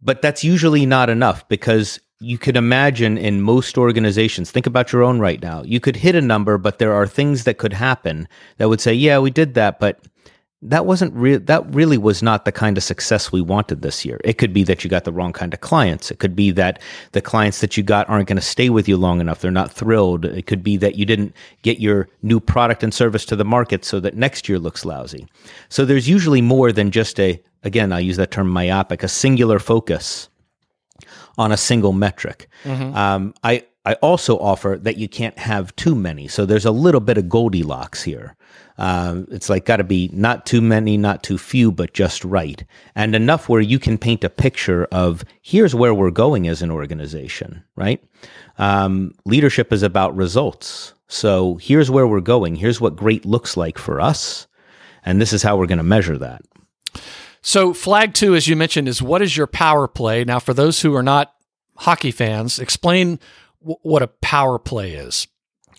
but 0.00 0.22
that's 0.22 0.42
usually 0.42 0.86
not 0.86 1.10
enough 1.10 1.46
because 1.48 2.00
you 2.22 2.38
could 2.38 2.56
imagine 2.56 3.18
in 3.18 3.42
most 3.42 3.76
organizations, 3.76 4.50
think 4.50 4.66
about 4.66 4.92
your 4.92 5.02
own 5.02 5.18
right 5.18 5.42
now. 5.42 5.62
You 5.62 5.80
could 5.80 5.96
hit 5.96 6.14
a 6.14 6.20
number, 6.20 6.56
but 6.56 6.78
there 6.78 6.94
are 6.94 7.06
things 7.06 7.44
that 7.44 7.58
could 7.58 7.72
happen 7.72 8.28
that 8.58 8.68
would 8.68 8.80
say, 8.80 8.94
yeah, 8.94 9.18
we 9.18 9.30
did 9.30 9.54
that, 9.54 9.80
but 9.80 10.00
that 10.64 10.86
wasn't 10.86 11.12
real. 11.14 11.40
That 11.40 11.74
really 11.74 11.98
was 11.98 12.22
not 12.22 12.44
the 12.44 12.52
kind 12.52 12.78
of 12.78 12.84
success 12.84 13.32
we 13.32 13.40
wanted 13.40 13.82
this 13.82 14.04
year. 14.04 14.20
It 14.22 14.38
could 14.38 14.52
be 14.52 14.62
that 14.64 14.84
you 14.84 14.90
got 14.90 15.02
the 15.02 15.12
wrong 15.12 15.32
kind 15.32 15.52
of 15.52 15.60
clients. 15.60 16.12
It 16.12 16.20
could 16.20 16.36
be 16.36 16.52
that 16.52 16.80
the 17.10 17.20
clients 17.20 17.60
that 17.60 17.76
you 17.76 17.82
got 17.82 18.08
aren't 18.08 18.28
going 18.28 18.36
to 18.36 18.42
stay 18.42 18.70
with 18.70 18.88
you 18.88 18.96
long 18.96 19.20
enough. 19.20 19.40
They're 19.40 19.50
not 19.50 19.72
thrilled. 19.72 20.24
It 20.24 20.46
could 20.46 20.62
be 20.62 20.76
that 20.76 20.94
you 20.94 21.04
didn't 21.04 21.34
get 21.62 21.80
your 21.80 22.08
new 22.22 22.38
product 22.38 22.84
and 22.84 22.94
service 22.94 23.24
to 23.26 23.36
the 23.36 23.44
market 23.44 23.84
so 23.84 23.98
that 24.00 24.16
next 24.16 24.48
year 24.48 24.60
looks 24.60 24.84
lousy. 24.84 25.26
So 25.68 25.84
there's 25.84 26.08
usually 26.08 26.42
more 26.42 26.70
than 26.70 26.92
just 26.92 27.18
a, 27.18 27.42
again, 27.64 27.90
I 27.90 27.98
use 27.98 28.16
that 28.18 28.30
term 28.30 28.48
myopic, 28.48 29.02
a 29.02 29.08
singular 29.08 29.58
focus 29.58 30.28
on 31.38 31.52
a 31.52 31.56
single 31.56 31.92
metric. 31.92 32.48
Mm-hmm. 32.64 32.96
Um, 32.96 33.34
I 33.42 33.64
I 33.84 33.94
also 33.94 34.38
offer 34.38 34.78
that 34.80 34.96
you 34.96 35.08
can't 35.08 35.38
have 35.38 35.74
too 35.74 35.94
many. 35.94 36.28
So 36.28 36.46
there's 36.46 36.64
a 36.64 36.70
little 36.70 37.00
bit 37.00 37.18
of 37.18 37.28
Goldilocks 37.28 38.02
here. 38.02 38.36
Um, 38.78 39.26
it's 39.30 39.50
like 39.50 39.64
got 39.64 39.76
to 39.78 39.84
be 39.84 40.08
not 40.12 40.46
too 40.46 40.60
many, 40.60 40.96
not 40.96 41.22
too 41.22 41.36
few, 41.36 41.72
but 41.72 41.92
just 41.92 42.24
right, 42.24 42.64
and 42.94 43.14
enough 43.14 43.48
where 43.48 43.60
you 43.60 43.78
can 43.78 43.98
paint 43.98 44.24
a 44.24 44.30
picture 44.30 44.86
of 44.86 45.24
here's 45.42 45.74
where 45.74 45.94
we're 45.94 46.10
going 46.10 46.48
as 46.48 46.62
an 46.62 46.70
organization. 46.70 47.64
Right? 47.76 48.02
Um, 48.58 49.14
leadership 49.24 49.72
is 49.72 49.82
about 49.82 50.16
results. 50.16 50.94
So 51.08 51.56
here's 51.56 51.90
where 51.90 52.06
we're 52.06 52.20
going. 52.20 52.56
Here's 52.56 52.80
what 52.80 52.96
great 52.96 53.26
looks 53.26 53.56
like 53.56 53.78
for 53.78 54.00
us, 54.00 54.46
and 55.04 55.20
this 55.20 55.32
is 55.32 55.42
how 55.42 55.56
we're 55.56 55.66
going 55.66 55.78
to 55.78 55.84
measure 55.84 56.18
that. 56.18 56.42
So, 57.42 57.74
flag 57.74 58.14
two, 58.14 58.34
as 58.34 58.46
you 58.46 58.54
mentioned, 58.56 58.88
is 58.88 59.02
what 59.02 59.20
is 59.20 59.36
your 59.36 59.46
power 59.48 59.88
play? 59.88 60.24
Now, 60.24 60.38
for 60.38 60.54
those 60.54 60.80
who 60.80 60.94
are 60.94 61.02
not 61.02 61.34
hockey 61.76 62.12
fans, 62.12 62.58
explain 62.58 63.18
w- 63.60 63.78
what 63.82 64.02
a 64.02 64.06
power 64.06 64.58
play 64.58 64.92
is. 64.92 65.26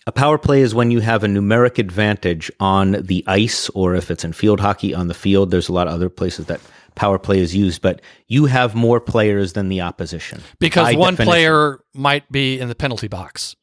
A 0.06 0.12
power 0.12 0.36
play 0.36 0.60
is 0.60 0.74
when 0.74 0.90
you 0.90 1.00
have 1.00 1.24
a 1.24 1.26
numeric 1.26 1.78
advantage 1.78 2.50
on 2.60 2.92
the 2.92 3.24
ice, 3.26 3.70
or 3.70 3.94
if 3.94 4.10
it's 4.10 4.24
in 4.24 4.34
field 4.34 4.60
hockey 4.60 4.94
on 4.94 5.08
the 5.08 5.14
field. 5.14 5.50
There's 5.50 5.70
a 5.70 5.72
lot 5.72 5.88
of 5.88 5.94
other 5.94 6.10
places 6.10 6.44
that 6.46 6.60
power 6.94 7.18
play 7.18 7.38
is 7.38 7.56
used, 7.56 7.80
but 7.80 8.02
you 8.28 8.44
have 8.44 8.74
more 8.74 9.00
players 9.00 9.54
than 9.54 9.70
the 9.70 9.80
opposition. 9.80 10.42
Because 10.58 10.94
one 10.94 11.14
definition. 11.14 11.24
player 11.24 11.80
might 11.94 12.30
be 12.30 12.60
in 12.60 12.68
the 12.68 12.74
penalty 12.74 13.08
box. 13.08 13.56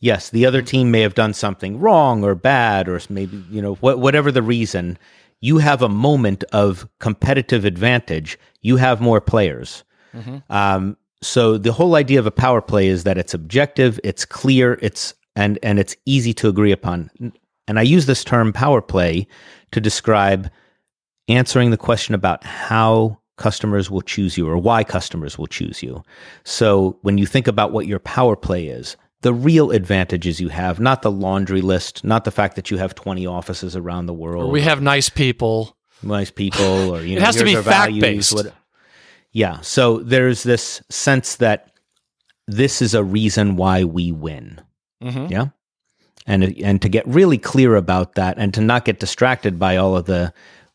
Yes, 0.00 0.30
the 0.30 0.46
other 0.46 0.62
team 0.62 0.92
may 0.92 1.00
have 1.00 1.16
done 1.16 1.34
something 1.34 1.80
wrong 1.80 2.22
or 2.22 2.36
bad, 2.36 2.88
or 2.88 3.00
maybe, 3.08 3.42
you 3.50 3.60
know, 3.60 3.74
wh- 3.74 3.98
whatever 3.98 4.30
the 4.30 4.42
reason 4.42 4.96
you 5.40 5.58
have 5.58 5.82
a 5.82 5.88
moment 5.88 6.44
of 6.52 6.88
competitive 6.98 7.64
advantage. 7.64 8.38
You 8.62 8.76
have 8.76 9.00
more 9.00 9.20
players. 9.20 9.84
Mm-hmm. 10.14 10.38
Um, 10.50 10.96
so 11.22 11.58
the 11.58 11.72
whole 11.72 11.94
idea 11.94 12.18
of 12.18 12.26
a 12.26 12.30
power 12.30 12.60
play 12.60 12.88
is 12.88 13.04
that 13.04 13.18
it's 13.18 13.34
objective, 13.34 13.98
it's 14.04 14.24
clear, 14.24 14.78
it's 14.82 15.14
and 15.36 15.58
and 15.62 15.78
it's 15.78 15.96
easy 16.06 16.32
to 16.34 16.48
agree 16.48 16.72
upon. 16.72 17.10
And 17.66 17.78
I 17.78 17.82
use 17.82 18.06
this 18.06 18.24
term 18.24 18.52
power 18.52 18.80
play 18.80 19.26
to 19.72 19.80
describe 19.80 20.50
answering 21.28 21.70
the 21.70 21.76
question 21.76 22.14
about 22.14 22.44
how 22.44 23.18
customers 23.36 23.90
will 23.90 24.02
choose 24.02 24.36
you 24.36 24.48
or 24.48 24.56
why 24.56 24.82
customers 24.82 25.38
will 25.38 25.46
choose 25.46 25.82
you. 25.82 26.02
So 26.44 26.98
when 27.02 27.18
you 27.18 27.26
think 27.26 27.46
about 27.46 27.72
what 27.72 27.86
your 27.86 28.00
power 28.00 28.34
play 28.34 28.66
is, 28.66 28.96
the 29.22 29.34
real 29.34 29.70
advantages 29.70 30.40
you 30.40 30.48
have, 30.48 30.78
not 30.78 31.02
the 31.02 31.10
laundry 31.10 31.60
list, 31.60 32.04
not 32.04 32.24
the 32.24 32.30
fact 32.30 32.56
that 32.56 32.70
you 32.70 32.78
have 32.78 32.94
20 32.94 33.26
offices 33.26 33.74
around 33.74 34.06
the 34.06 34.14
world. 34.14 34.44
Or 34.44 34.50
we 34.50 34.62
have 34.62 34.80
nice 34.80 35.08
people. 35.08 35.76
Nice 36.02 36.30
people, 36.30 36.94
or, 36.94 37.02
you 37.02 37.12
it 37.16 37.20
know, 37.20 37.26
has 37.26 37.36
to 37.36 37.44
be 37.44 37.56
fact 37.56 37.98
based. 37.98 38.46
Yeah. 39.32 39.60
So 39.60 39.98
there's 39.98 40.44
this 40.44 40.80
sense 40.88 41.36
that 41.36 41.72
this 42.46 42.80
is 42.80 42.94
a 42.94 43.02
reason 43.02 43.56
why 43.56 43.84
we 43.84 44.12
win. 44.12 44.60
Mm-hmm. 45.02 45.26
Yeah. 45.32 45.46
And, 46.26 46.44
and 46.60 46.80
to 46.82 46.88
get 46.88 47.06
really 47.06 47.38
clear 47.38 47.74
about 47.74 48.14
that 48.14 48.38
and 48.38 48.52
to 48.54 48.60
not 48.60 48.84
get 48.84 49.00
distracted 49.00 49.58
by 49.58 49.76
all 49.76 49.96
of 49.96 50.04
the, 50.04 50.32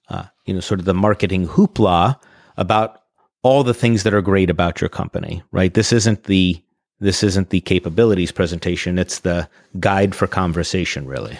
uh, 0.09 0.25
you 0.45 0.53
know, 0.53 0.59
sort 0.59 0.79
of 0.79 0.85
the 0.85 0.93
marketing 0.93 1.47
hoopla 1.47 2.19
about 2.57 3.01
all 3.43 3.63
the 3.63 3.73
things 3.73 4.03
that 4.03 4.13
are 4.13 4.21
great 4.21 4.49
about 4.49 4.81
your 4.81 4.89
company, 4.89 5.43
right? 5.51 5.73
This 5.73 5.93
isn't 5.93 6.23
the 6.23 6.61
this 7.03 7.23
isn't 7.23 7.49
the 7.49 7.61
capabilities 7.61 8.31
presentation, 8.31 8.97
it's 8.97 9.19
the 9.19 9.49
guide 9.79 10.15
for 10.15 10.27
conversation, 10.27 11.05
really. 11.05 11.37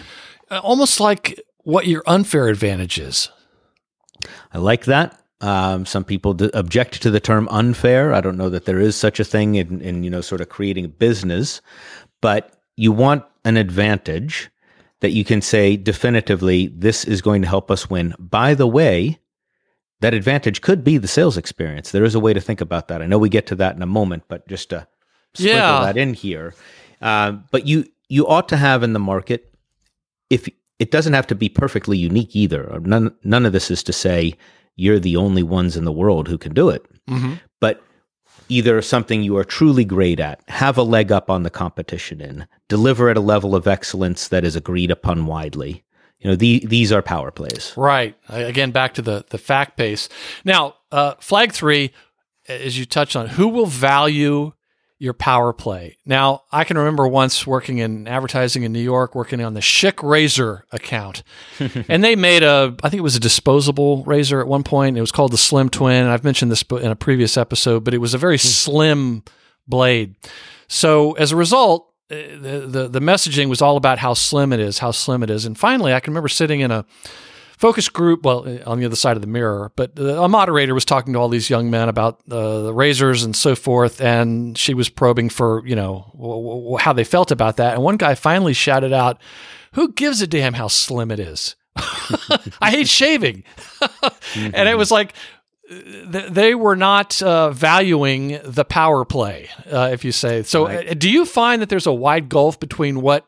Uh, 0.50 0.60
almost 0.62 1.00
like 1.00 1.40
what 1.62 1.86
your 1.86 2.02
unfair 2.06 2.48
advantage 2.48 2.98
is. 2.98 3.30
I 4.52 4.58
like 4.58 4.84
that. 4.84 5.18
Um, 5.40 5.84
some 5.86 6.04
people 6.04 6.34
d- 6.34 6.50
object 6.54 7.02
to 7.02 7.10
the 7.10 7.20
term 7.20 7.48
unfair. 7.50 8.14
I 8.14 8.20
don't 8.20 8.36
know 8.36 8.50
that 8.50 8.66
there 8.66 8.80
is 8.80 8.96
such 8.96 9.20
a 9.20 9.24
thing 9.24 9.56
in, 9.56 9.80
in, 9.80 10.02
you 10.02 10.10
know, 10.10 10.20
sort 10.20 10.40
of 10.40 10.48
creating 10.48 10.84
a 10.84 10.88
business, 10.88 11.60
but 12.20 12.52
you 12.76 12.92
want 12.92 13.24
an 13.44 13.56
advantage 13.56 14.50
that 15.00 15.10
you 15.10 15.24
can 15.24 15.42
say 15.42 15.76
definitively, 15.76 16.68
this 16.68 17.04
is 17.04 17.20
going 17.20 17.42
to 17.42 17.48
help 17.48 17.70
us 17.70 17.90
win. 17.90 18.14
By 18.18 18.54
the 18.54 18.66
way, 18.66 19.18
that 20.00 20.14
advantage 20.14 20.60
could 20.60 20.84
be 20.84 20.98
the 20.98 21.08
sales 21.08 21.36
experience. 21.36 21.90
There 21.90 22.04
is 22.04 22.14
a 22.14 22.20
way 22.20 22.32
to 22.32 22.40
think 22.40 22.60
about 22.60 22.88
that. 22.88 23.02
I 23.02 23.06
know 23.06 23.18
we 23.18 23.28
get 23.28 23.46
to 23.48 23.54
that 23.56 23.76
in 23.76 23.82
a 23.82 23.86
moment, 23.86 24.24
but 24.28 24.46
just 24.48 24.70
to 24.70 24.86
sprinkle 25.34 25.58
yeah. 25.58 25.80
that 25.84 25.96
in 25.96 26.14
here. 26.14 26.54
Uh, 27.00 27.32
but 27.50 27.66
you 27.66 27.84
you 28.08 28.26
ought 28.26 28.48
to 28.48 28.56
have 28.56 28.82
in 28.82 28.92
the 28.92 28.98
market 28.98 29.54
if 30.30 30.48
it 30.78 30.90
doesn't 30.90 31.12
have 31.12 31.26
to 31.28 31.34
be 31.34 31.48
perfectly 31.48 31.96
unique 31.96 32.34
either. 32.34 32.80
None 32.82 33.14
none 33.24 33.46
of 33.46 33.52
this 33.52 33.70
is 33.70 33.82
to 33.84 33.92
say 33.92 34.34
you're 34.76 34.98
the 34.98 35.16
only 35.16 35.42
ones 35.42 35.76
in 35.76 35.84
the 35.84 35.92
world 35.92 36.28
who 36.28 36.38
can 36.38 36.52
do 36.52 36.68
it. 36.68 36.84
Mm-hmm. 37.08 37.34
But 37.60 37.82
either 38.48 38.80
something 38.82 39.22
you 39.22 39.36
are 39.36 39.44
truly 39.44 39.84
great 39.84 40.20
at, 40.20 40.40
have 40.48 40.76
a 40.76 40.82
leg 40.82 41.12
up 41.12 41.30
on 41.30 41.42
the 41.42 41.50
competition 41.50 42.20
in, 42.20 42.46
deliver 42.68 43.08
at 43.08 43.16
a 43.16 43.20
level 43.20 43.54
of 43.54 43.66
excellence 43.66 44.28
that 44.28 44.44
is 44.44 44.56
agreed 44.56 44.90
upon 44.90 45.26
widely. 45.26 45.84
You 46.18 46.30
know, 46.30 46.36
the, 46.36 46.64
these 46.64 46.90
are 46.90 47.02
power 47.02 47.30
plays. 47.30 47.74
Right. 47.76 48.16
Again, 48.28 48.70
back 48.70 48.94
to 48.94 49.02
the 49.02 49.24
the 49.28 49.38
fact 49.38 49.76
base. 49.76 50.08
Now, 50.44 50.76
uh, 50.90 51.14
flag 51.20 51.52
three, 51.52 51.92
as 52.48 52.78
you 52.78 52.86
touched 52.86 53.16
on, 53.16 53.28
who 53.28 53.48
will 53.48 53.66
value 53.66 54.52
your 55.04 55.12
power 55.12 55.52
play. 55.52 55.98
Now, 56.06 56.44
I 56.50 56.64
can 56.64 56.78
remember 56.78 57.06
once 57.06 57.46
working 57.46 57.78
in 57.78 58.08
advertising 58.08 58.62
in 58.62 58.72
New 58.72 58.80
York, 58.80 59.14
working 59.14 59.42
on 59.42 59.52
the 59.52 59.60
Schick 59.60 60.02
razor 60.02 60.64
account. 60.72 61.22
and 61.88 62.02
they 62.02 62.16
made 62.16 62.42
a, 62.42 62.74
I 62.82 62.88
think 62.88 62.98
it 62.98 63.02
was 63.02 63.14
a 63.14 63.20
disposable 63.20 64.02
razor 64.04 64.40
at 64.40 64.48
one 64.48 64.64
point. 64.64 64.96
It 64.96 65.02
was 65.02 65.12
called 65.12 65.32
the 65.32 65.38
Slim 65.38 65.68
Twin. 65.68 66.04
And 66.04 66.10
I've 66.10 66.24
mentioned 66.24 66.50
this 66.50 66.62
in 66.62 66.90
a 66.90 66.96
previous 66.96 67.36
episode, 67.36 67.84
but 67.84 67.92
it 67.92 67.98
was 67.98 68.14
a 68.14 68.18
very 68.18 68.38
slim 68.38 69.22
blade. 69.68 70.14
So 70.68 71.12
as 71.12 71.30
a 71.30 71.36
result, 71.36 71.92
uh, 72.10 72.14
the, 72.14 72.64
the, 72.66 72.88
the 72.88 73.00
messaging 73.00 73.48
was 73.48 73.60
all 73.60 73.76
about 73.76 73.98
how 73.98 74.14
slim 74.14 74.54
it 74.54 74.60
is, 74.60 74.78
how 74.78 74.90
slim 74.90 75.22
it 75.22 75.28
is. 75.28 75.44
And 75.44 75.56
finally, 75.56 75.92
I 75.92 76.00
can 76.00 76.12
remember 76.12 76.28
sitting 76.28 76.60
in 76.60 76.70
a 76.70 76.86
focus 77.58 77.88
group, 77.88 78.24
well, 78.24 78.46
uh, 78.46 78.58
on 78.70 78.78
the 78.80 78.86
other 78.86 78.96
side 78.96 79.16
of 79.16 79.20
the 79.20 79.26
mirror, 79.28 79.72
but 79.76 79.98
a 79.98 80.28
moderator 80.28 80.74
was 80.74 80.84
talking 80.84 81.12
to 81.12 81.18
all 81.18 81.28
these 81.28 81.48
young 81.50 81.70
men 81.70 81.88
about 81.88 82.20
uh, 82.30 82.62
the 82.62 82.74
razors 82.74 83.22
and 83.24 83.34
so 83.36 83.54
forth, 83.54 84.00
and 84.00 84.56
she 84.58 84.74
was 84.74 84.88
probing 84.88 85.28
for, 85.30 85.66
you 85.66 85.76
know, 85.76 86.10
w- 86.14 86.34
w- 86.34 86.76
how 86.78 86.92
they 86.92 87.04
felt 87.04 87.30
about 87.30 87.56
that. 87.56 87.74
And 87.74 87.82
one 87.82 87.96
guy 87.96 88.14
finally 88.14 88.52
shouted 88.54 88.92
out, 88.92 89.20
Who 89.74 89.92
gives 89.92 90.20
a 90.22 90.26
damn 90.26 90.54
how 90.54 90.68
slim 90.68 91.10
it 91.10 91.20
is? 91.20 91.56
I 92.60 92.70
hate 92.70 92.88
shaving. 92.88 93.44
And 94.36 94.68
it 94.68 94.76
was 94.76 94.90
like, 94.90 95.14
they 95.70 96.54
were 96.54 96.76
not 96.76 97.22
uh, 97.22 97.50
valuing 97.50 98.38
the 98.44 98.64
power 98.64 99.04
play, 99.04 99.48
uh, 99.70 99.90
if 99.92 100.04
you 100.04 100.12
say. 100.12 100.42
So, 100.42 100.66
Right. 100.66 100.90
uh, 100.90 100.94
do 100.94 101.08
you 101.08 101.24
find 101.24 101.62
that 101.62 101.68
there's 101.68 101.86
a 101.86 101.92
wide 101.92 102.28
gulf 102.28 102.58
between 102.60 103.00
what 103.00 103.26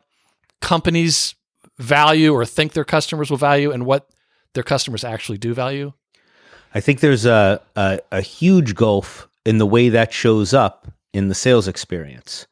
companies 0.61 1.35
value 1.79 2.33
or 2.33 2.45
think 2.45 2.73
their 2.73 2.85
customers 2.85 3.31
will 3.31 3.37
value 3.39 3.71
and 3.71 3.87
what 3.87 4.09
their 4.57 4.65
customers 4.65 5.05
actually 5.05 5.39
do 5.39 5.55
value? 5.55 5.93
I 6.75 6.81
think 6.81 6.99
there's 6.99 7.25
a, 7.25 7.63
a, 7.77 8.01
a 8.11 8.21
huge 8.21 8.75
gulf 8.75 9.29
in 9.45 9.59
the 9.59 9.67
way 9.67 9.89
that 9.91 10.13
shows 10.13 10.53
up 10.53 10.89
in 11.13 11.29
the 11.29 11.35
sales 11.35 11.69
experience. 11.69 12.47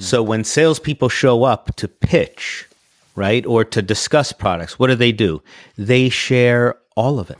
So 0.00 0.22
when 0.22 0.44
salespeople 0.44 1.08
show 1.08 1.44
up 1.44 1.74
to 1.76 1.88
pitch, 1.88 2.68
right, 3.14 3.46
or 3.46 3.64
to 3.64 3.80
discuss 3.80 4.32
products, 4.32 4.78
what 4.78 4.88
do 4.88 4.96
they 4.96 5.12
do? 5.12 5.42
They 5.78 6.08
share 6.08 6.76
all 6.96 7.20
of 7.20 7.30
it. 7.30 7.38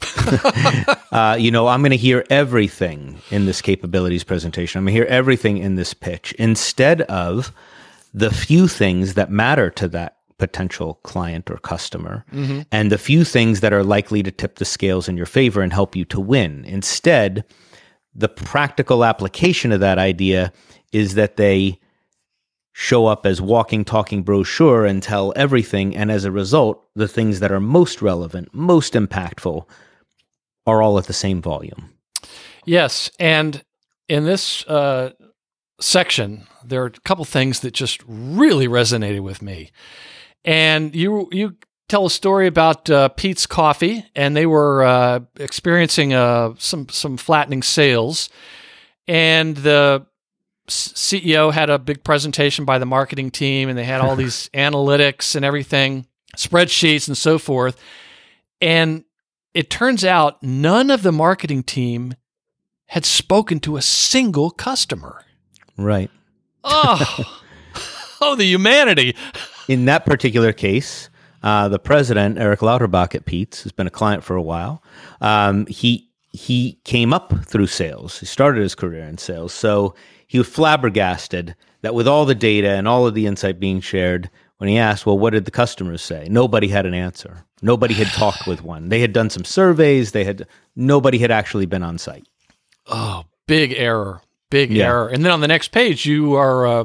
uh, 1.12 1.36
you 1.38 1.50
know, 1.50 1.66
I'm 1.66 1.80
going 1.80 1.90
to 1.90 1.96
hear 1.96 2.24
everything 2.30 3.18
in 3.30 3.46
this 3.46 3.60
capabilities 3.60 4.22
presentation. 4.22 4.78
I'm 4.78 4.84
going 4.84 4.94
to 4.94 5.00
hear 5.00 5.08
everything 5.08 5.58
in 5.58 5.74
this 5.74 5.94
pitch 5.94 6.32
instead 6.38 7.02
of 7.02 7.52
the 8.14 8.30
few 8.30 8.68
things 8.68 9.14
that 9.14 9.30
matter 9.30 9.70
to 9.70 9.88
that 9.88 10.17
potential 10.38 10.94
client 11.02 11.50
or 11.50 11.58
customer 11.58 12.24
and 12.70 12.92
the 12.92 12.98
few 12.98 13.24
things 13.24 13.60
that 13.60 13.72
are 13.72 13.84
likely 13.84 14.22
to 14.22 14.30
tip 14.30 14.56
the 14.56 14.64
scales 14.64 15.08
in 15.08 15.16
your 15.16 15.26
favor 15.26 15.62
and 15.62 15.72
help 15.72 15.96
you 15.96 16.04
to 16.06 16.20
win. 16.20 16.64
Instead, 16.64 17.44
the 18.14 18.28
practical 18.28 19.04
application 19.04 19.72
of 19.72 19.80
that 19.80 19.98
idea 19.98 20.52
is 20.92 21.14
that 21.14 21.36
they 21.36 21.78
show 22.72 23.06
up 23.06 23.26
as 23.26 23.40
walking, 23.40 23.84
talking 23.84 24.22
brochure 24.22 24.86
and 24.86 25.02
tell 25.02 25.32
everything. 25.34 25.96
And 25.96 26.10
as 26.12 26.24
a 26.24 26.30
result, 26.30 26.84
the 26.94 27.08
things 27.08 27.40
that 27.40 27.50
are 27.50 27.60
most 27.60 28.00
relevant, 28.00 28.54
most 28.54 28.94
impactful 28.94 29.66
are 30.64 30.82
all 30.82 30.98
at 30.98 31.06
the 31.06 31.12
same 31.12 31.42
volume. 31.42 31.92
Yes, 32.64 33.10
and 33.18 33.64
in 34.08 34.24
this 34.24 34.64
uh, 34.66 35.10
section, 35.80 36.46
there 36.64 36.82
are 36.82 36.86
a 36.86 36.90
couple 36.90 37.24
things 37.24 37.60
that 37.60 37.72
just 37.72 38.02
really 38.06 38.68
resonated 38.68 39.22
with 39.22 39.42
me. 39.42 39.70
And 40.44 40.94
you 40.94 41.28
you 41.32 41.56
tell 41.88 42.06
a 42.06 42.10
story 42.10 42.46
about 42.46 42.88
uh, 42.90 43.08
Peet's 43.08 43.46
Coffee, 43.46 44.04
and 44.14 44.36
they 44.36 44.46
were 44.46 44.84
uh, 44.84 45.20
experiencing 45.36 46.12
uh, 46.12 46.54
some 46.58 46.88
some 46.88 47.16
flattening 47.16 47.62
sales, 47.62 48.28
and 49.06 49.56
the 49.56 50.06
CEO 50.68 51.52
had 51.52 51.70
a 51.70 51.78
big 51.78 52.04
presentation 52.04 52.64
by 52.64 52.78
the 52.78 52.86
marketing 52.86 53.30
team, 53.30 53.68
and 53.68 53.78
they 53.78 53.84
had 53.84 54.00
all 54.00 54.16
these 54.16 54.48
analytics 54.54 55.34
and 55.34 55.44
everything, 55.44 56.06
spreadsheets 56.36 57.08
and 57.08 57.16
so 57.16 57.38
forth, 57.38 57.80
and 58.60 59.04
it 59.54 59.70
turns 59.70 60.04
out 60.04 60.42
none 60.42 60.90
of 60.90 61.02
the 61.02 61.12
marketing 61.12 61.62
team 61.62 62.14
had 62.86 63.04
spoken 63.04 63.60
to 63.60 63.76
a 63.76 63.82
single 63.82 64.50
customer. 64.50 65.24
Right. 65.76 66.10
Oh, 66.64 67.40
oh, 68.20 68.34
the 68.34 68.44
humanity. 68.44 69.14
In 69.68 69.84
that 69.84 70.06
particular 70.06 70.52
case, 70.52 71.10
uh, 71.42 71.68
the 71.68 71.78
president, 71.78 72.38
Eric 72.38 72.60
Lauterbach 72.60 73.14
at 73.14 73.26
Peet's, 73.26 73.62
has 73.62 73.72
been 73.72 73.86
a 73.86 73.90
client 73.90 74.24
for 74.24 74.34
a 74.36 74.42
while. 74.42 74.82
Um, 75.20 75.66
he 75.66 76.06
he 76.30 76.78
came 76.84 77.12
up 77.12 77.32
through 77.46 77.66
sales. 77.68 78.18
He 78.20 78.26
started 78.26 78.62
his 78.62 78.74
career 78.74 79.04
in 79.04 79.18
sales, 79.18 79.52
so 79.52 79.94
he 80.26 80.38
was 80.38 80.48
flabbergasted 80.48 81.54
that 81.82 81.94
with 81.94 82.06
all 82.08 82.24
the 82.26 82.34
data 82.34 82.70
and 82.70 82.86
all 82.88 83.06
of 83.06 83.14
the 83.14 83.26
insight 83.26 83.58
being 83.60 83.80
shared, 83.80 84.28
when 84.58 84.68
he 84.68 84.78
asked, 84.78 85.06
"Well, 85.06 85.18
what 85.18 85.32
did 85.32 85.44
the 85.44 85.50
customers 85.50 86.02
say?" 86.02 86.26
Nobody 86.30 86.68
had 86.68 86.86
an 86.86 86.94
answer. 86.94 87.44
Nobody 87.62 87.94
had 87.94 88.08
talked 88.08 88.46
with 88.46 88.62
one. 88.62 88.88
They 88.88 89.00
had 89.00 89.12
done 89.12 89.30
some 89.30 89.44
surveys. 89.44 90.12
They 90.12 90.24
had 90.24 90.46
nobody 90.76 91.18
had 91.18 91.30
actually 91.30 91.66
been 91.66 91.82
on 91.82 91.98
site. 91.98 92.26
Oh, 92.86 93.24
big 93.46 93.72
error. 93.76 94.20
Big 94.50 94.70
Yeah. 94.72 94.86
error. 94.86 95.08
And 95.08 95.24
then 95.24 95.32
on 95.32 95.40
the 95.40 95.48
next 95.48 95.68
page, 95.72 96.06
you 96.06 96.34
are 96.34 96.66
uh, 96.66 96.84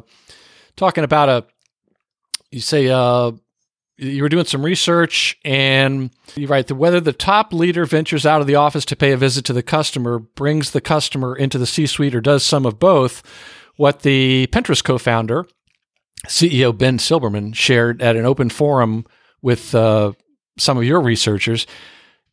talking 0.76 1.04
about 1.04 1.30
a, 1.30 1.46
you 2.54 2.62
say, 2.62 2.88
uh, 2.88 3.32
you 3.98 4.24
were 4.24 4.30
doing 4.30 4.46
some 4.46 4.64
research 4.64 5.38
and 5.44 6.12
you 6.36 6.48
write 6.48 6.68
that 6.68 6.76
whether 6.76 7.00
the 7.00 7.14
top 7.14 7.54
leader 7.54 7.86
ventures 7.86 8.26
out 8.26 8.42
of 8.42 8.48
the 8.48 8.56
office 8.56 8.86
to 8.86 8.96
pay 8.96 9.12
a 9.12 9.18
visit 9.18 9.46
to 9.46 9.54
the 9.54 9.64
customer, 9.64 10.20
brings 10.20 10.72
the 10.72 10.82
customer 10.82 11.36
into 11.36 11.58
the 11.58 11.66
C 11.66 11.86
suite, 11.86 12.16
or 12.16 12.22
does 12.22 12.44
some 12.44 12.66
of 12.66 12.80
both, 12.80 13.24
what 13.76 14.02
the 14.02 14.48
Pinterest 14.52 14.84
co 14.84 14.98
founder, 14.98 15.46
CEO 16.28 16.78
Ben 16.78 16.98
Silbermann, 16.98 17.56
shared 17.56 18.02
at 18.02 18.16
an 18.16 18.26
open 18.26 18.50
forum 18.50 19.06
with 19.42 19.74
uh, 19.76 20.14
some 20.58 20.78
of 20.78 20.84
your 20.84 21.02
researchers 21.02 21.66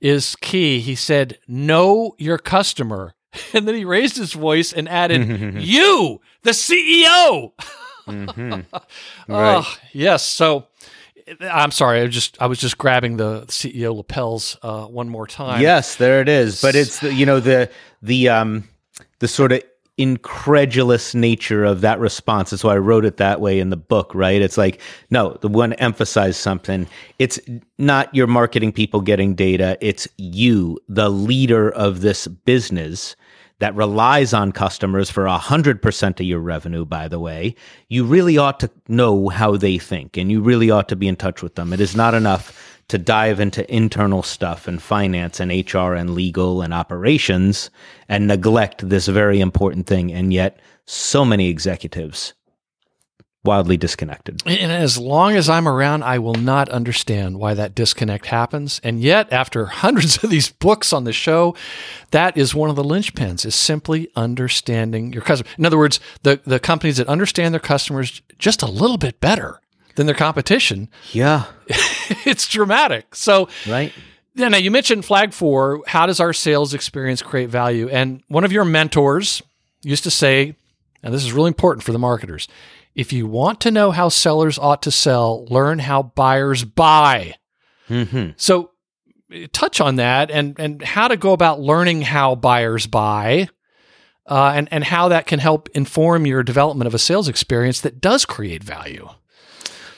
is 0.00 0.36
key. 0.36 0.80
He 0.80 0.94
said, 0.94 1.38
Know 1.46 2.14
your 2.18 2.38
customer. 2.38 3.14
And 3.54 3.68
then 3.68 3.76
he 3.76 3.84
raised 3.84 4.16
his 4.16 4.32
voice 4.32 4.72
and 4.72 4.88
added, 4.88 5.54
You, 5.62 6.20
the 6.42 6.50
CEO. 6.50 7.52
Right. 9.28 9.64
Oh, 9.64 9.76
yes. 9.92 10.24
So 10.26 10.66
I'm 11.40 11.70
sorry. 11.70 12.00
I 12.00 12.06
just 12.06 12.40
I 12.40 12.46
was 12.46 12.58
just 12.58 12.78
grabbing 12.78 13.16
the 13.16 13.42
CEO 13.46 13.94
lapels 13.94 14.56
uh, 14.62 14.86
one 14.86 15.08
more 15.08 15.26
time. 15.26 15.61
Yes, 15.61 15.96
there 15.96 16.20
it 16.20 16.28
is. 16.28 16.61
But 16.61 16.74
it's 16.74 17.00
the, 17.00 17.12
you 17.12 17.26
know 17.26 17.40
the 17.40 17.70
the 18.02 18.28
um 18.28 18.68
the 19.20 19.28
sort 19.28 19.52
of 19.52 19.62
incredulous 19.98 21.14
nature 21.14 21.62
of 21.62 21.82
that 21.82 22.00
response. 22.00 22.50
That's 22.50 22.64
why 22.64 22.74
I 22.74 22.78
wrote 22.78 23.04
it 23.04 23.18
that 23.18 23.40
way 23.42 23.61
in 23.61 23.68
the 23.68 23.76
book, 23.76 24.14
right? 24.14 24.40
It's 24.40 24.56
like, 24.56 24.80
no, 25.11 25.36
the 25.42 25.48
one 25.48 25.74
emphasize 25.74 26.38
something. 26.38 26.86
It's 27.18 27.38
not 27.76 28.12
your 28.14 28.26
marketing 28.26 28.72
people 28.72 29.02
getting 29.02 29.34
data. 29.34 29.76
It's 29.82 30.08
you, 30.16 30.78
the 30.88 31.11
leader 31.11 31.70
of 31.70 32.00
this 32.00 32.26
business 32.26 33.14
that 33.61 33.74
relies 33.76 34.34
on 34.34 34.52
customers 34.52 35.11
for 35.11 35.24
100% 35.24 36.20
of 36.20 36.26
your 36.26 36.40
revenue, 36.40 36.84
by 36.84 37.08
the 37.08 37.20
way, 37.20 37.54
you 37.88 38.04
really 38.04 38.36
ought 38.36 38.58
to 38.61 38.70
know 38.88 39.28
how 39.28 39.56
they 39.56 39.78
think 39.78 40.16
and 40.16 40.30
you 40.30 40.40
really 40.40 40.70
ought 40.70 40.88
to 40.88 40.96
be 40.96 41.06
in 41.06 41.16
touch 41.16 41.42
with 41.42 41.54
them. 41.54 41.72
It 41.72 41.80
is 41.80 41.94
not 41.94 42.14
enough 42.14 42.80
to 42.88 42.98
dive 42.98 43.38
into 43.38 43.72
internal 43.72 44.22
stuff 44.22 44.66
and 44.66 44.82
finance 44.82 45.38
and 45.38 45.52
HR 45.52 45.94
and 45.94 46.14
legal 46.14 46.61
and 46.61 46.74
operations 46.74 47.70
and 48.08 48.26
neglect 48.26 48.88
this 48.88 49.06
very 49.06 49.40
important 49.40 49.86
thing. 49.86 50.12
And 50.12 50.32
yet, 50.32 50.58
so 50.86 51.24
many 51.24 51.48
executives 51.48 52.34
wildly 53.43 53.76
disconnected. 53.76 54.43
And 54.47 54.70
as 54.70 54.99
long 54.99 55.34
as 55.34 55.49
I'm 55.49 55.66
around, 55.66 56.03
I 56.03 56.18
will 56.18 56.34
not 56.34 56.68
understand 56.68 57.38
why 57.38 57.55
that 57.55 57.74
disconnect 57.74 58.26
happens. 58.26 58.80
And 58.84 59.01
yet, 59.01 59.32
after 59.32 59.66
hundreds 59.66 60.22
of 60.22 60.30
these 60.30 60.51
books 60.51 60.93
on 60.93 61.05
the 61.05 61.12
show, 61.12 61.55
that 62.11 62.36
is 62.36 62.55
one 62.55 62.68
of 62.70 62.76
the 62.76 62.84
linchpins 62.84 63.47
is 63.47 63.55
simply 63.55 64.11
understanding 64.14 65.12
your 65.12 65.22
customer. 65.22 65.49
In 65.59 65.64
other 65.64 65.78
words, 65.78 66.01
the, 66.22 66.41
the 66.45 66.61
companies 66.61 66.99
that 66.99 67.09
understand 67.09 67.55
their 67.55 67.61
customers 67.61 68.20
just 68.38 68.62
a 68.62 68.70
little 68.70 68.99
bit 68.99 69.20
better 69.20 69.61
than 69.97 70.07
their 70.07 70.14
competition, 70.14 70.88
Yeah, 71.12 71.45
it's 72.24 72.47
dramatic. 72.47 73.14
So, 73.14 73.49
right. 73.66 73.93
yeah, 74.34 74.49
now 74.49 74.59
you 74.59 74.70
mentioned 74.70 75.05
flag 75.05 75.32
four. 75.32 75.82
How 75.86 76.07
does 76.07 76.20
our 76.20 76.32
sales 76.32 76.74
experience 76.74 77.22
create 77.22 77.49
value? 77.51 77.88
And 77.88 78.22
one 78.28 78.45
of 78.45 78.53
your 78.53 78.64
mentors 78.64 79.43
used 79.82 80.05
to 80.05 80.11
say, 80.11 80.55
and 81.03 81.12
this 81.12 81.24
is 81.24 81.32
really 81.32 81.49
important 81.49 81.82
for 81.82 81.93
the 81.93 81.99
marketers 81.99 82.47
if 82.95 83.12
you 83.12 83.26
want 83.26 83.61
to 83.61 83.70
know 83.70 83.91
how 83.91 84.09
sellers 84.09 84.59
ought 84.59 84.82
to 84.82 84.91
sell, 84.91 85.47
learn 85.47 85.78
how 85.78 86.03
buyers 86.03 86.64
buy. 86.64 87.36
hmm 87.88 88.30
So, 88.36 88.70
touch 89.53 89.80
on 89.80 89.97
that 89.97 90.30
and, 90.30 90.59
and 90.59 90.82
how 90.82 91.09
to 91.09 91.16
go 91.16 91.32
about 91.32 91.61
learning 91.61 92.03
how 92.03 92.34
buyers 92.34 92.86
buy. 92.86 93.49
Uh, 94.26 94.53
and, 94.55 94.68
and 94.70 94.84
how 94.84 95.09
that 95.09 95.26
can 95.26 95.41
help 95.41 95.68
inform 95.70 96.24
your 96.24 96.45
development 96.45 96.86
of 96.86 96.95
a 96.95 96.99
sales 97.01 97.26
experience 97.26 97.80
that 97.80 98.01
does 98.01 98.24
create 98.24 98.62
value. 98.62 99.09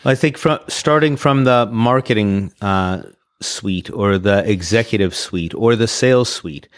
I 0.06 0.14
think 0.14 0.38
from 0.38 0.58
starting 0.68 1.16
from 1.16 1.44
the 1.44 1.66
marketing 1.66 2.52
uh, 2.62 3.02
suite 3.42 3.90
or 3.90 4.18
the 4.18 4.48
executive 4.50 5.14
suite 5.14 5.54
or 5.54 5.76
the 5.76 5.86
sales 5.86 6.32
suite, 6.32 6.68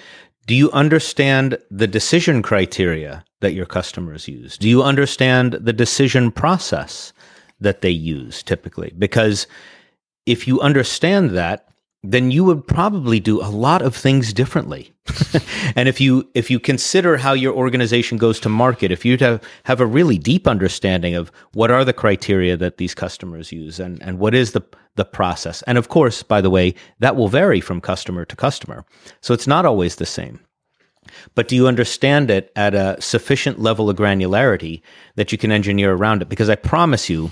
do 0.46 0.54
you 0.54 0.70
understand 0.72 1.58
the 1.70 1.86
decision 1.86 2.42
criteria 2.42 3.24
that 3.44 3.52
your 3.52 3.66
customers 3.66 4.26
use? 4.26 4.56
Do 4.56 4.68
you 4.68 4.82
understand 4.82 5.52
the 5.52 5.72
decision 5.72 6.32
process 6.32 7.12
that 7.60 7.82
they 7.82 7.90
use 7.90 8.42
typically? 8.42 8.92
Because 8.98 9.46
if 10.26 10.48
you 10.48 10.60
understand 10.60 11.30
that, 11.30 11.68
then 12.02 12.30
you 12.30 12.44
would 12.44 12.66
probably 12.66 13.18
do 13.18 13.40
a 13.40 13.48
lot 13.48 13.80
of 13.80 13.94
things 13.94 14.32
differently. 14.32 14.92
and 15.76 15.88
if 15.88 16.00
you 16.00 16.28
if 16.34 16.50
you 16.50 16.58
consider 16.58 17.16
how 17.16 17.32
your 17.32 17.54
organization 17.54 18.18
goes 18.18 18.40
to 18.40 18.48
market, 18.48 18.90
if 18.90 19.04
you 19.04 19.16
have, 19.18 19.42
have 19.64 19.80
a 19.80 19.86
really 19.86 20.18
deep 20.18 20.46
understanding 20.46 21.14
of 21.14 21.30
what 21.52 21.70
are 21.70 21.84
the 21.84 21.92
criteria 21.92 22.56
that 22.56 22.76
these 22.76 22.94
customers 22.94 23.52
use 23.52 23.78
and, 23.80 24.02
and 24.02 24.18
what 24.18 24.34
is 24.34 24.52
the 24.52 24.62
the 24.96 25.04
process. 25.04 25.62
And 25.62 25.76
of 25.76 25.88
course, 25.88 26.22
by 26.22 26.40
the 26.40 26.50
way, 26.50 26.74
that 27.00 27.16
will 27.16 27.28
vary 27.28 27.60
from 27.60 27.80
customer 27.80 28.24
to 28.24 28.36
customer. 28.36 28.84
So 29.20 29.34
it's 29.34 29.46
not 29.46 29.66
always 29.66 29.96
the 29.96 30.06
same. 30.06 30.40
But 31.34 31.48
do 31.48 31.56
you 31.56 31.66
understand 31.66 32.30
it 32.30 32.52
at 32.56 32.74
a 32.74 32.96
sufficient 33.00 33.60
level 33.60 33.90
of 33.90 33.96
granularity 33.96 34.82
that 35.16 35.32
you 35.32 35.38
can 35.38 35.52
engineer 35.52 35.92
around 35.92 36.22
it? 36.22 36.28
Because 36.28 36.50
I 36.50 36.56
promise 36.56 37.08
you, 37.08 37.30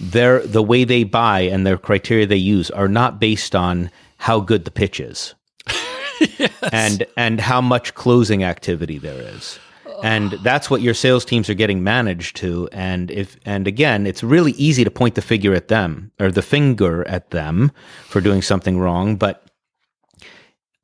their 0.00 0.40
the 0.40 0.62
way 0.62 0.84
they 0.84 1.04
buy 1.04 1.40
and 1.40 1.66
their 1.66 1.76
criteria 1.76 2.26
they 2.26 2.36
use 2.36 2.70
are 2.70 2.88
not 2.88 3.20
based 3.20 3.54
on 3.54 3.90
how 4.16 4.40
good 4.40 4.64
the 4.64 4.70
pitch 4.70 4.98
is. 5.00 5.34
yes. 6.38 6.52
And 6.72 7.06
and 7.16 7.40
how 7.40 7.60
much 7.60 7.94
closing 7.94 8.42
activity 8.42 8.98
there 8.98 9.20
is. 9.20 9.58
And 10.02 10.32
that's 10.42 10.70
what 10.70 10.80
your 10.80 10.94
sales 10.94 11.24
teams 11.24 11.50
are 11.50 11.54
getting 11.54 11.84
managed 11.84 12.36
to. 12.36 12.68
And 12.72 13.10
if 13.10 13.36
and 13.44 13.66
again, 13.66 14.06
it's 14.06 14.22
really 14.22 14.52
easy 14.52 14.84
to 14.84 14.90
point 14.90 15.14
the 15.14 15.22
figure 15.22 15.54
at 15.54 15.68
them 15.68 16.10
or 16.18 16.30
the 16.30 16.42
finger 16.42 17.06
at 17.06 17.30
them 17.30 17.70
for 18.06 18.20
doing 18.20 18.42
something 18.42 18.78
wrong, 18.78 19.16
but 19.16 19.49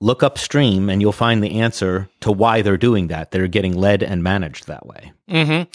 look 0.01 0.23
upstream 0.23 0.91
and 0.91 1.01
you'll 1.01 1.13
find 1.13 1.43
the 1.43 1.61
answer 1.61 2.09
to 2.21 2.31
why 2.31 2.63
they're 2.63 2.77
doing 2.77 3.09
that. 3.09 3.31
They're 3.31 3.49
getting 3.49 3.75
led 3.75 4.03
and 4.03 4.23
managed 4.23 4.67
that 4.67 4.87
way. 4.87 5.13
Mm-hmm. 5.29 5.71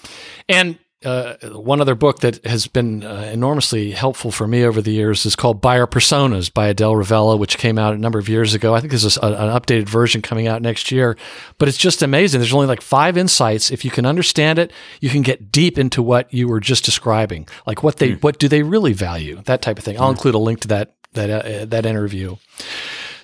And 0.47 0.77
uh, 1.03 1.33
one 1.49 1.81
other 1.81 1.95
book 1.95 2.19
that 2.19 2.45
has 2.45 2.67
been 2.67 3.03
uh, 3.03 3.29
enormously 3.33 3.89
helpful 3.89 4.29
for 4.29 4.47
me 4.47 4.63
over 4.63 4.81
the 4.81 4.91
years 4.91 5.25
is 5.25 5.35
called 5.35 5.59
Buyer 5.59 5.87
Personas 5.87 6.53
by 6.53 6.67
Adele 6.67 6.93
Revella, 6.93 7.39
which 7.39 7.57
came 7.57 7.79
out 7.79 7.95
a 7.95 7.97
number 7.97 8.19
of 8.19 8.29
years 8.29 8.53
ago. 8.53 8.75
I 8.75 8.79
think 8.79 8.91
there's 8.91 9.17
a, 9.17 9.21
an 9.21 9.49
updated 9.49 9.89
version 9.89 10.21
coming 10.21 10.47
out 10.47 10.61
next 10.61 10.91
year, 10.91 11.17
but 11.57 11.67
it's 11.67 11.77
just 11.77 12.03
amazing. 12.03 12.39
There's 12.39 12.53
only 12.53 12.67
like 12.67 12.81
five 12.81 13.17
insights. 13.17 13.71
If 13.71 13.83
you 13.83 13.89
can 13.89 14.05
understand 14.05 14.59
it, 14.59 14.71
you 14.99 15.09
can 15.09 15.23
get 15.23 15.51
deep 15.51 15.79
into 15.79 16.03
what 16.03 16.31
you 16.31 16.47
were 16.47 16.59
just 16.59 16.85
describing, 16.85 17.47
like 17.65 17.81
what 17.81 17.97
they, 17.97 18.11
mm. 18.11 18.21
what 18.21 18.37
do 18.37 18.47
they 18.47 18.61
really 18.61 18.93
value, 18.93 19.41
that 19.45 19.63
type 19.63 19.79
of 19.79 19.83
thing. 19.83 19.99
I'll 19.99 20.09
mm. 20.09 20.11
include 20.11 20.35
a 20.35 20.39
link 20.39 20.59
to 20.61 20.67
that 20.67 20.93
that 21.13 21.29
uh, 21.29 21.65
that 21.65 21.85
interview. 21.85 22.35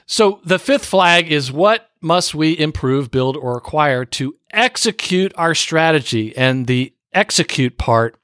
So 0.07 0.39
the 0.45 0.57
fifth 0.57 0.85
flag 0.85 1.29
is 1.29 1.51
what 1.51 1.89
must 2.01 2.33
we 2.33 2.57
improve, 2.57 3.11
build, 3.11 3.35
or 3.35 3.57
acquire 3.57 4.05
to 4.05 4.35
execute 4.51 5.33
our 5.35 5.53
strategy? 5.53 6.35
And 6.35 6.65
the 6.65 6.93
execute 7.13 7.77
part 7.77 8.17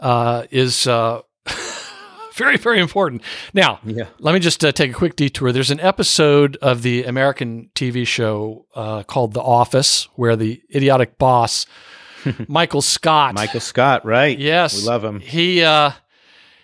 uh, 0.00 0.44
is 0.50 0.86
uh, 0.86 1.20
very, 2.34 2.56
very 2.56 2.80
important. 2.80 3.20
Now, 3.52 3.78
yeah. 3.84 4.06
let 4.20 4.32
me 4.32 4.40
just 4.40 4.64
uh, 4.64 4.72
take 4.72 4.90
a 4.90 4.94
quick 4.94 5.14
detour. 5.14 5.52
There's 5.52 5.70
an 5.70 5.80
episode 5.80 6.56
of 6.62 6.80
the 6.80 7.04
American 7.04 7.70
TV 7.74 8.06
show 8.06 8.64
uh, 8.74 9.02
called 9.02 9.34
The 9.34 9.42
Office 9.42 10.08
where 10.14 10.34
the 10.34 10.62
idiotic 10.74 11.18
boss, 11.18 11.66
Michael 12.48 12.82
Scott. 12.82 13.34
Michael 13.34 13.60
Scott, 13.60 14.06
right? 14.06 14.38
Yes. 14.38 14.80
We 14.80 14.88
love 14.88 15.04
him. 15.04 15.20
He 15.20 15.62
uh, 15.62 15.92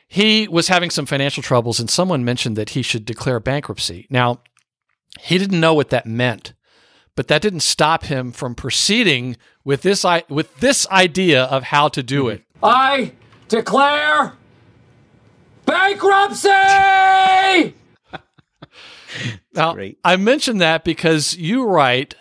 he 0.09 0.49
was 0.49 0.69
having 0.69 0.89
some 0.89 1.05
financial 1.05 1.43
troubles, 1.43 1.79
and 1.79 1.91
someone 1.91 2.25
mentioned 2.25 2.57
that 2.57 2.71
he 2.71 2.81
should 2.81 3.05
declare 3.05 3.39
bankruptcy. 3.41 4.07
Now, 4.09 4.41
he 5.21 5.37
didn't 5.37 5.61
know 5.61 5.75
what 5.75 5.91
that 5.91 6.07
meant, 6.07 6.55
but 7.15 7.29
that 7.29 7.43
didn't 7.43 7.61
stop 7.61 8.05
him 8.05 8.33
from 8.33 8.55
proceeding 8.55 9.37
with 9.65 9.83
this 9.83 10.07
with 10.31 10.57
this 10.61 10.89
idea 10.89 11.45
of 11.45 11.65
how 11.65 11.89
to 11.89 12.03
do 12.03 12.29
it. 12.29 12.43
I 12.63 13.13
declare 13.49 14.33
bankruptcy. 15.67 16.49
now, 19.53 19.75
Great. 19.75 19.99
I 20.03 20.17
mentioned 20.17 20.63
that 20.63 20.85
because 20.85 21.37
you 21.37 21.67
write 21.67 22.15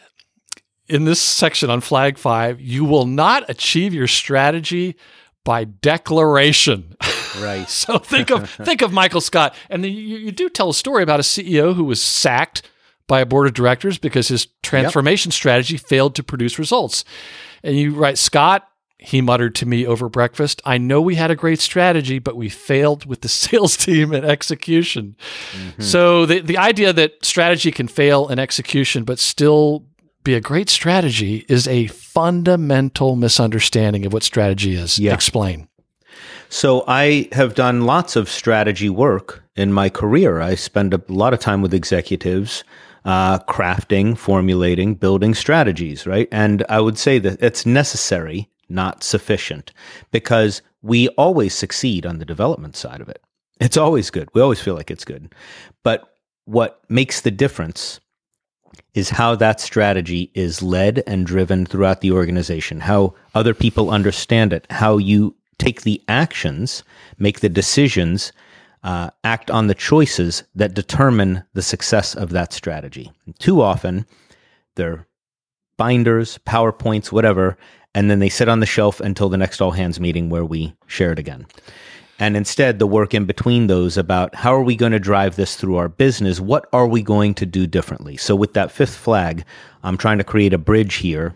in 0.89 1.05
this 1.05 1.21
section 1.21 1.69
on 1.69 1.79
flag 1.79 2.17
5, 2.17 2.59
you 2.59 2.83
will 2.83 3.05
not 3.05 3.49
achieve 3.49 3.93
your 3.93 4.07
strategy 4.07 4.97
by 5.45 5.63
declaration. 5.63 6.95
Right. 7.39 7.69
so 7.69 7.97
think 7.99 8.29
of 8.31 8.49
think 8.49 8.81
of 8.81 8.91
Michael 8.91 9.21
Scott, 9.21 9.55
and 9.69 9.85
you, 9.85 9.91
you 9.91 10.31
do 10.31 10.49
tell 10.49 10.69
a 10.69 10.73
story 10.73 11.03
about 11.03 11.19
a 11.19 11.23
CEO 11.23 11.75
who 11.75 11.83
was 11.83 12.01
sacked 12.01 12.63
by 13.07 13.21
a 13.21 13.25
board 13.25 13.47
of 13.47 13.53
directors 13.53 13.97
because 13.97 14.27
his 14.27 14.47
transformation 14.61 15.29
yep. 15.29 15.33
strategy 15.33 15.77
failed 15.77 16.13
to 16.15 16.23
produce 16.23 16.59
results. 16.59 17.05
And 17.63 17.77
you 17.77 17.95
write, 17.95 18.17
Scott, 18.17 18.67
he 18.99 19.21
muttered 19.21 19.55
to 19.55 19.65
me 19.65 19.85
over 19.85 20.09
breakfast, 20.09 20.61
I 20.65 20.77
know 20.77 21.01
we 21.01 21.15
had 21.15 21.31
a 21.31 21.35
great 21.35 21.61
strategy, 21.61 22.19
but 22.19 22.35
we 22.35 22.49
failed 22.49 23.05
with 23.05 23.21
the 23.21 23.29
sales 23.29 23.77
team 23.77 24.11
and 24.11 24.25
execution. 24.25 25.15
Mm-hmm. 25.53 25.81
So 25.81 26.25
the, 26.25 26.39
the 26.39 26.57
idea 26.57 26.93
that 26.93 27.23
strategy 27.23 27.71
can 27.71 27.87
fail 27.87 28.27
in 28.27 28.39
execution, 28.39 29.03
but 29.03 29.19
still 29.19 29.85
be 30.23 30.33
a 30.33 30.41
great 30.41 30.69
strategy 30.69 31.45
is 31.47 31.67
a 31.67 31.87
fundamental 31.87 33.15
misunderstanding 33.15 34.05
of 34.05 34.11
what 34.11 34.23
strategy 34.23 34.75
is. 34.75 34.99
Yeah. 34.99 35.13
Explain. 35.13 35.69
So 36.49 36.83
I 36.87 37.29
have 37.33 37.55
done 37.55 37.85
lots 37.85 38.15
of 38.15 38.29
strategy 38.29 38.89
work 38.89 39.43
in 39.55 39.73
my 39.73 39.89
career. 39.89 40.39
I 40.39 40.55
spend 40.55 40.93
a 40.93 41.01
lot 41.07 41.33
of 41.33 41.39
time 41.39 41.61
with 41.61 41.73
executives, 41.73 42.63
uh, 43.05 43.39
crafting, 43.39 44.17
formulating, 44.17 44.95
building 44.95 45.33
strategies, 45.33 46.05
right? 46.05 46.27
And 46.31 46.63
I 46.69 46.79
would 46.79 46.97
say 46.97 47.19
that 47.19 47.41
it's 47.41 47.65
necessary, 47.65 48.49
not 48.69 49.03
sufficient, 49.03 49.73
because 50.11 50.61
we 50.81 51.09
always 51.09 51.53
succeed 51.53 52.05
on 52.05 52.19
the 52.19 52.25
development 52.25 52.75
side 52.75 53.01
of 53.01 53.09
it. 53.09 53.21
It's 53.59 53.77
always 53.77 54.09
good. 54.09 54.29
We 54.33 54.41
always 54.41 54.61
feel 54.61 54.75
like 54.75 54.91
it's 54.91 55.05
good. 55.05 55.33
But 55.83 56.03
what 56.45 56.81
makes 56.89 57.21
the 57.21 57.31
difference 57.31 57.99
is 58.93 59.09
how 59.09 59.35
that 59.35 59.59
strategy 59.59 60.31
is 60.33 60.61
led 60.61 61.03
and 61.07 61.25
driven 61.25 61.65
throughout 61.65 62.01
the 62.01 62.11
organization, 62.11 62.79
how 62.79 63.15
other 63.35 63.53
people 63.53 63.89
understand 63.89 64.53
it, 64.53 64.67
how 64.69 64.97
you 64.97 65.35
take 65.59 65.81
the 65.81 66.01
actions, 66.07 66.83
make 67.17 67.39
the 67.39 67.49
decisions, 67.49 68.31
uh, 68.83 69.09
act 69.23 69.51
on 69.51 69.67
the 69.67 69.75
choices 69.75 70.43
that 70.55 70.73
determine 70.73 71.43
the 71.53 71.61
success 71.61 72.15
of 72.15 72.29
that 72.29 72.53
strategy. 72.53 73.11
And 73.25 73.37
too 73.39 73.61
often, 73.61 74.05
they're 74.75 75.07
binders, 75.77 76.39
PowerPoints, 76.45 77.11
whatever, 77.11 77.57
and 77.93 78.09
then 78.09 78.19
they 78.19 78.29
sit 78.29 78.49
on 78.49 78.59
the 78.59 78.65
shelf 78.65 78.99
until 78.99 79.29
the 79.29 79.37
next 79.37 79.61
all 79.61 79.71
hands 79.71 79.99
meeting 79.99 80.29
where 80.29 80.45
we 80.45 80.73
share 80.85 81.11
it 81.11 81.19
again. 81.19 81.47
And 82.19 82.35
instead, 82.35 82.79
the 82.79 82.87
work 82.87 83.13
in 83.13 83.25
between 83.25 83.67
those 83.67 83.97
about 83.97 84.33
how 84.33 84.53
are 84.53 84.63
we 84.63 84.75
going 84.75 84.91
to 84.91 84.99
drive 84.99 85.35
this 85.35 85.55
through 85.55 85.75
our 85.75 85.87
business? 85.87 86.39
What 86.39 86.67
are 86.73 86.87
we 86.87 87.03
going 87.03 87.35
to 87.35 87.45
do 87.45 87.67
differently? 87.67 88.17
So, 88.17 88.35
with 88.35 88.53
that 88.53 88.71
fifth 88.71 88.95
flag, 88.95 89.45
I'm 89.83 89.97
trying 89.97 90.17
to 90.17 90.23
create 90.23 90.53
a 90.53 90.57
bridge 90.57 90.95
here 90.95 91.35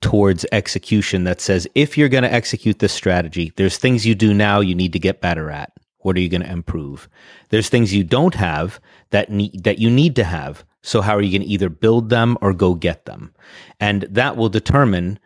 towards 0.00 0.46
execution 0.52 1.24
that 1.24 1.40
says 1.40 1.68
if 1.74 1.96
you're 1.96 2.08
going 2.08 2.24
to 2.24 2.32
execute 2.32 2.78
this 2.78 2.92
strategy, 2.92 3.52
there's 3.56 3.76
things 3.76 4.06
you 4.06 4.14
do 4.14 4.32
now 4.32 4.60
you 4.60 4.74
need 4.74 4.92
to 4.92 4.98
get 4.98 5.20
better 5.20 5.50
at. 5.50 5.72
What 5.98 6.16
are 6.16 6.20
you 6.20 6.28
going 6.28 6.42
to 6.42 6.50
improve? 6.50 7.08
There's 7.50 7.68
things 7.68 7.94
you 7.94 8.04
don't 8.04 8.34
have 8.34 8.80
that 9.10 9.30
need, 9.30 9.64
that 9.64 9.78
you 9.78 9.90
need 9.90 10.16
to 10.16 10.24
have. 10.24 10.64
So 10.82 11.02
how 11.02 11.14
are 11.14 11.20
you 11.20 11.38
going 11.38 11.46
to 11.46 11.52
either 11.52 11.68
build 11.68 12.08
them 12.08 12.38
or 12.40 12.54
go 12.54 12.74
get 12.74 13.04
them? 13.04 13.34
And 13.80 14.02
that 14.02 14.36
will 14.36 14.48
determine 14.48 15.18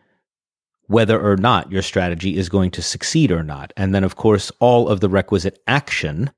whether 0.87 1.21
or 1.21 1.37
not 1.37 1.71
your 1.71 1.83
strategy 1.83 2.37
is 2.37 2.49
going 2.49 2.73
to 2.73 2.83
succeed 2.83 3.31
or 3.31 3.43
not. 3.43 3.73
And 3.77 3.95
then 3.95 4.03
of 4.03 4.17
course, 4.17 4.51
all 4.59 4.89
of 4.89 5.01
the 5.01 5.09
requisite 5.09 5.61
action 5.67 6.31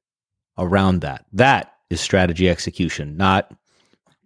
around 0.59 1.01
that. 1.01 1.25
That 1.33 1.73
is 1.89 2.01
strategy 2.01 2.49
execution, 2.49 3.17
not 3.17 3.53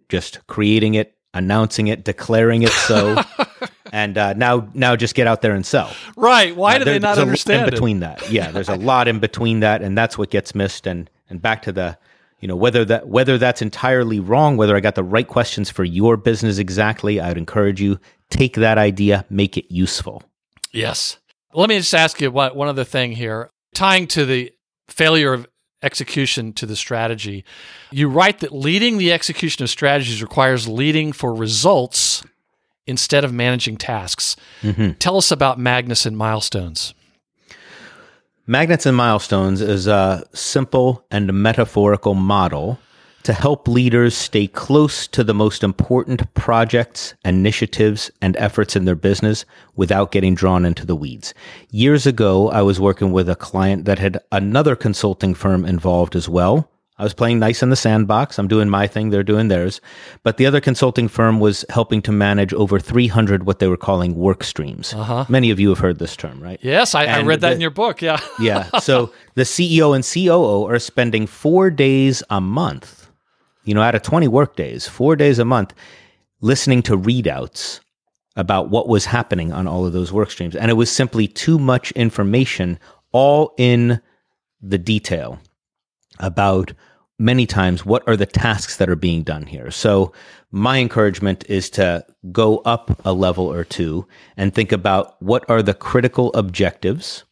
just 0.09 0.45
creating 0.47 0.95
it, 0.95 1.15
announcing 1.33 1.87
it, 1.87 2.03
declaring 2.03 2.63
it 2.63 2.71
so. 2.71 3.21
and 3.91 4.17
uh, 4.17 4.33
now 4.33 4.67
now 4.73 4.95
just 4.95 5.15
get 5.15 5.27
out 5.27 5.41
there 5.41 5.53
and 5.53 5.65
sell. 5.65 5.93
Right? 6.15 6.55
Why 6.55 6.75
uh, 6.75 6.79
do 6.79 6.85
there, 6.85 6.93
they 6.95 6.99
not 6.99 7.17
understand 7.17 7.65
in 7.65 7.69
between 7.69 7.99
that? 7.99 8.29
Yeah, 8.31 8.51
there's 8.51 8.69
a 8.69 8.75
lot 8.75 9.07
in 9.07 9.19
between 9.19 9.59
that, 9.61 9.81
and 9.81 9.97
that's 9.97 10.17
what 10.17 10.29
gets 10.29 10.55
missed. 10.55 10.87
And 10.87 11.09
and 11.29 11.41
back 11.41 11.61
to 11.63 11.71
the 11.71 11.97
you 12.39 12.47
know 12.47 12.55
whether 12.55 12.85
that 12.85 13.07
whether 13.07 13.37
that's 13.37 13.61
entirely 13.61 14.19
wrong, 14.19 14.57
whether 14.57 14.75
I 14.75 14.79
got 14.79 14.95
the 14.95 15.03
right 15.03 15.27
questions 15.27 15.69
for 15.69 15.83
your 15.83 16.17
business 16.17 16.57
exactly, 16.57 17.19
I 17.19 17.27
would 17.29 17.37
encourage 17.37 17.81
you 17.81 17.99
take 18.29 18.55
that 18.55 18.77
idea, 18.77 19.25
make 19.29 19.57
it 19.57 19.65
useful. 19.69 20.23
Yes. 20.71 21.17
Let 21.53 21.67
me 21.67 21.77
just 21.77 21.93
ask 21.93 22.21
you 22.21 22.31
one, 22.31 22.55
one 22.55 22.69
other 22.69 22.85
thing 22.85 23.11
here, 23.11 23.49
tying 23.75 24.07
to 24.07 24.25
the 24.25 24.53
failure 24.87 25.33
of 25.33 25.47
execution 25.83 26.53
to 26.53 26.65
the 26.65 26.75
strategy. 26.75 27.43
You 27.91 28.07
write 28.07 28.39
that 28.39 28.53
leading 28.53 28.97
the 28.97 29.11
execution 29.11 29.63
of 29.63 29.69
strategies 29.69 30.21
requires 30.21 30.67
leading 30.67 31.11
for 31.11 31.33
results 31.33 32.23
instead 32.91 33.23
of 33.23 33.33
managing 33.33 33.77
tasks. 33.77 34.35
Mm-hmm. 34.61 34.91
Tell 34.99 35.17
us 35.17 35.31
about 35.31 35.57
Magnets 35.57 36.05
and 36.05 36.15
Milestones. 36.15 36.93
Magnets 38.45 38.85
and 38.85 38.95
Milestones 38.95 39.61
is 39.61 39.87
a 39.87 40.23
simple 40.33 41.05
and 41.09 41.33
metaphorical 41.33 42.13
model 42.13 42.77
to 43.23 43.33
help 43.33 43.67
leaders 43.67 44.15
stay 44.15 44.47
close 44.47 45.07
to 45.07 45.23
the 45.23 45.33
most 45.33 45.63
important 45.63 46.33
projects, 46.33 47.13
initiatives, 47.23 48.11
and 48.21 48.35
efforts 48.37 48.75
in 48.75 48.85
their 48.85 48.95
business 48.95 49.45
without 49.75 50.11
getting 50.11 50.35
drawn 50.35 50.65
into 50.65 50.85
the 50.85 50.95
weeds. 50.95 51.33
Years 51.69 52.05
ago, 52.05 52.49
I 52.49 52.61
was 52.61 52.79
working 52.79 53.11
with 53.11 53.29
a 53.29 53.35
client 53.35 53.85
that 53.85 53.99
had 53.99 54.19
another 54.31 54.75
consulting 54.75 55.33
firm 55.33 55.65
involved 55.65 56.15
as 56.15 56.27
well. 56.27 56.69
I 56.97 57.03
was 57.03 57.13
playing 57.13 57.39
nice 57.39 57.63
in 57.63 57.69
the 57.69 57.75
sandbox. 57.75 58.37
I'm 58.37 58.47
doing 58.47 58.69
my 58.69 58.85
thing, 58.85 59.09
they're 59.09 59.23
doing 59.23 59.47
theirs. 59.47 59.81
But 60.23 60.37
the 60.37 60.45
other 60.45 60.61
consulting 60.61 61.07
firm 61.07 61.39
was 61.39 61.65
helping 61.69 62.01
to 62.03 62.11
manage 62.11 62.53
over 62.53 62.79
300 62.79 63.45
what 63.45 63.59
they 63.59 63.67
were 63.67 63.77
calling 63.77 64.15
work 64.15 64.43
streams. 64.43 64.93
Uh-huh. 64.93 65.25
Many 65.27 65.49
of 65.49 65.59
you 65.59 65.69
have 65.69 65.79
heard 65.79 65.99
this 65.99 66.15
term, 66.15 66.41
right? 66.43 66.59
Yes, 66.61 66.93
I, 66.93 67.05
I 67.05 67.23
read 67.23 67.41
that 67.41 67.49
the- 67.49 67.55
in 67.55 67.61
your 67.61 67.71
book. 67.71 68.01
Yeah. 68.01 68.19
yeah. 68.39 68.69
So 68.79 69.11
the 69.35 69.43
CEO 69.43 69.95
and 69.95 70.03
COO 70.05 70.67
are 70.69 70.79
spending 70.79 71.25
four 71.25 71.69
days 71.71 72.21
a 72.29 72.39
month, 72.39 73.09
you 73.63 73.73
know, 73.73 73.81
out 73.81 73.95
of 73.95 74.03
20 74.03 74.27
work 74.27 74.55
days, 74.55 74.87
four 74.87 75.15
days 75.15 75.39
a 75.39 75.45
month, 75.45 75.73
listening 76.41 76.83
to 76.83 76.97
readouts 76.97 77.79
about 78.35 78.69
what 78.69 78.87
was 78.87 79.05
happening 79.05 79.51
on 79.51 79.67
all 79.67 79.85
of 79.85 79.93
those 79.93 80.13
work 80.13 80.29
streams. 80.29 80.55
And 80.55 80.69
it 80.69 80.75
was 80.75 80.91
simply 80.91 81.27
too 81.27 81.57
much 81.57 81.91
information, 81.93 82.79
all 83.11 83.53
in 83.57 84.01
the 84.61 84.77
detail 84.77 85.39
about 86.21 86.73
many 87.19 87.45
times 87.45 87.85
what 87.85 88.03
are 88.07 88.17
the 88.17 88.25
tasks 88.25 88.77
that 88.77 88.89
are 88.89 88.95
being 88.95 89.21
done 89.23 89.45
here. 89.45 89.69
So 89.69 90.11
my 90.51 90.79
encouragement 90.79 91.45
is 91.47 91.69
to 91.71 92.03
go 92.31 92.57
up 92.59 92.99
a 93.05 93.13
level 93.13 93.45
or 93.51 93.63
two 93.63 94.07
and 94.37 94.53
think 94.53 94.71
about 94.71 95.21
what 95.21 95.47
are 95.49 95.61
the 95.61 95.73
critical 95.73 96.31
objectives 96.33 97.23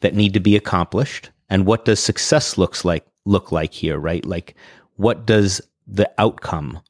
that 0.00 0.14
need 0.14 0.34
to 0.34 0.40
be 0.40 0.56
accomplished 0.56 1.30
and 1.48 1.64
what 1.64 1.84
does 1.84 2.00
success 2.00 2.58
looks 2.58 2.84
like 2.84 3.06
look 3.24 3.52
like 3.52 3.72
here, 3.72 3.98
right? 3.98 4.24
Like 4.24 4.56
what 4.96 5.26
does 5.26 5.60
the 5.86 6.10
outcome 6.18 6.80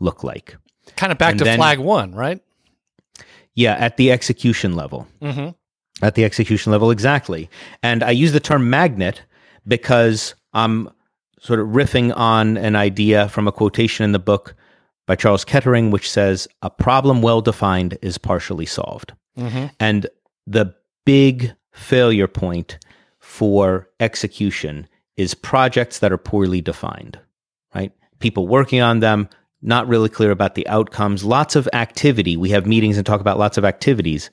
look 0.00 0.24
like? 0.24 0.56
Kind 0.96 1.12
of 1.12 1.18
back 1.18 1.30
And 1.32 1.38
to 1.38 1.44
then- 1.44 1.58
flag 1.58 1.78
one, 1.78 2.12
right? 2.14 2.40
Yeah, 3.54 3.74
at 3.74 3.96
the 3.96 4.10
execution 4.10 4.74
level. 4.74 5.06
Mm-hmm. 5.22 5.50
At 6.04 6.16
the 6.16 6.24
execution 6.24 6.72
level, 6.72 6.90
exactly. 6.90 7.48
And 7.84 8.02
I 8.02 8.10
use 8.10 8.32
the 8.32 8.40
term 8.40 8.68
magnet 8.68 9.22
because 9.66 10.34
I'm 10.54 10.88
sort 11.40 11.60
of 11.60 11.68
riffing 11.68 12.16
on 12.16 12.56
an 12.56 12.76
idea 12.76 13.28
from 13.28 13.46
a 13.46 13.52
quotation 13.52 14.04
in 14.04 14.12
the 14.12 14.18
book 14.18 14.54
by 15.06 15.16
Charles 15.16 15.44
Kettering, 15.44 15.90
which 15.90 16.10
says, 16.10 16.48
A 16.62 16.70
problem 16.70 17.20
well 17.20 17.40
defined 17.40 17.98
is 18.00 18.16
partially 18.16 18.66
solved. 18.66 19.12
Mm-hmm. 19.38 19.66
And 19.78 20.06
the 20.46 20.74
big 21.04 21.52
failure 21.72 22.28
point 22.28 22.78
for 23.18 23.88
execution 24.00 24.88
is 25.16 25.34
projects 25.34 25.98
that 25.98 26.12
are 26.12 26.18
poorly 26.18 26.60
defined, 26.60 27.18
right? 27.74 27.92
People 28.20 28.46
working 28.46 28.80
on 28.80 29.00
them, 29.00 29.28
not 29.62 29.88
really 29.88 30.08
clear 30.08 30.30
about 30.30 30.54
the 30.54 30.66
outcomes, 30.68 31.24
lots 31.24 31.56
of 31.56 31.68
activity. 31.72 32.36
We 32.36 32.50
have 32.50 32.66
meetings 32.66 32.96
and 32.96 33.06
talk 33.06 33.20
about 33.20 33.38
lots 33.38 33.58
of 33.58 33.64
activities, 33.64 34.30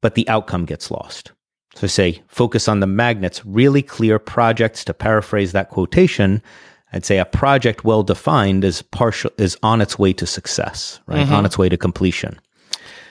but 0.00 0.14
the 0.14 0.28
outcome 0.28 0.64
gets 0.64 0.90
lost. 0.90 1.32
So 1.74 1.86
say 1.86 2.22
focus 2.28 2.68
on 2.68 2.80
the 2.80 2.86
magnets, 2.86 3.44
really 3.44 3.82
clear 3.82 4.18
projects. 4.18 4.84
To 4.84 4.94
paraphrase 4.94 5.52
that 5.52 5.70
quotation, 5.70 6.42
I'd 6.92 7.04
say 7.04 7.18
a 7.18 7.24
project 7.24 7.84
well 7.84 8.02
defined 8.02 8.64
is 8.64 8.82
partial 8.82 9.32
is 9.38 9.58
on 9.62 9.80
its 9.80 9.98
way 9.98 10.12
to 10.14 10.26
success, 10.26 11.00
right? 11.06 11.24
Mm-hmm. 11.24 11.34
On 11.34 11.44
its 11.44 11.58
way 11.58 11.68
to 11.68 11.76
completion. 11.76 12.38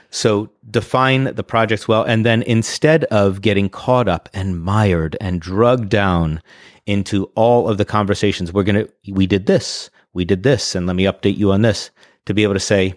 So 0.09 0.49
define 0.69 1.23
the 1.35 1.43
projects 1.43 1.87
well, 1.87 2.03
and 2.03 2.23
then 2.23 2.43
instead 2.43 3.03
of 3.05 3.41
getting 3.41 3.67
caught 3.67 4.07
up 4.07 4.29
and 4.33 4.61
mired 4.61 5.17
and 5.19 5.41
drugged 5.41 5.89
down 5.89 6.39
into 6.85 7.25
all 7.35 7.67
of 7.67 7.77
the 7.77 7.85
conversations, 7.85 8.53
we're 8.53 8.63
gonna 8.63 8.87
we 9.09 9.25
did 9.25 9.47
this, 9.47 9.89
we 10.13 10.23
did 10.23 10.43
this, 10.43 10.75
and 10.75 10.85
let 10.85 10.95
me 10.95 11.05
update 11.05 11.37
you 11.37 11.51
on 11.51 11.63
this 11.63 11.89
to 12.25 12.33
be 12.33 12.43
able 12.43 12.53
to 12.53 12.59
say, 12.59 12.93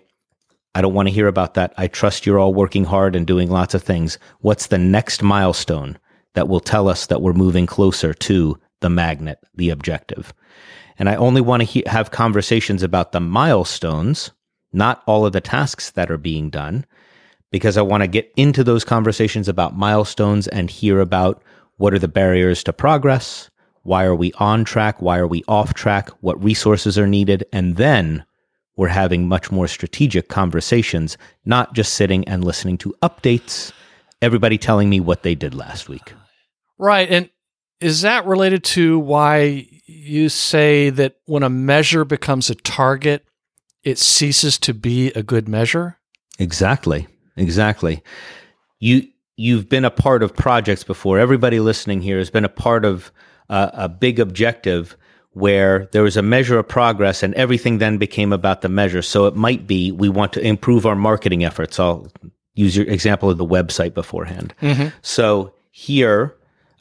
I 0.76 0.82
don't 0.82 0.92
want 0.92 1.08
to 1.08 1.14
hear 1.14 1.26
about 1.26 1.54
that. 1.54 1.72
I 1.78 1.86
trust 1.86 2.26
you're 2.26 2.38
all 2.38 2.52
working 2.52 2.84
hard 2.84 3.16
and 3.16 3.26
doing 3.26 3.50
lots 3.50 3.72
of 3.72 3.82
things. 3.82 4.18
What's 4.40 4.66
the 4.66 4.76
next 4.76 5.22
milestone 5.22 5.98
that 6.34 6.48
will 6.48 6.60
tell 6.60 6.86
us 6.86 7.06
that 7.06 7.22
we're 7.22 7.32
moving 7.32 7.64
closer 7.64 8.12
to 8.12 8.58
the 8.82 8.90
magnet, 8.90 9.38
the 9.54 9.70
objective? 9.70 10.34
And 10.98 11.08
I 11.08 11.14
only 11.14 11.40
want 11.40 11.62
to 11.62 11.64
he- 11.64 11.84
have 11.86 12.10
conversations 12.10 12.82
about 12.82 13.12
the 13.12 13.20
milestones, 13.20 14.32
not 14.70 15.02
all 15.06 15.24
of 15.24 15.32
the 15.32 15.40
tasks 15.40 15.92
that 15.92 16.10
are 16.10 16.18
being 16.18 16.50
done, 16.50 16.84
because 17.50 17.78
I 17.78 17.82
want 17.82 18.02
to 18.02 18.06
get 18.06 18.30
into 18.36 18.62
those 18.62 18.84
conversations 18.84 19.48
about 19.48 19.78
milestones 19.78 20.46
and 20.46 20.70
hear 20.70 21.00
about 21.00 21.42
what 21.78 21.94
are 21.94 21.98
the 21.98 22.06
barriers 22.06 22.62
to 22.64 22.74
progress, 22.74 23.48
why 23.84 24.04
are 24.04 24.14
we 24.14 24.30
on 24.34 24.62
track, 24.62 25.00
why 25.00 25.16
are 25.16 25.26
we 25.26 25.42
off 25.48 25.72
track, 25.72 26.10
what 26.20 26.44
resources 26.44 26.98
are 26.98 27.06
needed, 27.06 27.46
and 27.50 27.76
then 27.76 28.25
we're 28.76 28.88
having 28.88 29.28
much 29.28 29.50
more 29.50 29.66
strategic 29.66 30.28
conversations, 30.28 31.16
not 31.44 31.74
just 31.74 31.94
sitting 31.94 32.26
and 32.28 32.44
listening 32.44 32.78
to 32.78 32.94
updates, 33.02 33.72
everybody 34.20 34.58
telling 34.58 34.90
me 34.90 35.00
what 35.00 35.22
they 35.22 35.34
did 35.34 35.54
last 35.54 35.88
week. 35.88 36.12
Right. 36.78 37.08
And 37.10 37.30
is 37.80 38.02
that 38.02 38.26
related 38.26 38.64
to 38.64 38.98
why 38.98 39.66
you 39.86 40.28
say 40.28 40.90
that 40.90 41.16
when 41.24 41.42
a 41.42 41.50
measure 41.50 42.04
becomes 42.04 42.50
a 42.50 42.54
target, 42.54 43.24
it 43.82 43.98
ceases 43.98 44.58
to 44.58 44.74
be 44.74 45.08
a 45.12 45.22
good 45.22 45.48
measure? 45.48 45.98
Exactly. 46.38 47.06
Exactly. 47.36 48.02
You 48.78 49.08
you've 49.36 49.68
been 49.68 49.84
a 49.84 49.90
part 49.90 50.22
of 50.22 50.34
projects 50.34 50.84
before. 50.84 51.18
Everybody 51.18 51.60
listening 51.60 52.00
here 52.00 52.18
has 52.18 52.30
been 52.30 52.44
a 52.44 52.50
part 52.50 52.84
of 52.84 53.12
uh, 53.50 53.70
a 53.74 53.88
big 53.88 54.18
objective 54.18 54.96
where 55.36 55.86
there 55.92 56.02
was 56.02 56.16
a 56.16 56.22
measure 56.22 56.58
of 56.58 56.66
progress 56.66 57.22
and 57.22 57.34
everything 57.34 57.76
then 57.76 57.98
became 57.98 58.32
about 58.32 58.62
the 58.62 58.70
measure. 58.70 59.02
So 59.02 59.26
it 59.26 59.36
might 59.36 59.66
be 59.66 59.92
we 59.92 60.08
want 60.08 60.32
to 60.32 60.40
improve 60.40 60.86
our 60.86 60.96
marketing 60.96 61.44
efforts. 61.44 61.78
I'll 61.78 62.10
use 62.54 62.74
your 62.74 62.86
example 62.86 63.28
of 63.28 63.36
the 63.36 63.44
website 63.44 63.92
beforehand. 63.92 64.54
So 65.02 65.52
here, 65.72 66.34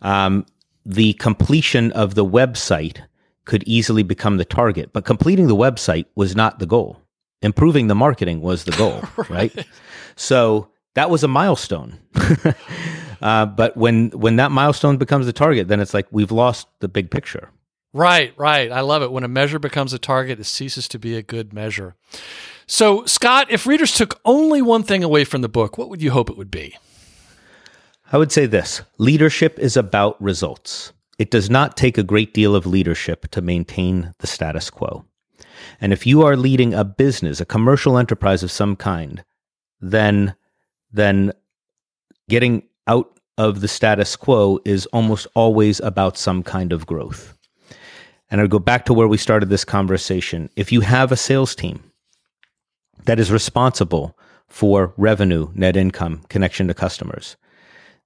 um, 0.03 0.45
the 0.85 1.11
completion 1.15 1.91
of 1.91 2.15
the 2.15 2.23
website 2.23 2.99
could 3.43 3.61
easily 3.65 4.03
become 4.03 4.37
the 4.37 4.45
target, 4.45 4.93
but 4.93 5.03
completing 5.03 5.47
the 5.47 5.55
website 5.55 6.05
was 6.15 6.33
not 6.33 6.59
the 6.59 6.65
goal. 6.65 7.01
Improving 7.41 7.87
the 7.87 7.95
marketing 7.95 8.39
was 8.39 8.63
the 8.63 8.71
goal, 8.71 9.03
right? 9.29 9.67
So 10.15 10.69
that 10.93 11.09
was 11.09 11.25
a 11.25 11.27
milestone. 11.27 11.99
uh, 13.21 13.47
but 13.47 13.75
when 13.75 14.11
when 14.11 14.37
that 14.37 14.51
milestone 14.51 14.95
becomes 14.95 15.25
the 15.25 15.33
target, 15.33 15.67
then 15.67 15.81
it's 15.81 15.93
like 15.93 16.07
we've 16.09 16.31
lost 16.31 16.69
the 16.79 16.87
big 16.87 17.11
picture. 17.11 17.49
Right, 17.95 18.33
right. 18.35 18.73
I 18.73 18.81
love 18.81 19.03
it. 19.03 19.11
When 19.13 19.23
a 19.23 19.29
measure 19.29 19.57
becomes 19.57 19.93
a 19.93 19.97
target, 19.97 20.37
it 20.37 20.43
ceases 20.43 20.89
to 20.89 20.99
be 20.99 21.15
a 21.15 21.21
good 21.21 21.53
measure. 21.53 21.95
So, 22.67 23.05
Scott, 23.05 23.47
if 23.49 23.65
readers 23.65 23.93
took 23.93 24.19
only 24.25 24.61
one 24.61 24.83
thing 24.83 25.01
away 25.01 25.23
from 25.23 25.39
the 25.39 25.47
book, 25.47 25.77
what 25.77 25.87
would 25.87 26.01
you 26.01 26.11
hope 26.11 26.29
it 26.29 26.35
would 26.35 26.51
be? 26.51 26.77
I 28.11 28.17
would 28.17 28.33
say 28.33 28.47
this 28.47 28.81
leadership 28.97 29.57
is 29.59 29.77
about 29.77 30.21
results. 30.21 30.91
It 31.19 31.31
does 31.31 31.49
not 31.49 31.77
take 31.77 31.97
a 31.97 32.03
great 32.03 32.33
deal 32.33 32.53
of 32.53 32.65
leadership 32.65 33.31
to 33.31 33.41
maintain 33.41 34.13
the 34.19 34.27
status 34.27 34.69
quo. 34.69 35.05
And 35.79 35.93
if 35.93 36.05
you 36.05 36.23
are 36.23 36.35
leading 36.35 36.73
a 36.73 36.83
business, 36.83 37.39
a 37.39 37.45
commercial 37.45 37.97
enterprise 37.97 38.43
of 38.43 38.51
some 38.51 38.75
kind, 38.75 39.23
then 39.79 40.35
then 40.91 41.31
getting 42.27 42.63
out 42.87 43.21
of 43.37 43.61
the 43.61 43.69
status 43.69 44.17
quo 44.17 44.59
is 44.65 44.85
almost 44.87 45.27
always 45.33 45.79
about 45.79 46.17
some 46.17 46.43
kind 46.43 46.73
of 46.73 46.85
growth. 46.85 47.31
And 48.29 48.41
I 48.41 48.47
go 48.47 48.59
back 48.59 48.85
to 48.85 48.93
where 48.93 49.07
we 49.07 49.17
started 49.17 49.49
this 49.49 49.65
conversation. 49.65 50.49
If 50.55 50.71
you 50.71 50.81
have 50.81 51.11
a 51.11 51.17
sales 51.17 51.55
team 51.55 51.91
that 53.05 53.19
is 53.19 53.31
responsible 53.31 54.17
for 54.47 54.93
revenue, 54.97 55.49
net 55.53 55.77
income, 55.77 56.23
connection 56.29 56.67
to 56.67 56.73
customers, 56.73 57.37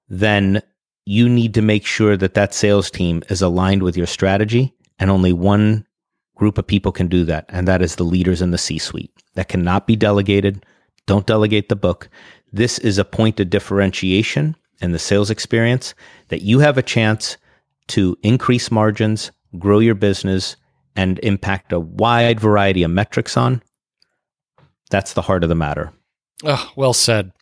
then 0.08 0.62
you 1.06 1.28
need 1.28 1.54
to 1.54 1.62
make 1.62 1.86
sure 1.86 2.16
that 2.16 2.34
that 2.34 2.54
sales 2.54 2.90
team 2.90 3.22
is 3.30 3.42
aligned 3.42 3.82
with 3.82 3.96
your 3.96 4.06
strategy. 4.06 4.74
And 4.98 5.10
only 5.10 5.32
one 5.32 5.86
group 6.34 6.58
of 6.58 6.66
people 6.66 6.92
can 6.92 7.08
do 7.08 7.24
that. 7.24 7.46
And 7.48 7.66
that 7.66 7.82
is 7.82 7.96
the 7.96 8.04
leaders 8.04 8.42
in 8.42 8.50
the 8.50 8.58
C 8.58 8.78
suite. 8.78 9.12
That 9.34 9.48
cannot 9.48 9.86
be 9.86 9.96
delegated. 9.96 10.64
Don't 11.06 11.26
delegate 11.26 11.68
the 11.68 11.76
book. 11.76 12.08
This 12.52 12.78
is 12.78 12.98
a 12.98 13.04
point 13.04 13.40
of 13.40 13.50
differentiation 13.50 14.56
in 14.80 14.92
the 14.92 14.98
sales 14.98 15.30
experience 15.30 15.94
that 16.28 16.42
you 16.42 16.58
have 16.60 16.78
a 16.78 16.82
chance 16.82 17.36
to 17.88 18.16
increase 18.22 18.70
margins, 18.70 19.30
grow 19.58 19.78
your 19.78 19.94
business, 19.94 20.56
and 20.96 21.18
impact 21.20 21.72
a 21.72 21.80
wide 21.80 22.40
variety 22.40 22.82
of 22.82 22.90
metrics 22.90 23.36
on. 23.36 23.62
That's 24.90 25.12
the 25.12 25.22
heart 25.22 25.42
of 25.42 25.48
the 25.48 25.54
matter. 25.54 25.92
Oh, 26.44 26.70
well 26.76 26.92
said. 26.92 27.32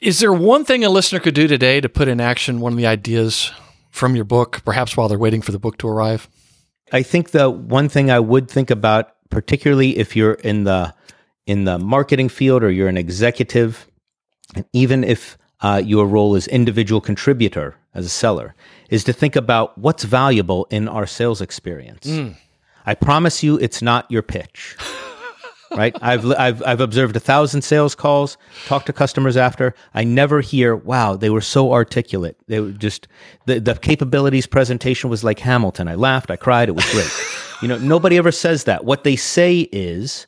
Is 0.00 0.20
there 0.20 0.32
one 0.32 0.64
thing 0.64 0.84
a 0.84 0.90
listener 0.90 1.20
could 1.20 1.34
do 1.34 1.48
today 1.48 1.80
to 1.80 1.88
put 1.88 2.08
in 2.08 2.20
action 2.20 2.60
one 2.60 2.72
of 2.72 2.78
the 2.78 2.86
ideas 2.86 3.52
from 3.90 4.16
your 4.16 4.24
book, 4.24 4.62
perhaps 4.64 4.96
while 4.96 5.08
they're 5.08 5.18
waiting 5.18 5.42
for 5.42 5.52
the 5.52 5.58
book 5.58 5.78
to 5.78 5.88
arrive? 5.88 6.28
I 6.92 7.02
think 7.02 7.30
the 7.30 7.50
one 7.50 7.88
thing 7.88 8.10
I 8.10 8.20
would 8.20 8.48
think 8.48 8.70
about, 8.70 9.12
particularly 9.30 9.98
if 9.98 10.14
you're 10.14 10.34
in 10.34 10.64
the 10.64 10.94
in 11.46 11.64
the 11.64 11.78
marketing 11.78 12.28
field 12.28 12.62
or 12.62 12.70
you're 12.70 12.88
an 12.88 12.96
executive, 12.96 13.86
and 14.54 14.64
even 14.72 15.04
if 15.04 15.38
uh, 15.60 15.80
your 15.84 16.06
role 16.06 16.34
is 16.34 16.46
individual 16.48 17.00
contributor 17.00 17.76
as 17.94 18.06
a 18.06 18.10
seller, 18.10 18.54
is 18.90 19.04
to 19.04 19.12
think 19.12 19.36
about 19.36 19.76
what's 19.78 20.04
valuable 20.04 20.66
in 20.70 20.88
our 20.88 21.06
sales 21.06 21.40
experience. 21.40 22.06
Mm. 22.06 22.36
I 22.84 22.94
promise 22.94 23.42
you, 23.42 23.58
it's 23.58 23.82
not 23.82 24.10
your 24.10 24.22
pitch. 24.22 24.76
right? 25.70 25.96
I've, 26.00 26.24
I've, 26.32 26.62
I've 26.62 26.80
observed 26.80 27.16
a 27.16 27.20
thousand 27.20 27.62
sales 27.62 27.94
calls, 27.94 28.36
talked 28.66 28.86
to 28.86 28.92
customers 28.92 29.36
after. 29.36 29.74
I 29.94 30.04
never 30.04 30.40
hear, 30.40 30.76
wow, 30.76 31.16
they 31.16 31.30
were 31.30 31.40
so 31.40 31.72
articulate. 31.72 32.36
They 32.46 32.60
were 32.60 32.70
just, 32.70 33.08
the, 33.46 33.60
the 33.60 33.74
capabilities 33.74 34.46
presentation 34.46 35.10
was 35.10 35.24
like 35.24 35.40
Hamilton. 35.40 35.88
I 35.88 35.94
laughed, 35.94 36.30
I 36.30 36.36
cried, 36.36 36.68
it 36.68 36.72
was 36.72 36.90
great. 36.92 37.10
you 37.62 37.68
know, 37.68 37.78
nobody 37.78 38.16
ever 38.16 38.32
says 38.32 38.64
that. 38.64 38.84
What 38.84 39.04
they 39.04 39.16
say 39.16 39.68
is, 39.72 40.26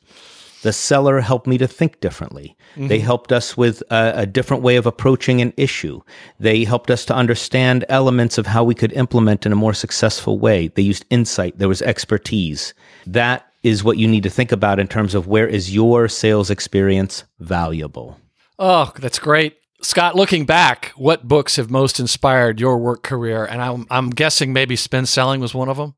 the 0.61 0.73
seller 0.73 1.21
helped 1.21 1.47
me 1.47 1.57
to 1.57 1.67
think 1.67 1.99
differently. 1.99 2.55
Mm-hmm. 2.73 2.87
They 2.87 2.99
helped 2.99 3.31
us 3.31 3.55
with 3.55 3.81
a, 3.89 4.13
a, 4.15 4.25
different 4.25 4.63
way 4.63 4.75
of 4.75 4.85
approaching 4.85 5.41
an 5.41 5.53
issue. 5.57 6.01
They 6.39 6.63
helped 6.63 6.91
us 6.91 7.05
to 7.05 7.15
understand 7.15 7.85
elements 7.89 8.37
of 8.37 8.47
how 8.47 8.63
we 8.63 8.75
could 8.75 8.93
implement 8.93 9.45
in 9.45 9.51
a 9.51 9.57
more 9.57 9.73
successful 9.73 10.39
way. 10.39 10.67
They 10.67 10.81
used 10.81 11.05
insight. 11.09 11.57
There 11.57 11.69
was 11.69 11.81
expertise. 11.81 12.73
That 13.07 13.45
is 13.63 13.83
what 13.83 13.97
you 13.97 14.07
need 14.07 14.23
to 14.23 14.29
think 14.29 14.51
about 14.51 14.79
in 14.79 14.87
terms 14.87 15.15
of 15.15 15.27
where 15.27 15.47
is 15.47 15.73
your 15.73 16.07
sales 16.07 16.49
experience 16.49 17.23
valuable. 17.39 18.19
Oh, 18.57 18.91
that's 18.97 19.19
great. 19.19 19.57
Scott, 19.81 20.15
looking 20.15 20.45
back, 20.45 20.91
what 20.97 21.27
books 21.27 21.55
have 21.55 21.69
most 21.69 21.99
inspired 21.99 22.59
your 22.59 22.77
work 22.77 23.01
career? 23.01 23.45
And 23.45 23.61
I'm, 23.61 23.87
I'm 23.89 24.09
guessing 24.09 24.51
maybe 24.51 24.75
Spin 24.75 25.05
Selling 25.05 25.39
was 25.39 25.53
one 25.53 25.69
of 25.69 25.77
them. 25.77 25.95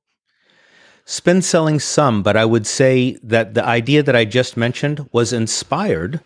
Spin 1.05 1.41
selling 1.41 1.79
some, 1.79 2.23
but 2.23 2.37
I 2.37 2.45
would 2.45 2.67
say 2.67 3.17
that 3.23 3.53
the 3.53 3.65
idea 3.65 4.03
that 4.03 4.15
I 4.15 4.25
just 4.25 4.55
mentioned 4.55 5.07
was 5.11 5.33
inspired 5.33 6.21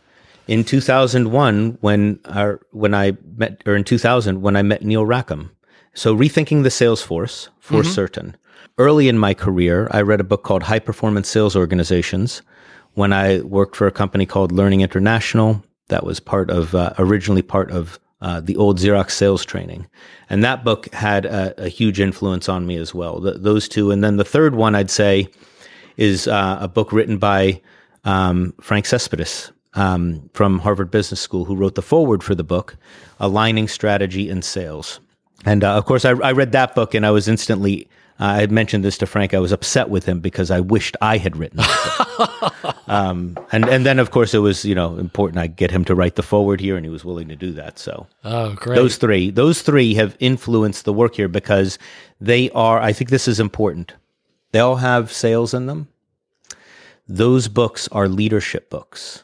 in 0.47 0.63
2001 0.63 1.77
when 1.81 2.19
our, 2.25 2.59
when 2.71 2.93
I 2.93 3.13
met, 3.35 3.61
or 3.65 3.75
in 3.75 3.83
2000 3.83 4.41
when 4.41 4.55
I 4.55 4.61
met 4.61 4.83
Neil 4.83 5.05
Rackham. 5.05 5.51
So 5.93 6.15
rethinking 6.15 6.63
the 6.63 6.71
sales 6.71 7.01
force 7.01 7.49
for 7.59 7.81
mm-hmm. 7.81 7.91
certain. 7.91 8.37
Early 8.77 9.07
in 9.07 9.17
my 9.17 9.33
career, 9.33 9.87
I 9.91 10.01
read 10.01 10.19
a 10.19 10.25
book 10.25 10.43
called 10.43 10.63
High 10.63 10.79
Performance 10.79 11.29
Sales 11.29 11.55
Organizations 11.55 12.41
when 12.93 13.13
I 13.13 13.39
worked 13.41 13.75
for 13.75 13.87
a 13.87 13.91
company 13.91 14.25
called 14.25 14.51
Learning 14.51 14.81
International 14.81 15.63
that 15.87 16.03
was 16.03 16.19
part 16.19 16.49
of 16.49 16.75
uh, 16.75 16.93
originally 16.97 17.41
part 17.41 17.71
of 17.71 17.99
uh, 18.25 18.41
the 18.41 18.55
old 18.55 18.79
Xerox 18.79 19.11
sales 19.11 19.45
training. 19.45 19.87
And 20.31 20.43
that 20.43 20.63
book 20.63 20.91
had 20.95 21.27
a, 21.27 21.65
a 21.65 21.69
huge 21.69 21.99
influence 21.99 22.49
on 22.49 22.65
me 22.65 22.75
as 22.75 22.91
well. 22.91 23.19
Those 23.19 23.69
two. 23.69 23.91
And 23.91 24.03
then 24.03 24.17
the 24.17 24.25
third 24.25 24.55
one 24.55 24.73
I'd 24.73 24.89
say 24.89 25.27
is 25.97 26.27
uh, 26.27 26.57
a 26.59 26.67
book 26.67 26.91
written 26.91 27.19
by 27.19 27.61
um, 28.03 28.51
Frank 28.59 28.87
Cespedes 28.87 29.51
um, 29.75 30.27
from 30.33 30.57
Harvard 30.57 30.89
Business 30.89 31.21
School, 31.21 31.45
who 31.45 31.55
wrote 31.55 31.75
the 31.75 31.83
foreword 31.83 32.23
for 32.23 32.33
the 32.33 32.43
book, 32.43 32.75
Aligning 33.19 33.67
Strategy 33.67 34.27
and 34.27 34.43
Sales. 34.43 34.99
And 35.45 35.63
uh, 35.63 35.77
of 35.77 35.85
course, 35.85 36.03
I, 36.03 36.13
I, 36.13 36.31
read 36.31 36.51
that 36.53 36.73
book 36.73 36.95
and 36.95 37.05
I 37.05 37.11
was 37.11 37.27
instantly 37.27 37.87
I 38.17 38.39
had 38.39 38.51
mentioned 38.51 38.85
this 38.85 38.97
to 38.99 39.05
Frank. 39.05 39.33
I 39.33 39.39
was 39.39 39.51
upset 39.51 39.89
with 39.89 40.05
him 40.05 40.21
because 40.21 40.49
I 40.49 40.61
wished 40.61 40.95
I 41.01 41.17
had 41.17 41.35
written 41.35 41.59
it. 41.61 42.75
um, 42.87 43.37
and 43.51 43.67
and 43.67 43.85
then 43.85 43.99
of 43.99 44.11
course 44.11 44.33
it 44.33 44.39
was 44.39 44.63
you 44.63 44.73
know 44.73 44.97
important 44.97 45.39
I 45.39 45.47
get 45.47 45.71
him 45.71 45.83
to 45.85 45.95
write 45.95 46.15
the 46.15 46.23
forward 46.23 46.61
here, 46.61 46.77
and 46.77 46.85
he 46.85 46.89
was 46.89 47.03
willing 47.03 47.27
to 47.27 47.35
do 47.35 47.51
that. 47.53 47.77
So 47.77 48.07
oh 48.23 48.53
great, 48.53 48.75
those 48.75 48.97
three 48.97 49.31
those 49.31 49.61
three 49.61 49.95
have 49.95 50.15
influenced 50.19 50.85
the 50.85 50.93
work 50.93 51.15
here 51.15 51.27
because 51.27 51.77
they 52.21 52.49
are. 52.51 52.79
I 52.79 52.93
think 52.93 53.09
this 53.09 53.27
is 53.27 53.39
important. 53.39 53.93
They 54.51 54.59
all 54.59 54.77
have 54.77 55.11
sales 55.11 55.53
in 55.53 55.65
them. 55.65 55.89
Those 57.07 57.49
books 57.49 57.89
are 57.89 58.07
leadership 58.07 58.69
books. 58.69 59.23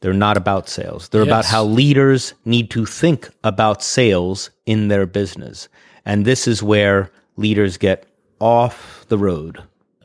They're 0.00 0.12
not 0.12 0.36
about 0.36 0.68
sales. 0.68 1.08
They're 1.08 1.22
yes. 1.22 1.28
about 1.28 1.44
how 1.44 1.64
leaders 1.64 2.34
need 2.44 2.70
to 2.70 2.86
think 2.86 3.30
about 3.44 3.82
sales 3.82 4.50
in 4.66 4.88
their 4.88 5.06
business. 5.06 5.68
And 6.04 6.24
this 6.24 6.48
is 6.48 6.62
where 6.62 7.10
leaders 7.36 7.76
get 7.76 8.06
off 8.40 9.04
the 9.08 9.18
road. 9.18 9.62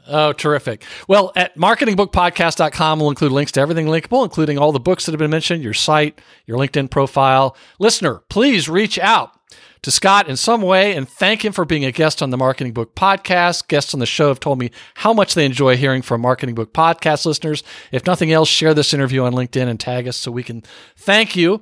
Oh, 0.08 0.32
terrific. 0.32 0.84
Well, 1.08 1.34
at 1.36 1.58
marketingbookpodcast.com, 1.58 3.00
we'll 3.00 3.10
include 3.10 3.34
links 3.34 3.52
to 3.54 3.60
everything 3.60 3.88
linkable, 3.88 4.24
including 4.24 4.58
all 4.58 4.72
the 4.72 4.80
books 4.80 5.06
that 5.06 5.12
have 5.12 5.20
been 5.20 5.32
mentioned, 5.32 5.64
your 5.64 5.74
site, 5.74 6.22
your 6.46 6.58
LinkedIn 6.58 6.90
profile. 6.90 7.58
Listener, 7.78 8.22
please 8.30 8.70
reach 8.70 8.98
out 9.00 9.38
to 9.82 9.92
Scott 9.92 10.28
in 10.30 10.38
some 10.38 10.62
way 10.62 10.96
and 10.96 11.08
thank 11.08 11.44
him 11.44 11.52
for 11.52 11.66
being 11.66 11.86
a 11.86 11.92
guest 11.92 12.22
on 12.22 12.30
the 12.30 12.38
Marketing 12.38 12.74
Book 12.74 12.96
Podcast. 12.96 13.68
Guests 13.68 13.94
on 13.94 14.00
the 14.00 14.06
show 14.06 14.30
have 14.30 14.40
told 14.40 14.60
me 14.60 14.72
how 14.96 15.14
much 15.14 15.34
they 15.34 15.46
enjoy 15.46 15.76
hearing 15.76 16.02
from 16.02 16.22
Marketing 16.22 16.56
Book 16.56 16.74
Podcast 16.74 17.26
listeners. 17.26 17.64
If 17.92 18.06
nothing 18.06 18.32
else, 18.32 18.50
share 18.50 18.74
this 18.74 18.94
interview 18.94 19.24
on 19.24 19.34
LinkedIn 19.34 19.68
and 19.68 19.80
tag 19.80 20.08
us 20.08 20.18
so 20.18 20.32
we 20.32 20.44
can 20.44 20.64
thank 20.96 21.36
you. 21.36 21.62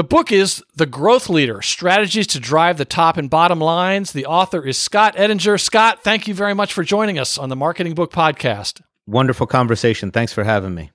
The 0.00 0.04
book 0.04 0.32
is 0.32 0.64
The 0.74 0.86
Growth 0.86 1.28
Leader 1.28 1.60
Strategies 1.60 2.26
to 2.28 2.40
Drive 2.40 2.78
the 2.78 2.86
Top 2.86 3.18
and 3.18 3.28
Bottom 3.28 3.60
Lines. 3.60 4.12
The 4.12 4.24
author 4.24 4.66
is 4.66 4.78
Scott 4.78 5.14
Edinger. 5.16 5.60
Scott, 5.60 6.02
thank 6.02 6.26
you 6.26 6.32
very 6.32 6.54
much 6.54 6.72
for 6.72 6.82
joining 6.82 7.18
us 7.18 7.36
on 7.36 7.50
the 7.50 7.54
Marketing 7.54 7.94
Book 7.94 8.10
Podcast. 8.10 8.80
Wonderful 9.06 9.46
conversation. 9.46 10.10
Thanks 10.10 10.32
for 10.32 10.42
having 10.42 10.74
me. 10.74 10.90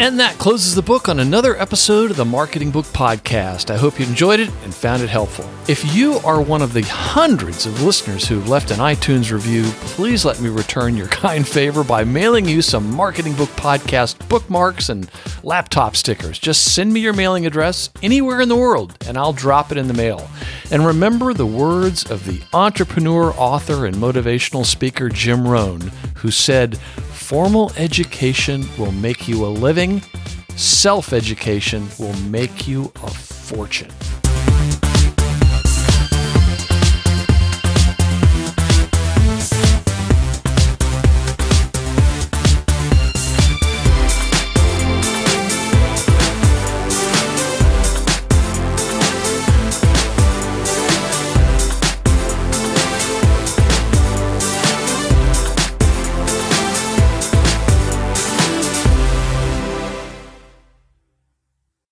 And 0.00 0.18
that 0.18 0.38
closes 0.38 0.74
the 0.74 0.80
book 0.80 1.10
on 1.10 1.20
another 1.20 1.54
episode 1.60 2.10
of 2.10 2.16
the 2.16 2.24
Marketing 2.24 2.70
Book 2.70 2.86
Podcast. 2.86 3.68
I 3.70 3.76
hope 3.76 4.00
you 4.00 4.06
enjoyed 4.06 4.40
it 4.40 4.48
and 4.64 4.74
found 4.74 5.02
it 5.02 5.10
helpful. 5.10 5.46
If 5.68 5.94
you 5.94 6.14
are 6.24 6.40
one 6.40 6.62
of 6.62 6.72
the 6.72 6.80
hundreds 6.84 7.66
of 7.66 7.82
listeners 7.82 8.26
who've 8.26 8.48
left 8.48 8.70
an 8.70 8.78
iTunes 8.78 9.30
review, 9.30 9.64
please 9.82 10.24
let 10.24 10.40
me 10.40 10.48
return 10.48 10.96
your 10.96 11.06
kind 11.08 11.46
favor 11.46 11.84
by 11.84 12.04
mailing 12.04 12.48
you 12.48 12.62
some 12.62 12.90
Marketing 12.90 13.34
Book 13.34 13.50
Podcast 13.50 14.26
bookmarks 14.26 14.88
and 14.88 15.10
laptop 15.42 15.94
stickers. 15.94 16.38
Just 16.38 16.74
send 16.74 16.94
me 16.94 17.00
your 17.00 17.12
mailing 17.12 17.44
address 17.44 17.90
anywhere 18.02 18.40
in 18.40 18.48
the 18.48 18.56
world 18.56 18.96
and 19.06 19.18
I'll 19.18 19.34
drop 19.34 19.70
it 19.70 19.76
in 19.76 19.86
the 19.86 19.92
mail. 19.92 20.30
And 20.70 20.86
remember 20.86 21.34
the 21.34 21.44
words 21.44 22.10
of 22.10 22.24
the 22.24 22.40
entrepreneur, 22.54 23.34
author, 23.36 23.84
and 23.84 23.96
motivational 23.96 24.64
speaker 24.64 25.10
Jim 25.10 25.46
Rohn, 25.46 25.92
who 26.14 26.30
said, 26.30 26.78
Formal 27.30 27.70
education 27.76 28.68
will 28.76 28.90
make 28.90 29.28
you 29.28 29.46
a 29.46 29.54
living, 29.66 30.02
self 30.56 31.12
education 31.12 31.86
will 31.96 32.12
make 32.22 32.66
you 32.66 32.90
a 33.04 33.08
fortune. 33.08 33.92